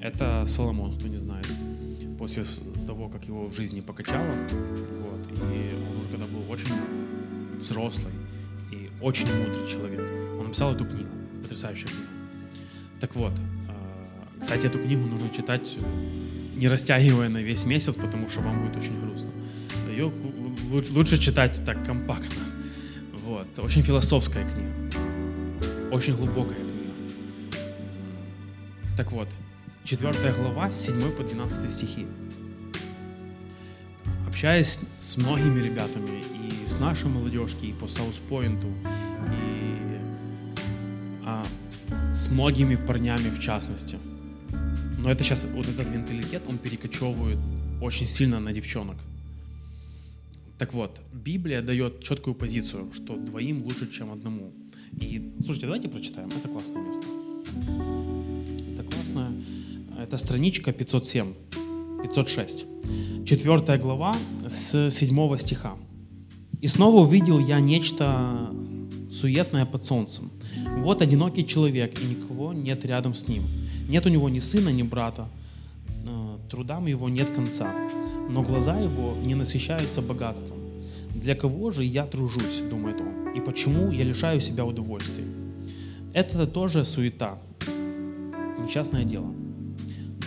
Это 0.00 0.44
Соломон, 0.46 0.92
кто 0.92 1.08
не 1.08 1.18
знает. 1.18 1.46
После 2.18 2.44
того, 2.86 3.08
как 3.08 3.24
его 3.24 3.46
в 3.46 3.54
жизни 3.54 3.80
покачало, 3.80 4.26
вот, 4.26 5.26
и 5.52 5.74
он 5.90 6.00
уже 6.00 6.08
когда 6.10 6.26
был 6.26 6.50
очень 6.50 6.74
взрослый 7.58 8.12
и 8.72 8.90
очень 9.00 9.26
мудрый 9.26 9.68
человек, 9.68 10.00
он 10.38 10.46
написал 10.46 10.74
эту 10.74 10.84
книгу, 10.84 11.10
потрясающую 11.42 11.88
книгу. 11.88 12.06
Так 13.00 13.14
вот, 13.14 13.32
э, 13.32 14.40
кстати, 14.40 14.66
эту 14.66 14.78
книгу 14.80 15.06
нужно 15.06 15.30
читать 15.30 15.78
не 16.58 16.66
растягивая 16.68 17.28
на 17.28 17.38
весь 17.38 17.64
месяц, 17.64 17.96
потому 17.96 18.28
что 18.28 18.40
вам 18.40 18.60
будет 18.64 18.76
очень 18.76 19.00
грустно. 19.00 19.30
Ее 19.88 20.12
лучше 20.90 21.18
читать 21.18 21.62
так 21.64 21.84
компактно. 21.86 22.44
Вот. 23.24 23.46
Очень 23.58 23.82
философская 23.82 24.44
книга. 24.44 24.72
Очень 25.92 26.16
глубокая 26.16 26.56
книга. 26.56 26.92
Так 28.96 29.12
вот, 29.12 29.28
4 29.88 30.34
глава, 30.34 30.68
с 30.68 30.84
7 30.84 31.12
по 31.12 31.22
12 31.22 31.72
стихи. 31.72 32.06
Общаясь 34.26 34.80
с 34.90 35.16
многими 35.16 35.62
ребятами, 35.62 36.22
и 36.44 36.66
с 36.66 36.78
нашей 36.78 37.08
молодежки, 37.08 37.64
и 37.64 37.72
по 37.72 37.86
Саус-Пойнту, 37.86 38.70
и 39.32 39.98
а, 41.24 41.42
с 42.12 42.30
многими 42.30 42.76
парнями 42.76 43.30
в 43.30 43.40
частности. 43.40 43.96
Но 44.98 45.10
это 45.10 45.24
сейчас, 45.24 45.46
вот 45.46 45.66
этот 45.66 45.88
менталитет, 45.88 46.42
он 46.46 46.58
перекочевывает 46.58 47.38
очень 47.80 48.06
сильно 48.06 48.40
на 48.40 48.52
девчонок. 48.52 48.96
Так 50.58 50.74
вот, 50.74 51.00
Библия 51.14 51.62
дает 51.62 52.02
четкую 52.02 52.34
позицию, 52.34 52.92
что 52.92 53.16
двоим 53.16 53.62
лучше, 53.62 53.90
чем 53.90 54.12
одному. 54.12 54.52
И, 55.00 55.32
слушайте, 55.38 55.66
давайте 55.66 55.88
прочитаем. 55.88 56.28
Это 56.28 56.48
классное 56.48 56.84
место. 56.84 57.06
Это 60.08 60.16
страничка 60.16 60.72
507, 60.72 61.34
506. 62.02 62.64
Четвертая 63.26 63.76
глава 63.76 64.14
с 64.46 64.88
седьмого 64.88 65.36
стиха. 65.36 65.74
«И 66.62 66.66
снова 66.66 67.02
увидел 67.02 67.38
я 67.38 67.60
нечто 67.60 68.50
суетное 69.12 69.66
под 69.66 69.84
солнцем. 69.84 70.30
Вот 70.78 71.02
одинокий 71.02 71.46
человек, 71.46 72.00
и 72.00 72.06
никого 72.06 72.54
нет 72.54 72.86
рядом 72.86 73.12
с 73.12 73.28
ним. 73.28 73.42
Нет 73.86 74.06
у 74.06 74.08
него 74.08 74.30
ни 74.30 74.38
сына, 74.38 74.70
ни 74.70 74.82
брата. 74.82 75.28
Э, 76.06 76.38
трудам 76.50 76.86
его 76.86 77.10
нет 77.10 77.28
конца. 77.28 77.70
Но 78.30 78.42
глаза 78.42 78.80
его 78.80 79.14
не 79.22 79.34
насыщаются 79.34 80.00
богатством. 80.00 80.58
Для 81.14 81.34
кого 81.34 81.70
же 81.70 81.84
я 81.84 82.06
тружусь, 82.06 82.62
думает 82.70 82.98
он, 83.02 83.34
и 83.36 83.40
почему 83.40 83.90
я 83.90 84.04
лишаю 84.04 84.40
себя 84.40 84.64
удовольствия? 84.64 85.26
Это 86.14 86.46
тоже 86.46 86.86
суета, 86.86 87.38
несчастное 88.58 89.04
дело. 89.04 89.34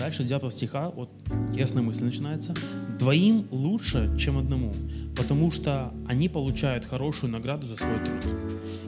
Дальше 0.01 0.23
9 0.23 0.51
стиха, 0.51 0.89
вот 0.89 1.11
ясная 1.53 1.83
мысль 1.83 2.05
начинается. 2.05 2.55
Двоим 2.97 3.45
лучше, 3.51 4.09
чем 4.17 4.39
одному, 4.39 4.73
потому 5.15 5.51
что 5.51 5.93
они 6.07 6.27
получают 6.27 6.85
хорошую 6.85 7.31
награду 7.31 7.67
за 7.67 7.77
свой 7.77 7.99
труд. 7.99 8.25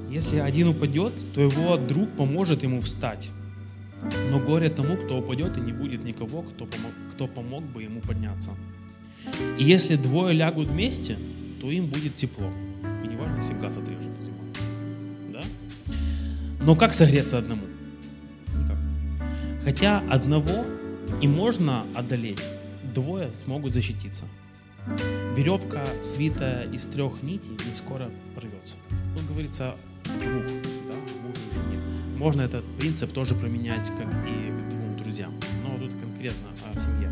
Если 0.09 0.38
один 0.38 0.70
упадет, 0.70 1.14
то 1.36 1.41
его 1.41 1.78
друг 1.78 2.09
поможет 2.18 2.64
ему 2.64 2.80
встать. 2.80 3.30
Но 4.32 4.39
горе 4.39 4.70
тому, 4.70 4.97
кто 4.97 5.20
упадет, 5.20 5.55
и 5.55 5.61
не 5.61 5.72
будет 5.72 6.03
никого, 6.03 6.41
кто 6.41 6.66
помог, 6.66 6.91
кто 7.11 7.28
помог 7.28 7.64
бы 7.64 7.84
ему 7.84 8.01
подняться. 8.01 8.49
И 9.59 9.64
если 9.64 9.97
двое 9.97 10.34
лягут 10.34 10.68
вместе, 10.68 11.16
то 11.61 11.70
им 11.70 11.86
будет 11.89 12.16
тепло. 12.16 12.49
И 13.03 13.07
не 13.07 13.18
важно, 13.18 13.38
если 13.38 13.53
газ 13.53 13.78
отрежет 13.78 14.20
зимой. 14.20 14.47
Да? 15.32 15.41
Но 16.59 16.76
как 16.76 16.95
согреться 16.95 17.38
одному? 17.38 17.66
Никак. 18.57 18.78
Хотя 19.64 19.99
одного 20.09 20.66
и 21.22 21.28
можно 21.28 21.86
одолеть, 21.95 22.41
двое 22.93 23.32
смогут 23.32 23.74
защититься. 23.74 24.26
Веревка, 25.36 25.86
свитая 26.01 26.70
из 26.72 26.86
трех 26.86 27.24
нитей, 27.24 27.51
не 27.51 27.76
скоро 27.76 28.09
порвется. 28.36 28.76
Тут 29.16 29.28
говорится 29.28 29.76
двух, 30.03 30.43
да, 30.43 30.95
мужу 31.24 31.39
и 31.49 31.53
жене. 31.53 31.82
Можно 32.18 32.41
этот 32.41 32.66
принцип 32.78 33.11
тоже 33.14 33.34
применять 33.36 33.88
как 33.89 34.07
и 34.28 34.70
двум 34.70 34.97
друзьям, 34.97 35.34
но 35.64 35.78
тут 35.80 35.91
конкретно 35.99 36.49
о 36.72 36.78
семье. 36.78 37.09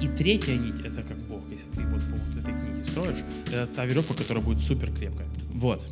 И 0.00 0.08
третья 0.08 0.56
нить— 0.56 0.80
это 0.84 1.02
как 1.02 1.18
Бог. 1.28 1.42
Если 1.50 1.68
ты 1.70 1.82
вот 1.86 2.02
по 2.02 2.16
вот 2.16 2.38
этой 2.38 2.52
книге 2.52 2.84
строишь, 2.84 3.22
это 3.48 3.68
та 3.68 3.84
веревка, 3.84 4.14
которая 4.14 4.42
будет 4.42 4.62
супер 4.62 4.92
крепкая. 4.92 5.28
Вот. 5.54 5.82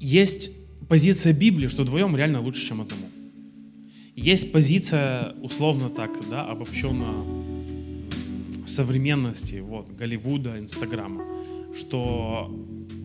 Есть 0.00 0.52
позиция 0.88 1.32
Библии, 1.32 1.66
что 1.66 1.82
вдвоем 1.82 2.16
реально 2.16 2.40
лучше, 2.40 2.64
чем 2.64 2.80
одному. 2.80 3.08
Есть 4.20 4.50
позиция, 4.50 5.32
условно 5.42 5.90
так, 5.90 6.10
да, 6.28 6.44
обобщенно 6.44 7.24
современности, 8.66 9.60
вот, 9.60 9.94
Голливуда, 9.94 10.58
Инстаграма, 10.58 11.24
что 11.76 12.50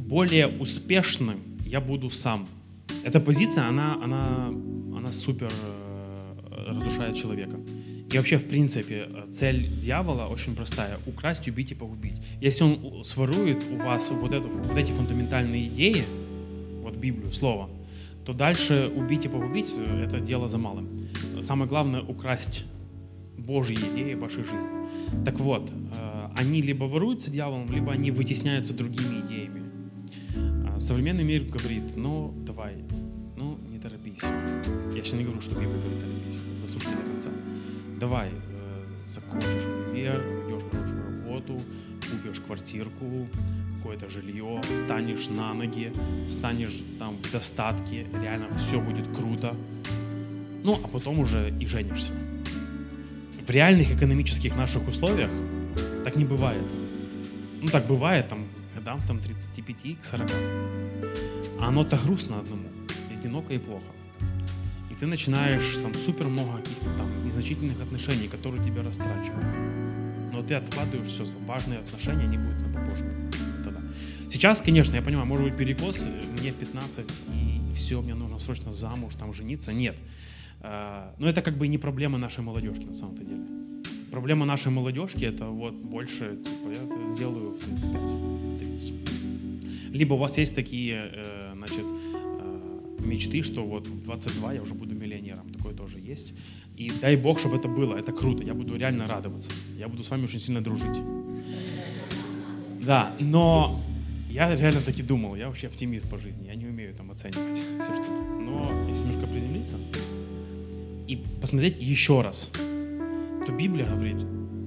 более 0.07 0.47
успешным 0.47 1.37
я 1.67 1.81
буду 1.81 2.09
сам. 2.09 2.47
Эта 3.03 3.19
позиция, 3.19 3.67
она, 3.67 3.95
она, 4.03 4.47
она 4.97 5.11
супер 5.11 5.51
э, 5.51 6.65
разрушает 6.69 7.15
человека. 7.15 7.59
И 8.11 8.17
вообще, 8.17 8.37
в 8.37 8.47
принципе, 8.47 9.07
цель 9.31 9.67
дьявола 9.77 10.25
очень 10.25 10.55
простая– 10.55 10.97
украсть, 11.05 11.47
убить 11.47 11.73
и 11.73 11.75
погубить. 11.75 12.15
Если 12.41 12.63
он 12.63 13.03
сворует 13.03 13.63
у 13.71 13.75
вас 13.75 14.09
вот, 14.09 14.33
эту, 14.33 14.49
вот 14.49 14.77
эти 14.77 14.91
фундаментальные 14.91 15.67
идеи, 15.67 16.03
вот 16.81 16.95
Библию, 16.95 17.31
Слово, 17.31 17.69
то 18.25 18.33
дальше 18.33 18.91
убить 18.95 19.25
и 19.25 19.27
погубить– 19.27 19.73
это 20.03 20.19
дело 20.19 20.47
за 20.47 20.57
малым. 20.57 20.87
Самое 21.41 21.69
главное– 21.69 22.01
украсть 22.07 22.65
Божьи 23.37 23.75
идеи 23.75 24.13
в 24.13 24.19
вашей 24.19 24.43
жизни. 24.43 24.71
Так 25.25 25.39
вот, 25.39 25.71
э, 25.71 26.29
они 26.37 26.61
либо 26.61 26.85
воруются 26.85 27.31
дьяволом, 27.31 27.71
либо 27.71 27.91
они 27.91 28.11
вытесняются 28.11 28.73
другими 28.73 29.21
идеями. 29.25 29.63
А 30.67 30.79
современный 30.79 31.23
мир 31.23 31.43
говорит, 31.43 31.95
ну, 31.95 32.33
давай, 32.45 32.75
ну, 33.35 33.57
не 33.69 33.79
торопись. 33.79 34.23
Я 34.95 35.03
сейчас 35.03 35.13
не 35.13 35.23
говорю, 35.23 35.41
что 35.41 35.55
Библия 35.55 35.77
говорит 35.77 35.99
торопись, 35.99 36.39
дослушайте 36.61 36.95
до 36.95 37.09
конца 37.09 37.29
давай, 38.03 38.29
э, 38.29 38.83
закончишь 39.05 39.65
универ, 39.65 40.21
найдешь 40.25 40.63
хорошую 40.69 41.03
работу, 41.03 41.61
купишь 42.17 42.39
квартирку, 42.39 43.27
какое-то 43.77 44.09
жилье, 44.09 44.61
станешь 44.75 45.29
на 45.29 45.53
ноги, 45.53 45.91
станешь 46.29 46.81
там 46.99 47.17
в 47.17 47.31
достатке, 47.31 48.05
реально 48.21 48.49
все 48.51 48.79
будет 48.79 49.05
круто. 49.15 49.55
Ну, 50.63 50.79
а 50.83 50.87
потом 50.87 51.19
уже 51.19 51.53
и 51.59 51.65
женишься. 51.65 52.13
В 53.45 53.49
реальных 53.49 53.91
экономических 53.93 54.55
наших 54.55 54.87
условиях 54.87 55.31
так 56.03 56.15
не 56.15 56.25
бывает. 56.25 56.63
Ну, 57.61 57.67
так 57.67 57.87
бывает 57.87 58.27
там 58.29 58.47
годам 58.75 59.01
там 59.07 59.19
35 59.19 59.99
к 59.99 60.05
40. 60.05 60.31
А 61.59 61.67
оно-то 61.67 61.97
грустно 61.97 62.39
одному, 62.39 62.69
одиноко 63.11 63.53
и 63.53 63.57
плохо 63.57 63.93
и 64.93 64.95
ты 64.95 65.07
начинаешь 65.07 65.77
там 65.77 65.93
супер 65.95 66.27
много 66.27 66.57
каких-то 66.57 66.89
там 66.97 67.25
незначительных 67.25 67.81
отношений, 67.81 68.27
которые 68.27 68.63
тебя 68.63 68.83
растрачивают. 68.83 69.92
Ты 70.47 70.55
откладываешь 70.55 71.09
все, 71.09 71.25
важные 71.45 71.79
отношения, 71.79 72.23
они 72.23 72.37
будут 72.37 72.61
на 72.61 72.73
попозже. 72.73 73.05
Тогда. 73.63 73.81
Сейчас, 74.29 74.61
конечно, 74.61 74.95
я 74.95 75.01
понимаю, 75.01 75.25
может 75.25 75.45
быть 75.45 75.57
перекос, 75.57 76.07
мне 76.39 76.51
15, 76.51 77.07
и 77.33 77.73
все, 77.73 78.01
мне 78.01 78.13
нужно 78.13 78.39
срочно 78.39 78.71
замуж, 78.71 79.15
там 79.15 79.33
жениться. 79.33 79.73
Нет. 79.73 79.97
А, 80.61 81.13
но 81.17 81.27
это 81.27 81.41
как 81.41 81.57
бы 81.57 81.67
не 81.67 81.77
проблема 81.77 82.17
нашей 82.17 82.43
молодежки 82.43 82.85
на 82.85 82.93
самом-то 82.93 83.23
деле. 83.23 83.43
Проблема 84.11 84.45
нашей 84.45 84.71
молодежки 84.71 85.25
это 85.25 85.47
вот 85.47 85.73
больше, 85.73 86.37
типа, 86.37 86.69
я 86.69 86.83
это 86.83 87.05
сделаю 87.05 87.51
в 87.51 87.59
35, 87.59 88.59
30. 88.59 88.93
Либо 89.91 90.13
у 90.13 90.17
вас 90.17 90.37
есть 90.37 90.55
такие, 90.55 91.09
э, 91.13 91.53
значит, 91.55 91.85
мечты, 93.03 93.43
что 93.43 93.63
вот 93.63 93.87
в 93.87 94.03
22 94.03 94.53
я 94.53 94.61
уже 94.61 94.73
буду 94.73 94.95
миллионером. 94.95 95.49
Такое 95.49 95.73
тоже 95.73 95.99
есть. 95.99 96.33
И 96.77 96.91
дай 97.01 97.15
Бог, 97.15 97.39
чтобы 97.39 97.57
это 97.57 97.67
было. 97.67 97.95
Это 97.95 98.11
круто. 98.11 98.43
Я 98.43 98.53
буду 98.53 98.75
реально 98.75 99.07
радоваться. 99.07 99.51
Я 99.77 99.87
буду 99.87 100.03
с 100.03 100.09
вами 100.09 100.23
очень 100.23 100.39
сильно 100.39 100.61
дружить. 100.61 101.01
Да, 102.85 103.13
но 103.19 103.79
я 104.29 104.53
реально 104.55 104.81
таки 104.81 105.03
думал, 105.03 105.35
я 105.35 105.47
вообще 105.47 105.67
оптимист 105.67 106.09
по 106.09 106.17
жизни, 106.17 106.47
я 106.47 106.55
не 106.55 106.65
умею 106.65 106.93
там 106.93 107.11
оценивать 107.11 107.61
все 107.79 107.93
штуки. 107.93 108.23
Но 108.41 108.67
если 108.89 109.07
немножко 109.07 109.31
приземлиться 109.31 109.77
и 111.07 111.23
посмотреть 111.39 111.79
еще 111.79 112.21
раз, 112.21 112.51
то 113.45 113.51
Библия 113.51 113.85
говорит, 113.85 114.25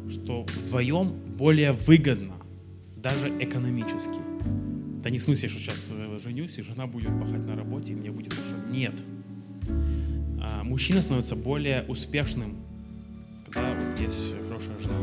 что 0.09 0.45
вдвоем 0.45 1.11
более 1.37 1.73
выгодно, 1.73 2.37
даже 2.97 3.29
экономически. 3.41 4.21
Да 5.03 5.11
не 5.11 5.19
в 5.19 5.23
смысле, 5.23 5.49
что 5.49 5.59
сейчас 5.59 5.93
э, 5.93 6.19
женюсь, 6.23 6.59
и 6.59 6.63
жена 6.63 6.87
будет 6.87 7.11
пахать 7.21 7.47
на 7.47 7.57
работе, 7.57 7.93
и 7.93 7.97
мне 7.97 8.11
будет 8.11 8.35
хорошо. 8.35 8.57
Нет. 8.71 9.03
А, 10.47 10.63
мужчина 10.63 11.03
становится 11.03 11.37
более 11.37 11.85
успешным, 11.89 12.57
когда 13.47 13.77
есть 13.99 14.35
хорошая 14.49 14.79
жена. 14.79 14.95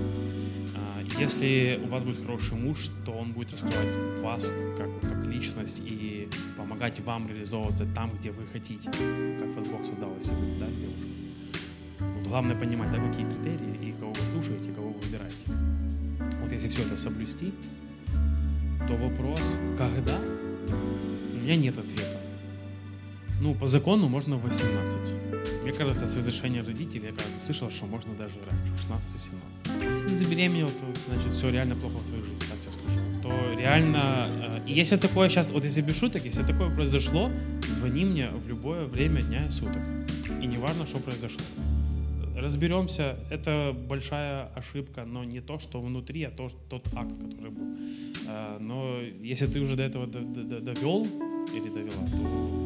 А, 0.75 1.03
если 1.19 1.79
у 1.83 1.87
вас 1.87 2.03
будет 2.03 2.21
хороший 2.21 2.55
муж, 2.55 2.89
то 3.05 3.11
он 3.11 3.31
будет 3.31 3.51
раскрывать 3.51 3.95
вас 4.21 4.53
как, 4.77 4.89
как 5.01 5.25
личность 5.25 5.81
и 5.83 6.29
помогать 6.57 6.99
вам 7.01 7.27
реализовываться 7.27 7.85
там, 7.93 8.11
где 8.17 8.31
вы 8.31 8.45
хотите, 8.47 8.89
как 9.39 9.53
вас 9.55 9.67
Бог 9.67 9.85
создал, 9.85 10.15
если 10.15 10.33
да, 10.59 10.67
девушка. 10.67 11.09
Вот 11.99 12.27
главное 12.27 12.55
понимать, 12.55 12.91
да, 12.91 12.97
какие 12.97 13.25
критерии 13.25 13.89
и 13.89 13.91
кого 13.93 14.13
вы 14.13 14.31
слушаете, 14.31 14.71
кого 14.71 14.89
вы 14.89 14.99
выбираете. 14.99 15.47
Вот 16.41 16.51
если 16.51 16.69
все 16.69 16.83
это 16.83 16.97
соблюсти, 16.97 17.53
то 18.87 18.95
вопрос 18.95 19.59
«когда?» 19.77 20.17
у 21.33 21.37
меня 21.37 21.57
нет 21.57 21.77
ответа. 21.77 22.22
Ну, 23.43 23.53
по 23.53 23.67
закону 23.67 24.07
можно 24.07 24.37
в 24.37 24.43
18. 24.43 24.97
Мне 25.63 25.73
кажется, 25.73 26.07
с 26.07 26.17
разрешения 26.17 26.61
родителей, 26.61 27.07
я 27.07 27.09
когда-то 27.09 27.41
слышал, 27.41 27.69
что 27.71 27.85
можно 27.87 28.13
даже 28.15 28.35
раньше, 28.49 28.71
16-17. 29.67 29.93
Если 29.93 30.07
ты 30.07 30.15
забеременел, 30.15 30.67
то 30.67 30.85
значит 31.07 31.33
все 31.33 31.49
реально 31.51 31.75
плохо 31.75 31.97
в 31.97 32.05
твоей 32.05 32.23
жизни, 32.23 32.45
так 32.49 32.61
тебе 32.61 32.71
скажу. 32.71 32.99
То 33.21 33.59
реально, 33.59 34.29
э, 34.29 34.59
если 34.65 34.95
такое 34.95 35.27
сейчас, 35.27 35.51
вот 35.51 35.65
если 35.65 35.81
без 35.81 35.97
шуток, 35.97 36.25
если 36.25 36.43
такое 36.43 36.73
произошло, 36.73 37.29
звони 37.79 38.05
мне 38.05 38.29
в 38.29 38.47
любое 38.47 38.85
время 38.85 39.21
дня 39.21 39.45
и 39.45 39.49
суток. 39.49 39.81
И 40.41 40.47
не 40.47 40.57
важно, 40.57 40.87
что 40.87 40.99
произошло. 40.99 41.43
Разберемся, 42.37 43.15
это 43.29 43.75
большая 43.89 44.45
ошибка, 44.55 45.03
но 45.03 45.25
не 45.25 45.41
то, 45.41 45.59
что 45.59 45.81
внутри, 45.81 46.23
а 46.23 46.31
то, 46.31 46.49
тот 46.69 46.87
акт, 46.95 47.17
который 47.17 47.51
был. 47.51 47.75
Э, 48.25 48.57
но 48.61 49.01
если 49.21 49.47
ты 49.47 49.59
уже 49.59 49.75
до 49.75 49.83
этого 49.83 50.07
довел 50.07 51.05
или 51.53 51.69
довела, 51.69 52.07
то 52.07 52.62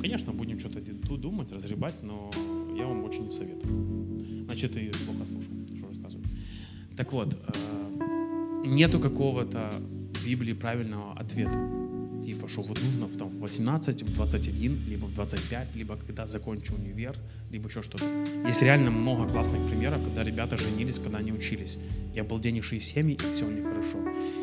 конечно, 0.00 0.32
будем 0.32 0.58
что-то 0.58 0.80
думать, 1.16 1.52
разребать, 1.52 2.02
но 2.02 2.30
я 2.76 2.86
вам 2.86 3.04
очень 3.04 3.24
не 3.24 3.30
советую. 3.30 4.44
Значит, 4.46 4.72
ты 4.72 4.90
плохо 5.06 5.26
слушал, 5.26 5.52
что 5.76 5.86
рассказываю. 5.86 6.26
Так 6.96 7.12
вот, 7.12 7.34
э, 7.34 8.66
нету 8.66 9.00
какого-то 9.00 9.70
Библии 10.24 10.52
правильного 10.52 11.12
ответа. 11.12 11.87
Что 12.48 12.62
вот 12.62 12.80
нужно 12.82 13.06
в, 13.06 13.16
там, 13.16 13.28
в 13.28 13.40
18, 13.40 14.02
в 14.02 14.14
21, 14.14 14.88
либо 14.88 15.04
в 15.04 15.14
25, 15.14 15.76
либо 15.76 15.96
когда 15.96 16.26
закончу 16.26 16.74
универ, 16.74 17.14
либо 17.50 17.68
еще 17.68 17.82
что-то. 17.82 18.04
Есть 18.46 18.62
реально 18.62 18.90
много 18.90 19.28
классных 19.28 19.68
примеров, 19.68 20.02
когда 20.02 20.24
ребята 20.24 20.56
женились, 20.56 20.98
когда 20.98 21.18
они 21.18 21.32
учились. 21.32 21.78
И 22.14 22.20
обалденнейшие 22.20 22.80
семьи, 22.80 23.16
и 23.16 23.34
все 23.34 23.44
у 23.44 23.50
них 23.50 23.64
хорошо. 23.64 23.98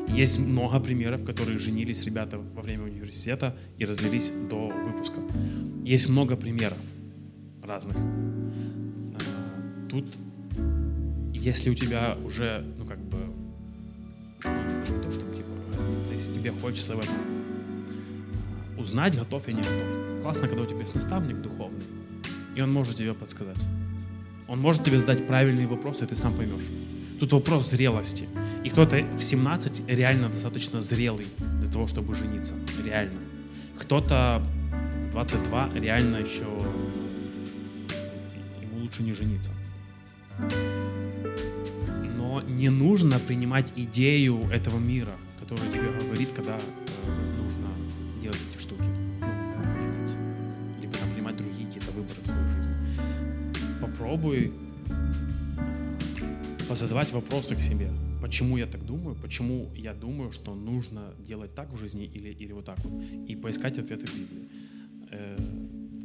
Есть 0.08 0.38
много 0.40 0.80
примеров, 0.80 1.24
которые 1.24 1.58
женились 1.58 2.04
ребята 2.04 2.38
во 2.38 2.62
время 2.62 2.84
университета 2.84 3.58
и 3.80 3.86
развелись 3.86 4.32
до 4.50 4.68
выпуска. 4.68 5.20
Есть 5.84 6.08
много 6.08 6.36
примеров 6.36 6.78
разных. 7.64 7.98
А, 7.98 9.90
тут, 9.90 10.16
если 11.34 11.72
у 11.72 11.74
тебя 11.74 12.16
уже, 12.24 12.64
ну 12.78 12.86
как 12.86 13.00
бы, 13.00 13.18
не 14.44 15.02
то, 15.02 15.12
что 15.12 15.22
типа, 15.36 15.50
если 16.14 16.34
тебе 16.36 16.52
хочется 16.52 16.96
в 16.96 17.00
этом 17.00 17.45
узнать, 18.86 19.18
готов 19.18 19.48
я 19.48 19.54
не 19.54 19.62
готов. 19.62 20.22
Классно, 20.22 20.48
когда 20.48 20.64
у 20.64 20.66
тебя 20.66 20.80
есть 20.80 20.96
наставник 20.96 21.42
духовный, 21.42 21.84
и 22.56 22.62
он 22.62 22.72
может 22.72 22.96
тебе 22.96 23.14
подсказать. 23.14 23.58
Он 24.48 24.60
может 24.60 24.84
тебе 24.84 25.00
задать 25.00 25.28
правильные 25.28 25.68
вопросы, 25.68 26.06
и 26.06 26.08
ты 26.08 26.16
сам 26.16 26.34
поймешь. 26.34 26.64
Тут 27.20 27.34
вопрос 27.34 27.70
зрелости. 27.70 28.30
И 28.64 28.70
кто-то 28.70 29.04
в 29.18 29.24
17 29.24 29.88
реально 29.88 30.30
достаточно 30.30 30.80
зрелый 30.80 31.26
для 31.62 31.72
того, 31.72 31.88
чтобы 31.88 32.14
жениться. 32.14 32.54
Реально. 32.86 33.20
Кто-то 33.80 34.44
в 35.08 35.12
22 35.12 35.70
реально 35.76 36.18
еще 36.18 36.46
ему 38.62 38.80
лучше 38.82 39.04
не 39.04 39.14
жениться. 39.14 39.52
Но 42.18 42.42
не 42.42 42.70
нужно 42.70 43.20
принимать 43.20 43.74
идею 43.76 44.48
этого 44.52 44.78
мира, 44.78 45.14
которая 45.40 45.72
тебе 45.72 45.90
говорит, 46.06 46.30
когда 46.36 46.58
э, 46.58 47.35
делать 48.26 48.40
эти 48.52 48.62
штуки. 48.62 48.84
Ну, 49.22 49.80
жениться. 49.80 50.18
Либо 50.82 50.98
там 50.98 51.10
принимать 51.12 51.38
другие 51.38 51.68
какие-то 51.68 51.92
выборы 51.92 52.20
в 52.24 52.28
свою 52.28 52.48
жизнь. 52.50 52.72
Попробуй 53.82 54.52
позадавать 56.68 57.12
вопросы 57.12 57.56
к 57.56 57.62
себе. 57.62 57.92
Почему 58.22 58.58
я 58.58 58.66
так 58.66 58.84
думаю? 58.84 59.16
Почему 59.22 59.70
я 59.76 59.94
думаю, 59.94 60.32
что 60.32 60.56
нужно 60.56 61.14
делать 61.20 61.54
так 61.54 61.72
в 61.72 61.78
жизни 61.78 62.06
или, 62.06 62.30
или 62.30 62.54
вот 62.54 62.66
так 62.66 62.80
вот? 62.84 63.04
И 63.28 63.36
поискать 63.36 63.78
ответы 63.78 64.08
в 64.08 64.16
Библии. 64.16 64.50
Э, 65.12 65.38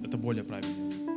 это 0.04 0.18
более 0.18 0.44
правильный 0.44 0.74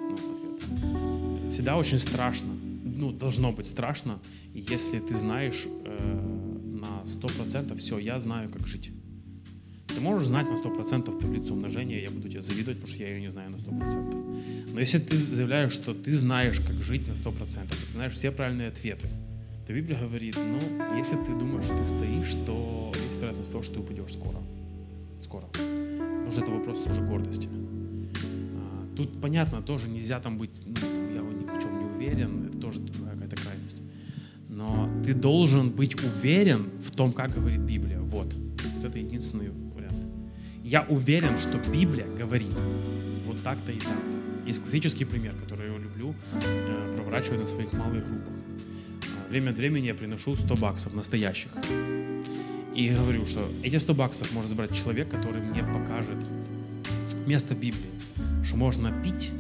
ну, 0.09 0.13
ответ. 0.13 1.51
Всегда 1.51 1.75
очень 1.75 1.99
страшно, 1.99 2.53
ну, 2.83 3.11
должно 3.11 3.51
быть 3.51 3.65
страшно, 3.65 4.19
если 4.53 4.99
ты 4.99 5.17
знаешь 5.17 5.65
э, 5.67 6.53
на 6.63 7.03
100% 7.03 7.75
все, 7.75 7.97
я 7.97 8.19
знаю, 8.19 8.49
как 8.49 8.65
жить. 8.67 8.91
Ты 9.95 10.01
можешь 10.01 10.27
знать 10.27 10.49
на 10.49 10.55
100% 10.55 11.19
таблицу 11.19 11.53
умножения, 11.53 12.01
я 12.01 12.09
буду 12.09 12.29
тебе 12.29 12.41
завидовать, 12.41 12.79
потому 12.79 12.95
что 12.95 13.03
я 13.03 13.09
ее 13.09 13.21
не 13.21 13.31
знаю 13.31 13.51
на 13.51 13.55
100%. 13.55 14.73
Но 14.73 14.79
если 14.79 14.99
ты 14.99 15.17
заявляешь, 15.17 15.73
что 15.73 15.93
ты 15.93 16.11
знаешь, 16.11 16.59
как 16.59 16.75
жить 16.81 17.07
на 17.07 17.13
100%, 17.13 17.69
ты 17.69 17.93
знаешь 17.93 18.13
все 18.13 18.31
правильные 18.31 18.69
ответы, 18.69 19.07
то 19.67 19.73
Библия 19.73 19.97
говорит, 19.99 20.37
ну, 20.37 20.97
если 20.97 21.15
ты 21.15 21.31
думаешь, 21.37 21.65
что 21.65 21.77
ты 21.77 21.85
стоишь, 21.85 22.33
то 22.45 22.91
есть 23.05 23.17
вероятность 23.17 23.51
того, 23.51 23.63
что 23.63 23.75
ты 23.75 23.79
упадешь 23.79 24.13
скоро. 24.13 24.37
Скоро. 25.19 25.45
Потому 25.53 26.31
что 26.31 26.41
это 26.41 26.51
вопрос 26.51 26.85
уже 26.87 27.01
гордости. 27.01 27.47
А, 27.47 28.95
тут, 28.97 29.21
понятно, 29.21 29.61
тоже 29.61 29.87
нельзя 29.89 30.19
там 30.19 30.37
быть, 30.37 30.63
ну, 30.65 31.13
я 31.13 31.21
ни 31.21 31.57
в 31.57 31.61
чем 31.61 31.79
не 31.79 31.85
уверен, 31.85 32.47
это 32.47 32.57
тоже 32.57 32.81
какая-то 32.81 33.35
крайность. 33.35 33.81
Но 34.49 34.89
ты 35.05 35.13
должен 35.13 35.71
быть 35.71 35.95
уверен 36.03 36.69
в 36.81 36.91
том, 36.91 37.13
как 37.13 37.33
говорит 37.33 37.61
Библия. 37.61 37.99
Вот. 37.99 38.33
Вот 38.33 38.83
это 38.83 38.99
единственный. 38.99 39.51
Я 40.63 40.83
уверен, 40.83 41.37
что 41.37 41.57
Библия 41.71 42.07
говорит 42.07 42.53
вот 43.25 43.43
так-то 43.43 43.71
и 43.71 43.79
так-то. 43.79 44.47
Есть 44.47 44.61
классический 44.61 45.05
пример, 45.05 45.35
который 45.35 45.71
я 45.71 45.77
люблю, 45.77 46.15
э, 46.41 46.93
проворачиваю 46.95 47.41
на 47.41 47.45
своих 47.45 47.73
малых 47.73 48.07
группах 48.07 48.33
время 49.33 49.49
от 49.49 49.57
времени 49.57 49.87
я 49.87 49.95
приношу 49.95 50.35
100 50.35 50.55
баксов 50.57 50.93
настоящих. 50.93 51.49
И 52.75 52.89
говорю, 52.89 53.25
что 53.25 53.49
эти 53.63 53.77
100 53.77 53.95
баксов 53.95 54.31
может 54.31 54.49
забрать 54.49 54.75
человек, 54.75 55.09
который 55.09 55.41
мне 55.41 55.63
покажет 55.63 56.17
место 57.25 57.55
в 57.55 57.57
Библии, 57.57 57.89
что 58.43 58.57
можно 58.57 58.91
пить, 59.03 59.31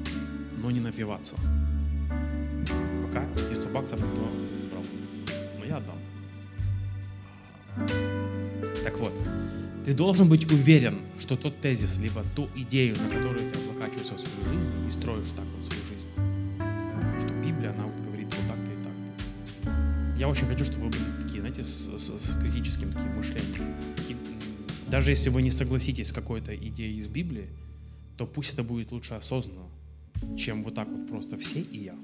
но 0.57 0.71
не 0.71 0.79
напиваться. 0.79 1.35
Пока 3.05 3.23
эти 3.47 3.53
100 3.53 3.69
баксов 3.69 3.99
никто 3.99 4.27
не 4.51 4.57
забрал. 4.57 4.83
Но 5.59 5.65
я 5.65 5.77
отдам. 5.77 5.99
Вот, 9.83 9.85
ты 9.85 9.93
должен 9.93 10.29
быть 10.29 10.49
уверен, 10.51 10.99
что 11.19 11.35
тот 11.35 11.59
тезис, 11.59 11.97
либо 11.97 12.23
ту 12.35 12.47
идею, 12.55 12.95
на 12.95 13.09
которую 13.09 13.51
ты 13.51 13.59
облокачиваешься 13.59 14.15
в 14.15 14.19
свою 14.19 14.57
жизнь 14.57 14.71
и 14.87 14.91
строишь 14.91 15.29
так 15.35 15.45
вот 15.57 15.65
свою 15.65 15.83
жизнь, 15.87 16.07
что 17.19 17.33
Библия, 17.41 17.71
она 17.71 17.83
вот 17.85 18.03
я 20.23 20.29
очень 20.29 20.45
хочу, 20.45 20.63
чтобы 20.63 20.85
вы 20.85 20.91
были 20.91 21.21
такие, 21.21 21.41
знаете, 21.41 21.63
с, 21.63 21.97
с, 21.97 22.09
с 22.09 22.39
критическим 22.39 22.93
таким 22.93 23.13
мышлением. 23.13 23.75
И 24.07 24.15
даже 24.89 25.11
если 25.11 25.29
вы 25.29 25.41
не 25.41 25.51
согласитесь 25.51 26.07
с 26.07 26.13
какой-то 26.13 26.55
идеей 26.55 26.97
из 26.97 27.09
Библии, 27.09 27.49
то 28.15 28.25
пусть 28.25 28.53
это 28.53 28.63
будет 28.63 28.93
лучше 28.93 29.15
осознанно, 29.15 29.65
чем 30.37 30.63
вот 30.63 30.75
так 30.75 30.87
вот 30.87 31.09
просто 31.09 31.37
все 31.37 31.59
и 31.59 31.77
я. 31.83 31.95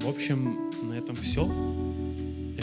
В 0.00 0.08
общем, 0.08 0.72
на 0.88 0.94
этом 0.94 1.14
все. 1.14 1.46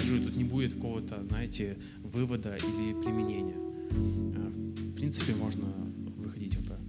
Говорю, 0.06 0.26
тут 0.26 0.36
не 0.36 0.44
будет 0.44 0.74
какого-то, 0.74 1.24
знаете, 1.28 1.78
вывода 2.04 2.56
или 2.56 2.94
применения. 3.04 3.56
Э, 3.56 4.92
в 4.92 4.96
принципе, 4.96 5.34
можно 5.36 5.66
выходить 6.18 6.54
это. 6.54 6.80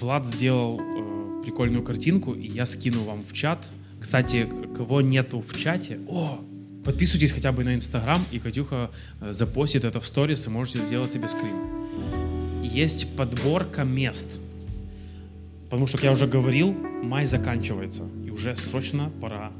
Влад 0.00 0.26
сделал 0.26 0.80
э, 0.80 1.42
прикольную 1.42 1.82
картинку, 1.82 2.32
и 2.34 2.46
я 2.46 2.66
скину 2.66 3.04
вам 3.04 3.22
в 3.22 3.32
чат– 3.32 3.66
кстати, 4.00 4.46
кого 4.76 5.00
нету 5.00 5.40
в 5.40 5.58
чате, 5.58 5.98
о, 6.08 6.40
подписывайтесь 6.84 7.32
хотя 7.32 7.52
бы 7.52 7.64
на 7.64 7.74
Инстаграм, 7.74 8.22
и 8.30 8.38
Катюха 8.38 8.90
э, 9.20 9.32
запостит 9.32 9.84
это 9.84 10.00
в 10.00 10.06
сторис, 10.06 10.46
и 10.46 10.50
можете 10.50 10.82
сделать 10.82 11.10
себе 11.10 11.28
скрин. 11.28 11.56
Есть 12.62 13.16
подборка 13.16 13.84
мест. 13.84 14.38
Потому 15.64 15.86
что, 15.86 15.96
как 15.98 16.04
я 16.04 16.12
уже 16.12 16.26
говорил, 16.26 16.72
май 17.02 17.26
заканчивается, 17.26 18.08
и 18.24 18.30
уже 18.30 18.54
срочно 18.54 19.10
пора. 19.20 19.50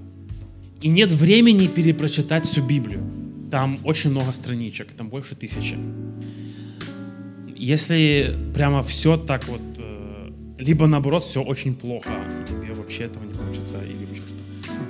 И 0.81 0.89
нет 0.89 1.11
времени 1.13 1.67
перепрочитать 1.67 2.45
всю 2.45 2.63
Библию. 2.67 3.03
Там 3.51 3.79
очень 3.85 4.11
много 4.11 4.33
страничек, 4.33 4.93
там 4.93 5.09
больше 5.09 5.35
тысячи. 5.35 5.77
Если 7.55 8.37
прямо 8.55 8.83
все 8.83 9.17
так 9.17 9.49
вот, 9.49 9.61
э, 9.79 10.31
либо 10.59 10.87
наоборот, 10.87 11.25
все 11.25 11.43
очень 11.43 11.75
плохо, 11.75 12.13
и 12.13 12.49
тебе 12.49 12.75
вообще 12.75 13.05
этого 13.05 13.25
не 13.25 13.33
хочется, 13.33 13.83
или 13.83 14.05
еще 14.11 14.23
что 14.27 14.37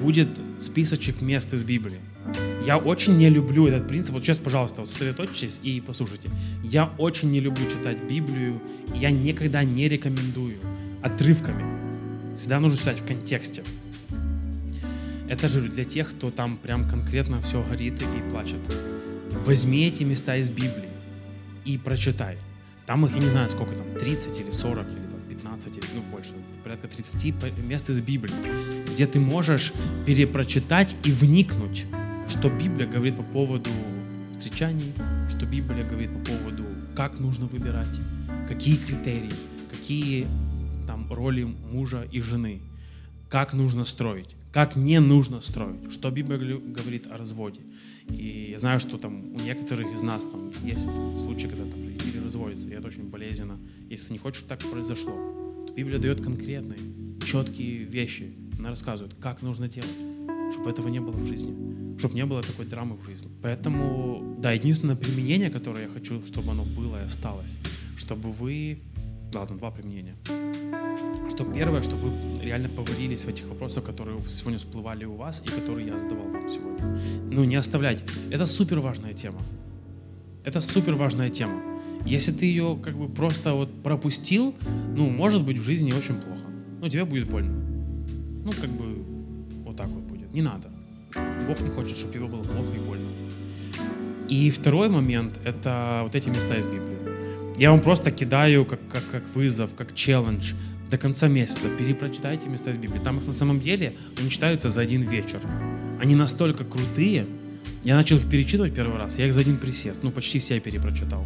будет 0.01 0.29
списочек 0.59 1.21
мест 1.21 1.53
из 1.53 1.65
Библии. 1.65 2.01
Я 2.67 2.79
очень 2.79 3.17
не 3.17 3.31
люблю 3.31 3.67
этот 3.67 3.87
принцип. 3.87 4.15
Вот 4.15 4.25
сейчас, 4.25 4.39
пожалуйста, 4.39 4.81
вот 4.81 4.91
сосредоточьтесь 4.91 5.61
и 5.63 5.81
послушайте. 5.81 6.31
Я 6.65 6.93
очень 6.99 7.31
не 7.31 7.41
люблю 7.41 7.65
читать 7.71 8.03
Библию. 8.11 8.61
Я 8.95 9.11
никогда 9.11 9.63
не 9.63 9.89
рекомендую 9.89 10.57
отрывками. 11.03 11.65
Всегда 12.37 12.59
нужно 12.59 12.77
читать 12.77 13.01
в 13.01 13.07
контексте. 13.07 13.63
Это 15.29 15.49
же 15.49 15.61
для 15.69 15.85
тех, 15.85 16.11
кто 16.11 16.31
там 16.31 16.57
прям 16.57 16.89
конкретно 16.89 17.41
все 17.41 17.63
горит 17.63 18.01
и 18.01 18.31
плачет. 18.31 18.61
Возьми 19.45 19.87
эти 19.87 20.05
места 20.05 20.37
из 20.37 20.49
Библии 20.49 20.89
и 21.65 21.79
прочитай. 21.79 22.39
Там 22.87 23.05
их, 23.05 23.15
я 23.15 23.21
не 23.21 23.29
знаю, 23.29 23.49
сколько 23.51 23.75
там, 23.75 23.87
30 23.99 24.41
или 24.41 24.51
40 24.53 24.87
или 24.87 24.97
там, 24.97 25.21
15, 25.29 25.83
ну 25.95 26.03
больше, 26.13 26.33
порядка 26.63 26.87
30 26.87 27.35
мест 27.65 27.91
из 27.91 28.01
Библии, 28.01 28.35
где 28.93 29.07
ты 29.09 29.19
можешь 29.19 29.73
перепрочитать 30.07 30.97
и 31.05 31.11
вникнуть, 31.11 31.87
что 32.29 32.49
Библия 32.49 32.87
говорит 32.87 33.17
по 33.17 33.25
поводу 33.25 33.71
встречаний, 34.33 34.93
что 35.29 35.45
Библия 35.45 35.83
говорит 35.83 36.13
по 36.13 36.31
поводу, 36.31 36.65
как 36.95 37.19
нужно 37.19 37.47
выбирать, 37.47 37.99
какие 38.47 38.77
критерии, 38.77 39.33
какие 39.73 40.29
там 40.87 41.13
роли 41.13 41.43
мужа 41.43 42.07
и 42.13 42.21
жены, 42.21 42.61
как 43.29 43.53
нужно 43.53 43.85
строить, 43.85 44.36
как 44.57 44.75
не 44.75 45.01
нужно 45.01 45.43
строить, 45.43 45.93
что 45.93 46.11
Библия 46.11 46.39
говорит 46.39 47.07
о 47.09 47.19
разводе. 47.19 47.61
И 48.09 48.49
я 48.53 48.59
знаю, 48.59 48.81
что 48.81 48.97
там 48.97 49.35
у 49.35 49.39
некоторых 49.41 49.93
из 49.93 50.01
нас 50.01 50.25
там 50.25 50.51
есть 50.65 50.89
случаи, 51.21 51.47
когда 51.47 51.71
там 51.71 51.85
родители 51.85 52.25
разводятся, 52.25 52.71
и 52.71 52.73
это 52.73 52.89
очень 52.89 53.03
болезненно. 53.11 53.59
Если 53.91 54.15
не 54.15 54.19
хочешь, 54.19 54.39
чтобы 54.39 54.57
так 54.57 54.71
произошло, 54.71 55.13
то 55.67 55.75
Библия 55.75 55.99
дает 55.99 56.23
конкретные, 56.23 56.79
четкие 57.23 57.85
вещи. 57.85 58.33
Она 58.59 58.71
рассказывает, 58.71 59.15
как 59.21 59.43
нужно 59.43 59.69
делать, 59.69 59.93
чтобы 60.55 60.71
этого 60.71 60.89
не 60.89 61.01
было 61.01 61.13
в 61.13 61.27
жизни, 61.27 61.99
чтобы 61.99 62.15
не 62.15 62.25
было 62.25 62.41
такой 62.41 62.65
драмы 62.65 62.97
в 62.97 63.05
жизни. 63.05 63.29
Поэтому, 63.43 64.39
да, 64.39 64.53
единственное 64.53 64.97
применение, 64.97 65.51
которое 65.51 65.83
я 65.83 65.91
хочу, 65.91 66.25
чтобы 66.25 66.53
оно 66.53 66.65
было 66.65 67.03
и 67.03 67.05
осталось, 67.05 67.59
чтобы 67.99 68.33
вы... 68.33 68.79
Ладно, 69.35 69.59
два 69.59 69.71
применения 69.71 70.17
что 71.37 71.45
первое, 71.45 71.83
что 71.83 71.97
вы 71.97 72.11
реально 72.43 72.71
поварились 72.71 73.25
в 73.25 73.29
этих 73.29 73.47
вопросах, 73.47 73.85
которые 73.85 74.19
сегодня 74.27 74.59
всплывали 74.59 75.05
у 75.05 75.17
вас 75.17 75.43
и 75.45 75.49
которые 75.51 75.89
я 75.89 75.99
задавал 75.99 76.25
вам 76.29 76.49
сегодня. 76.49 76.99
Ну, 77.31 77.45
не 77.45 77.57
оставлять. 77.57 78.03
Это 78.31 78.47
супер 78.47 78.81
важная 78.81 79.13
тема. 79.13 79.43
Это 80.45 80.63
супер 80.63 80.95
важная 80.95 81.29
тема. 81.29 81.61
Если 82.07 82.33
ты 82.33 82.47
ее 82.47 82.79
как 82.83 82.97
бы 82.97 83.09
просто 83.09 83.53
вот 83.53 83.83
пропустил, 83.83 84.55
ну, 84.97 85.11
может 85.11 85.45
быть 85.45 85.59
в 85.59 85.63
жизни 85.63 85.93
очень 85.93 86.15
плохо. 86.15 86.41
Ну, 86.81 86.89
тебе 86.89 87.05
будет 87.05 87.29
больно. 87.29 87.53
Ну, 88.43 88.53
как 88.53 88.71
бы 88.71 89.05
вот 89.67 89.77
так 89.77 89.89
вот 89.89 90.05
будет. 90.05 90.33
Не 90.33 90.41
надо. 90.41 90.71
Бог 91.47 91.61
не 91.61 91.69
хочет, 91.69 91.99
чтобы 91.99 92.15
тебе 92.15 92.25
было 92.25 92.43
плохо 92.43 92.75
и 92.75 92.79
больно. 92.79 93.09
И 94.31 94.51
второй 94.51 94.89
момент— 94.89 95.39
это 95.45 96.01
вот 96.03 96.15
эти 96.15 96.31
места 96.31 96.57
из 96.57 96.65
Библии. 96.65 96.97
Я 97.59 97.71
вам 97.71 97.81
просто 97.81 98.11
кидаю 98.11 98.65
как, 98.65 98.81
как, 98.89 99.03
как 99.11 99.35
вызов, 99.35 99.75
как 99.75 99.95
челлендж 99.95 100.55
до 100.91 100.99
конца 100.99 101.29
месяца 101.29 101.69
перепрочитайте 101.69 102.49
места 102.49 102.71
из 102.71 102.79
Библии. 102.79 103.01
Там 103.03 103.19
их 103.19 103.27
на 103.27 103.33
самом 103.33 103.61
деле 103.61 103.97
они 104.19 104.31
читаются 104.31 104.69
за 104.69 104.83
один 104.83 105.03
вечер. 105.03 105.41
Они 106.01 106.15
настолько 106.15 106.65
крутые. 106.65 107.27
Я 107.83 107.97
начал 107.97 108.17
их 108.17 108.29
перечитывать 108.29 108.75
первый 108.75 108.99
раз. 108.99 109.19
Я 109.19 109.27
их 109.27 109.35
за 109.35 109.41
один 109.41 109.57
присест. 109.57 110.03
Ну, 110.03 110.11
почти 110.11 110.39
все 110.39 110.55
я 110.55 110.61
перепрочитал. 110.61 111.25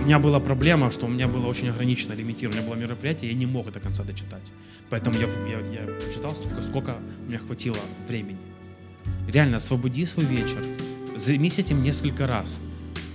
У 0.00 0.04
меня 0.04 0.18
была 0.18 0.38
проблема, 0.38 0.90
что 0.90 1.06
у 1.06 1.08
меня 1.08 1.26
было 1.26 1.46
очень 1.46 1.70
ограничено, 1.70 2.12
лимитировано. 2.12 2.60
У 2.60 2.64
меня 2.64 2.70
было 2.70 2.80
мероприятие, 2.80 3.30
я 3.32 3.36
не 3.36 3.46
мог 3.46 3.72
до 3.72 3.80
конца 3.80 4.04
дочитать. 4.04 4.42
Поэтому 4.90 5.18
я, 5.18 5.26
я, 5.50 5.80
я 5.80 5.86
прочитал 5.86 6.34
столько, 6.34 6.62
сколько 6.62 6.96
у 7.24 7.28
меня 7.28 7.38
хватило 7.38 7.78
времени. 8.06 8.38
Реально, 9.26 9.56
освободи 9.56 10.06
свой 10.06 10.24
вечер. 10.26 10.64
Займись 11.16 11.58
этим 11.58 11.82
несколько 11.82 12.26
раз. 12.26 12.60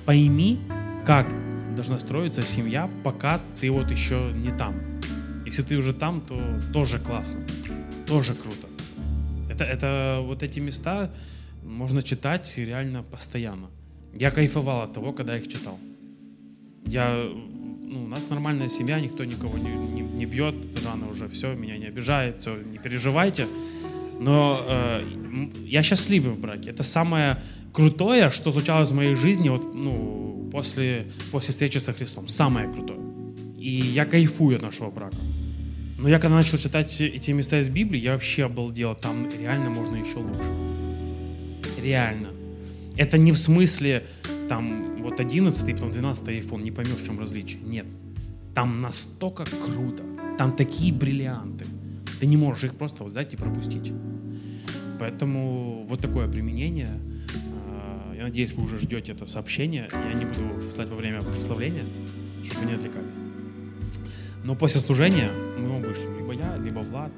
Пойми, 0.05 0.59
как 1.05 1.31
должна 1.75 1.99
строиться 1.99 2.43
семья, 2.43 2.89
пока 3.03 3.39
ты 3.59 3.71
вот 3.71 3.89
еще 3.89 4.31
не 4.33 4.51
там. 4.51 4.92
Если 5.45 5.63
ты 5.63 5.77
уже 5.77 5.93
там, 5.93 6.21
то 6.21 6.39
тоже 6.71 6.99
классно, 6.99 7.39
тоже 8.05 8.33
круто. 8.35 8.67
Это, 9.49 9.63
это 9.63 10.19
вот 10.21 10.43
эти 10.43 10.59
места 10.59 11.11
можно 11.63 12.01
читать 12.01 12.57
реально 12.57 13.03
постоянно. 13.03 13.67
Я 14.15 14.31
кайфовал 14.31 14.81
от 14.81 14.93
того, 14.93 15.13
когда 15.13 15.37
их 15.37 15.47
читал. 15.47 15.77
Я, 16.85 17.29
ну, 17.81 18.03
у 18.03 18.07
нас 18.07 18.29
нормальная 18.29 18.69
семья, 18.69 18.99
никто 18.99 19.25
никого 19.25 19.57
не, 19.57 19.71
не, 19.71 20.01
не 20.01 20.25
бьет, 20.25 20.55
Жанна 20.81 21.09
уже 21.09 21.27
все, 21.29 21.55
меня 21.55 21.77
не 21.77 21.85
обижает, 21.85 22.41
все, 22.41 22.55
не 22.55 22.77
переживайте. 22.77 23.47
Но 24.19 24.63
э, 24.67 25.03
я 25.65 25.83
счастливый 25.83 26.33
в 26.33 26.39
браке. 26.39 26.69
Это 26.69 26.83
самое 26.83 27.37
крутое, 27.73 28.29
что 28.29 28.51
случалось 28.51 28.91
в 28.91 28.95
моей 28.95 29.15
жизни 29.15 29.49
вот, 29.49 29.73
ну, 29.73 30.49
после, 30.51 31.07
после 31.31 31.51
встречи 31.51 31.79
со 31.79 31.93
Христом. 31.93 32.27
Самое 32.27 32.71
крутое. 32.71 32.99
И 33.63 33.69
я 33.69 34.03
кайфую 34.03 34.57
от 34.57 34.61
нашего 34.61 34.91
брака. 34.91 35.15
Но 35.97 36.09
я 36.09 36.19
когда 36.19 36.35
начал 36.35 36.57
читать 36.57 36.99
эти 36.99 37.31
места 37.31 37.61
из 37.61 37.69
Библии, 37.69 37.97
я 37.97 38.11
вообще 38.11 38.43
обалдел. 38.43 38.93
Там 38.93 39.29
реально 39.39 39.69
можно 39.69 39.95
еще 39.95 40.17
лучше. 40.17 40.49
Реально. 41.81 42.27
Это 42.97 43.17
не 43.17 43.31
в 43.31 43.37
смысле, 43.37 44.05
там, 44.49 44.97
вот 44.99 45.21
11 45.21 45.75
потом 45.75 45.93
12 45.93 46.27
iPhone, 46.27 46.61
не 46.61 46.71
поймешь, 46.71 46.97
в 46.97 47.05
чем 47.05 47.21
различие. 47.21 47.61
Нет. 47.61 47.85
Там 48.53 48.81
настолько 48.81 49.45
круто. 49.45 50.03
Там 50.37 50.57
такие 50.57 50.91
бриллианты. 50.93 51.65
Ты 52.19 52.25
не 52.25 52.35
можешь 52.35 52.65
их 52.65 52.75
просто 52.75 53.03
вот 53.03 53.13
взять 53.13 53.33
и 53.33 53.37
пропустить. 53.37 53.93
Поэтому 54.99 55.85
вот 55.87 56.01
такое 56.01 56.27
применение. 56.27 56.99
А, 57.69 58.13
я 58.13 58.23
надеюсь, 58.23 58.51
вы 58.51 58.65
уже 58.65 58.77
ждете 58.77 59.13
это 59.13 59.25
сообщение. 59.25 59.87
Я 59.93 60.13
не 60.15 60.25
буду 60.25 60.69
слать 60.69 60.89
во 60.89 60.97
время 60.97 61.21
прославления, 61.21 61.85
чтобы 62.43 62.59
вы 62.59 62.65
не 62.65 62.73
отвлекались. 62.73 63.32
Но 64.43 64.55
после 64.55 64.81
служения 64.81 65.31
мы 65.57 65.79
вышлем. 65.79 66.17
Либо 66.17 66.33
я, 66.33 66.57
либо 66.57 66.79
Влад, 66.79 67.11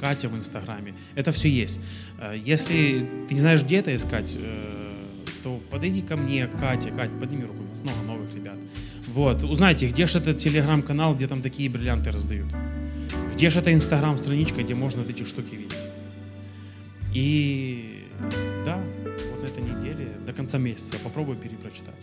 Катя 0.00 0.28
в 0.28 0.36
Инстаграме. 0.36 0.94
Это 1.14 1.32
все 1.32 1.48
есть. 1.48 1.80
Э, 2.18 2.34
если 2.36 3.08
ты 3.28 3.34
не 3.34 3.40
знаешь, 3.40 3.62
где 3.62 3.76
это 3.78 3.94
искать, 3.94 4.36
э, 4.38 4.76
то 5.42 5.60
подойди 5.70 6.02
ко 6.02 6.16
мне, 6.16 6.46
Катя. 6.46 6.90
Катя, 6.90 7.12
подними 7.18 7.44
руку, 7.44 7.62
у 7.62 7.68
нас 7.68 7.80
много 7.82 8.02
новых 8.02 8.34
ребят. 8.34 8.56
Вот, 9.08 9.42
узнайте, 9.44 9.88
где 9.88 10.06
же 10.06 10.18
этот 10.18 10.38
телеграм-канал, 10.38 11.14
где 11.14 11.26
там 11.26 11.40
такие 11.40 11.70
бриллианты 11.70 12.10
раздают. 12.10 12.52
Где 13.34 13.50
же 13.50 13.60
эта 13.60 13.72
инстаграм-страничка, 13.72 14.62
где 14.62 14.74
можно 14.74 15.02
вот 15.02 15.10
эти 15.10 15.24
штуки 15.24 15.54
видеть. 15.54 15.76
И 17.14 18.04
да, 18.64 18.78
вот 19.30 19.42
на 19.42 19.46
этой 19.46 19.62
неделе, 19.62 20.08
до 20.26 20.32
конца 20.32 20.58
месяца 20.58 20.98
попробуй 20.98 21.36
перепрочитать. 21.36 21.94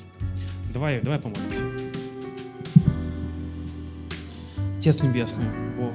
Давай, 0.74 1.02
давай 1.02 1.20
помолимся. 1.20 1.64
Отец 4.84 5.02
Небесный, 5.02 5.46
Бог, 5.78 5.94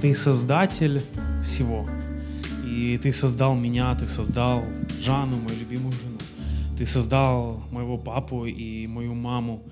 Ты 0.00 0.16
создатель 0.16 1.00
всего. 1.44 1.86
И 2.66 2.98
Ты 3.00 3.12
создал 3.12 3.54
меня, 3.54 3.94
Ты 3.94 4.08
создал 4.08 4.64
Жанну, 5.00 5.36
мою 5.36 5.60
любимую 5.60 5.92
жену. 5.92 6.18
Ты 6.76 6.86
создал 6.86 7.62
моего 7.70 7.96
папу 7.96 8.46
и 8.46 8.88
мою 8.88 9.14
маму. 9.14 9.62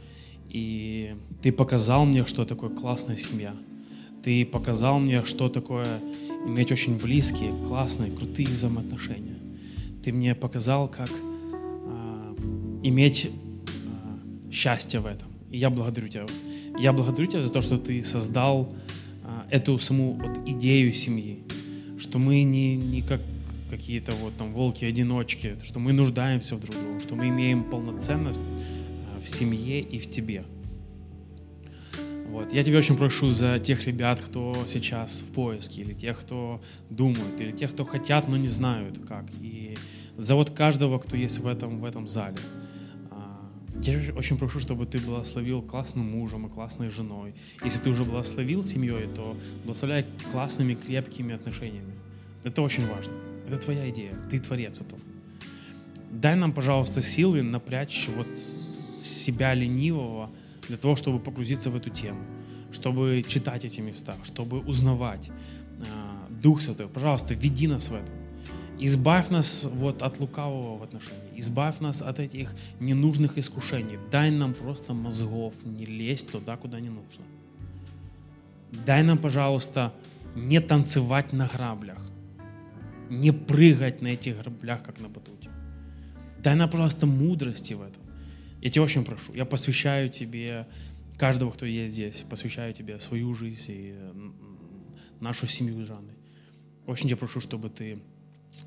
И 0.49 1.17
Ты 1.43 1.51
показал 1.51 2.07
мне, 2.07 2.25
что 2.25 2.45
такое 2.45 2.71
классная 2.71 3.17
семья. 3.17 3.57
Ты 4.23 4.47
показал 4.47 5.01
мне, 5.01 5.25
что 5.25 5.49
такое 5.49 5.99
иметь 6.47 6.71
очень 6.71 6.99
близкие, 6.99 7.51
классные, 7.67 8.13
крутые 8.13 8.47
взаимоотношения. 8.47 9.39
Ты 10.05 10.13
мне 10.13 10.37
показал, 10.37 10.87
как 10.87 11.11
э, 11.11 12.35
иметь 12.85 13.25
э, 13.27 14.53
счастье 14.53 15.01
в 15.01 15.07
этом. 15.07 15.27
И 15.51 15.59
я 15.59 15.71
благодарю 15.71 16.07
Тебя 16.07 16.25
я 16.79 16.93
благодарю 16.93 17.27
Тебя 17.27 17.43
за 17.43 17.53
то, 17.53 17.61
что 17.61 17.79
Ты 17.79 18.03
создал 18.05 18.73
а, 19.25 19.47
эту 19.51 19.79
саму 19.79 20.13
вот 20.13 20.39
идею 20.47 20.93
семьи, 20.93 21.43
что 21.99 22.19
мы 22.19 22.43
не, 22.43 22.77
не 22.77 23.03
как 23.03 23.21
какие-то 23.71 24.15
вот 24.17 24.37
там 24.37 24.53
волки-одиночки, 24.53 25.57
что 25.63 25.79
мы 25.79 25.93
нуждаемся 25.93 26.57
в 26.57 26.61
друг 26.61 26.77
друге, 26.77 27.01
что 27.01 27.15
мы 27.15 27.29
имеем 27.29 27.65
полноценность 27.65 28.41
а, 28.41 29.21
в 29.21 29.29
семье 29.29 29.81
и 29.81 29.99
в 29.99 30.11
Тебе. 30.11 30.45
Вот. 32.33 32.51
Я 32.51 32.65
тебя 32.65 32.79
очень 32.79 32.97
прошу 32.97 33.31
за 33.31 33.59
тех 33.59 33.87
ребят, 33.87 34.19
кто 34.19 34.55
сейчас 34.67 35.21
в 35.21 35.35
поиске, 35.35 35.83
или 35.83 35.93
тех, 35.93 36.19
кто 36.19 36.63
думает, 36.89 37.39
или 37.39 37.53
тех, 37.53 37.73
кто 37.73 37.85
хотят, 37.85 38.27
но 38.27 38.39
не 38.39 38.49
знают 38.49 38.99
как. 39.07 39.27
И 39.43 39.77
за 40.17 40.35
вот 40.35 40.49
каждого, 40.49 40.99
кто 40.99 41.15
есть 41.15 41.41
в 41.41 41.47
этом, 41.47 41.81
в 41.81 41.85
этом 41.85 42.09
зале. 42.09 42.39
Я 43.83 43.99
очень 44.15 44.39
прошу, 44.39 44.61
чтобы 44.61 44.87
ты 44.87 44.99
благословил 44.99 45.61
классным 45.61 46.05
мужем 46.05 46.47
и 46.47 46.49
классной 46.49 46.89
женой. 46.89 47.35
Если 47.65 47.81
ты 47.81 47.91
уже 47.91 48.05
благословил 48.05 48.63
семьей, 48.63 49.09
то 49.09 49.37
благословляй 49.65 50.07
классными, 50.31 50.75
крепкими 50.75 51.35
отношениями. 51.35 51.93
Это 52.45 52.63
очень 52.63 52.87
важно. 52.87 53.13
Это 53.49 53.59
твоя 53.59 53.91
идея. 53.91 54.15
Ты 54.31 54.39
творец 54.39 54.81
этого. 54.81 55.01
Дай 56.13 56.37
нам, 56.37 56.53
пожалуйста, 56.53 57.03
силы 57.03 57.43
напрячь 57.43 58.09
вот 58.15 58.29
себя 58.29 59.53
ленивого 59.53 60.31
для 60.69 60.77
того, 60.77 60.95
чтобы 60.95 61.19
погрузиться 61.19 61.69
в 61.71 61.75
эту 61.75 61.91
тему, 61.91 62.21
чтобы 62.71 63.25
читать 63.27 63.65
эти 63.65 63.81
места, 63.81 64.15
чтобы 64.23 64.61
узнавать. 64.61 65.31
А, 65.81 66.29
Дух 66.31 66.61
Святой, 66.61 66.87
пожалуйста, 66.87 67.35
веди 67.35 67.67
нас 67.67 67.89
в 67.89 67.95
это. 67.95 68.22
Избавь 68.79 69.31
нас 69.31 69.71
вот 69.75 70.03
от 70.03 70.19
лукавого 70.21 70.79
в 70.79 70.83
отношении. 70.83 71.21
Избавь 71.37 71.81
нас 71.81 72.03
от 72.03 72.19
этих 72.19 72.55
ненужных 72.81 73.39
искушений. 73.39 73.99
Дай 74.11 74.31
нам 74.31 74.55
просто 74.55 74.95
мозгов 74.95 75.55
не 75.65 75.87
лезть 75.87 76.33
туда, 76.33 76.57
куда 76.57 76.81
не 76.81 76.89
нужно. 76.89 77.25
Дай 78.87 79.03
нам, 79.03 79.19
пожалуйста, 79.19 79.93
не 80.35 80.61
танцевать 80.61 81.33
на 81.33 81.47
граблях. 81.47 82.01
Не 83.11 83.33
прыгать 83.33 84.01
на 84.03 84.09
этих 84.09 84.39
граблях, 84.41 84.83
как 84.83 85.01
на 85.01 85.09
батуте. 85.09 85.51
Дай 86.43 86.55
нам, 86.57 86.69
пожалуйста, 86.69 87.07
мудрости 87.07 87.75
в 87.75 87.83
этом. 87.83 88.03
Я 88.61 88.71
тебя 88.71 88.83
очень 88.83 89.05
прошу. 89.05 89.35
Я 89.35 89.45
посвящаю 89.45 90.09
тебе 90.09 90.67
каждого, 91.19 91.51
кто 91.51 91.67
есть 91.67 91.93
здесь. 91.93 92.25
Посвящаю 92.29 92.73
тебе 92.73 92.99
свою 92.99 93.35
жизнь 93.35 93.73
и 93.73 93.95
нашу 95.21 95.47
семью 95.47 95.85
с 95.85 95.89
Жанной. 95.89 96.15
Очень 96.87 97.09
тебя 97.09 97.17
прошу, 97.17 97.41
чтобы 97.41 97.69
ты 97.71 98.01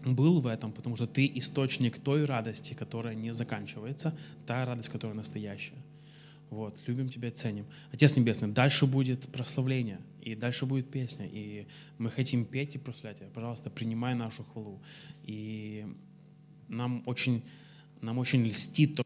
был 0.06 0.42
в 0.42 0.48
этом, 0.48 0.72
потому 0.72 0.96
что 0.96 1.08
ты 1.08 1.32
источник 1.36 2.00
той 2.00 2.26
радости, 2.26 2.74
которая 2.74 3.16
не 3.16 3.34
заканчивается, 3.34 4.18
та 4.46 4.66
радость, 4.66 4.90
которая 4.90 5.16
настоящая. 5.16 5.82
Вот, 6.50 6.80
любим 6.88 7.10
тебя, 7.10 7.32
ценим. 7.32 7.66
Отец 7.92 8.16
Небесный, 8.16 8.50
дальше 8.50 8.86
будет 8.86 9.28
прославление, 9.28 10.00
и 10.22 10.36
дальше 10.36 10.66
будет 10.66 10.90
песня, 10.90 11.28
и 11.32 11.68
мы 11.98 12.12
хотим 12.12 12.46
петь 12.46 12.76
и 12.76 12.78
прославлять 12.78 13.20
тебя. 13.20 13.30
Пожалуйста, 13.34 13.70
принимай 13.70 14.16
нашу 14.16 14.44
хвалу. 14.44 14.82
И 15.24 15.86
нам 16.68 17.04
очень, 17.06 17.44
нам 18.02 18.20
очень 18.20 18.44
льстит 18.44 18.96
то, 18.96 19.05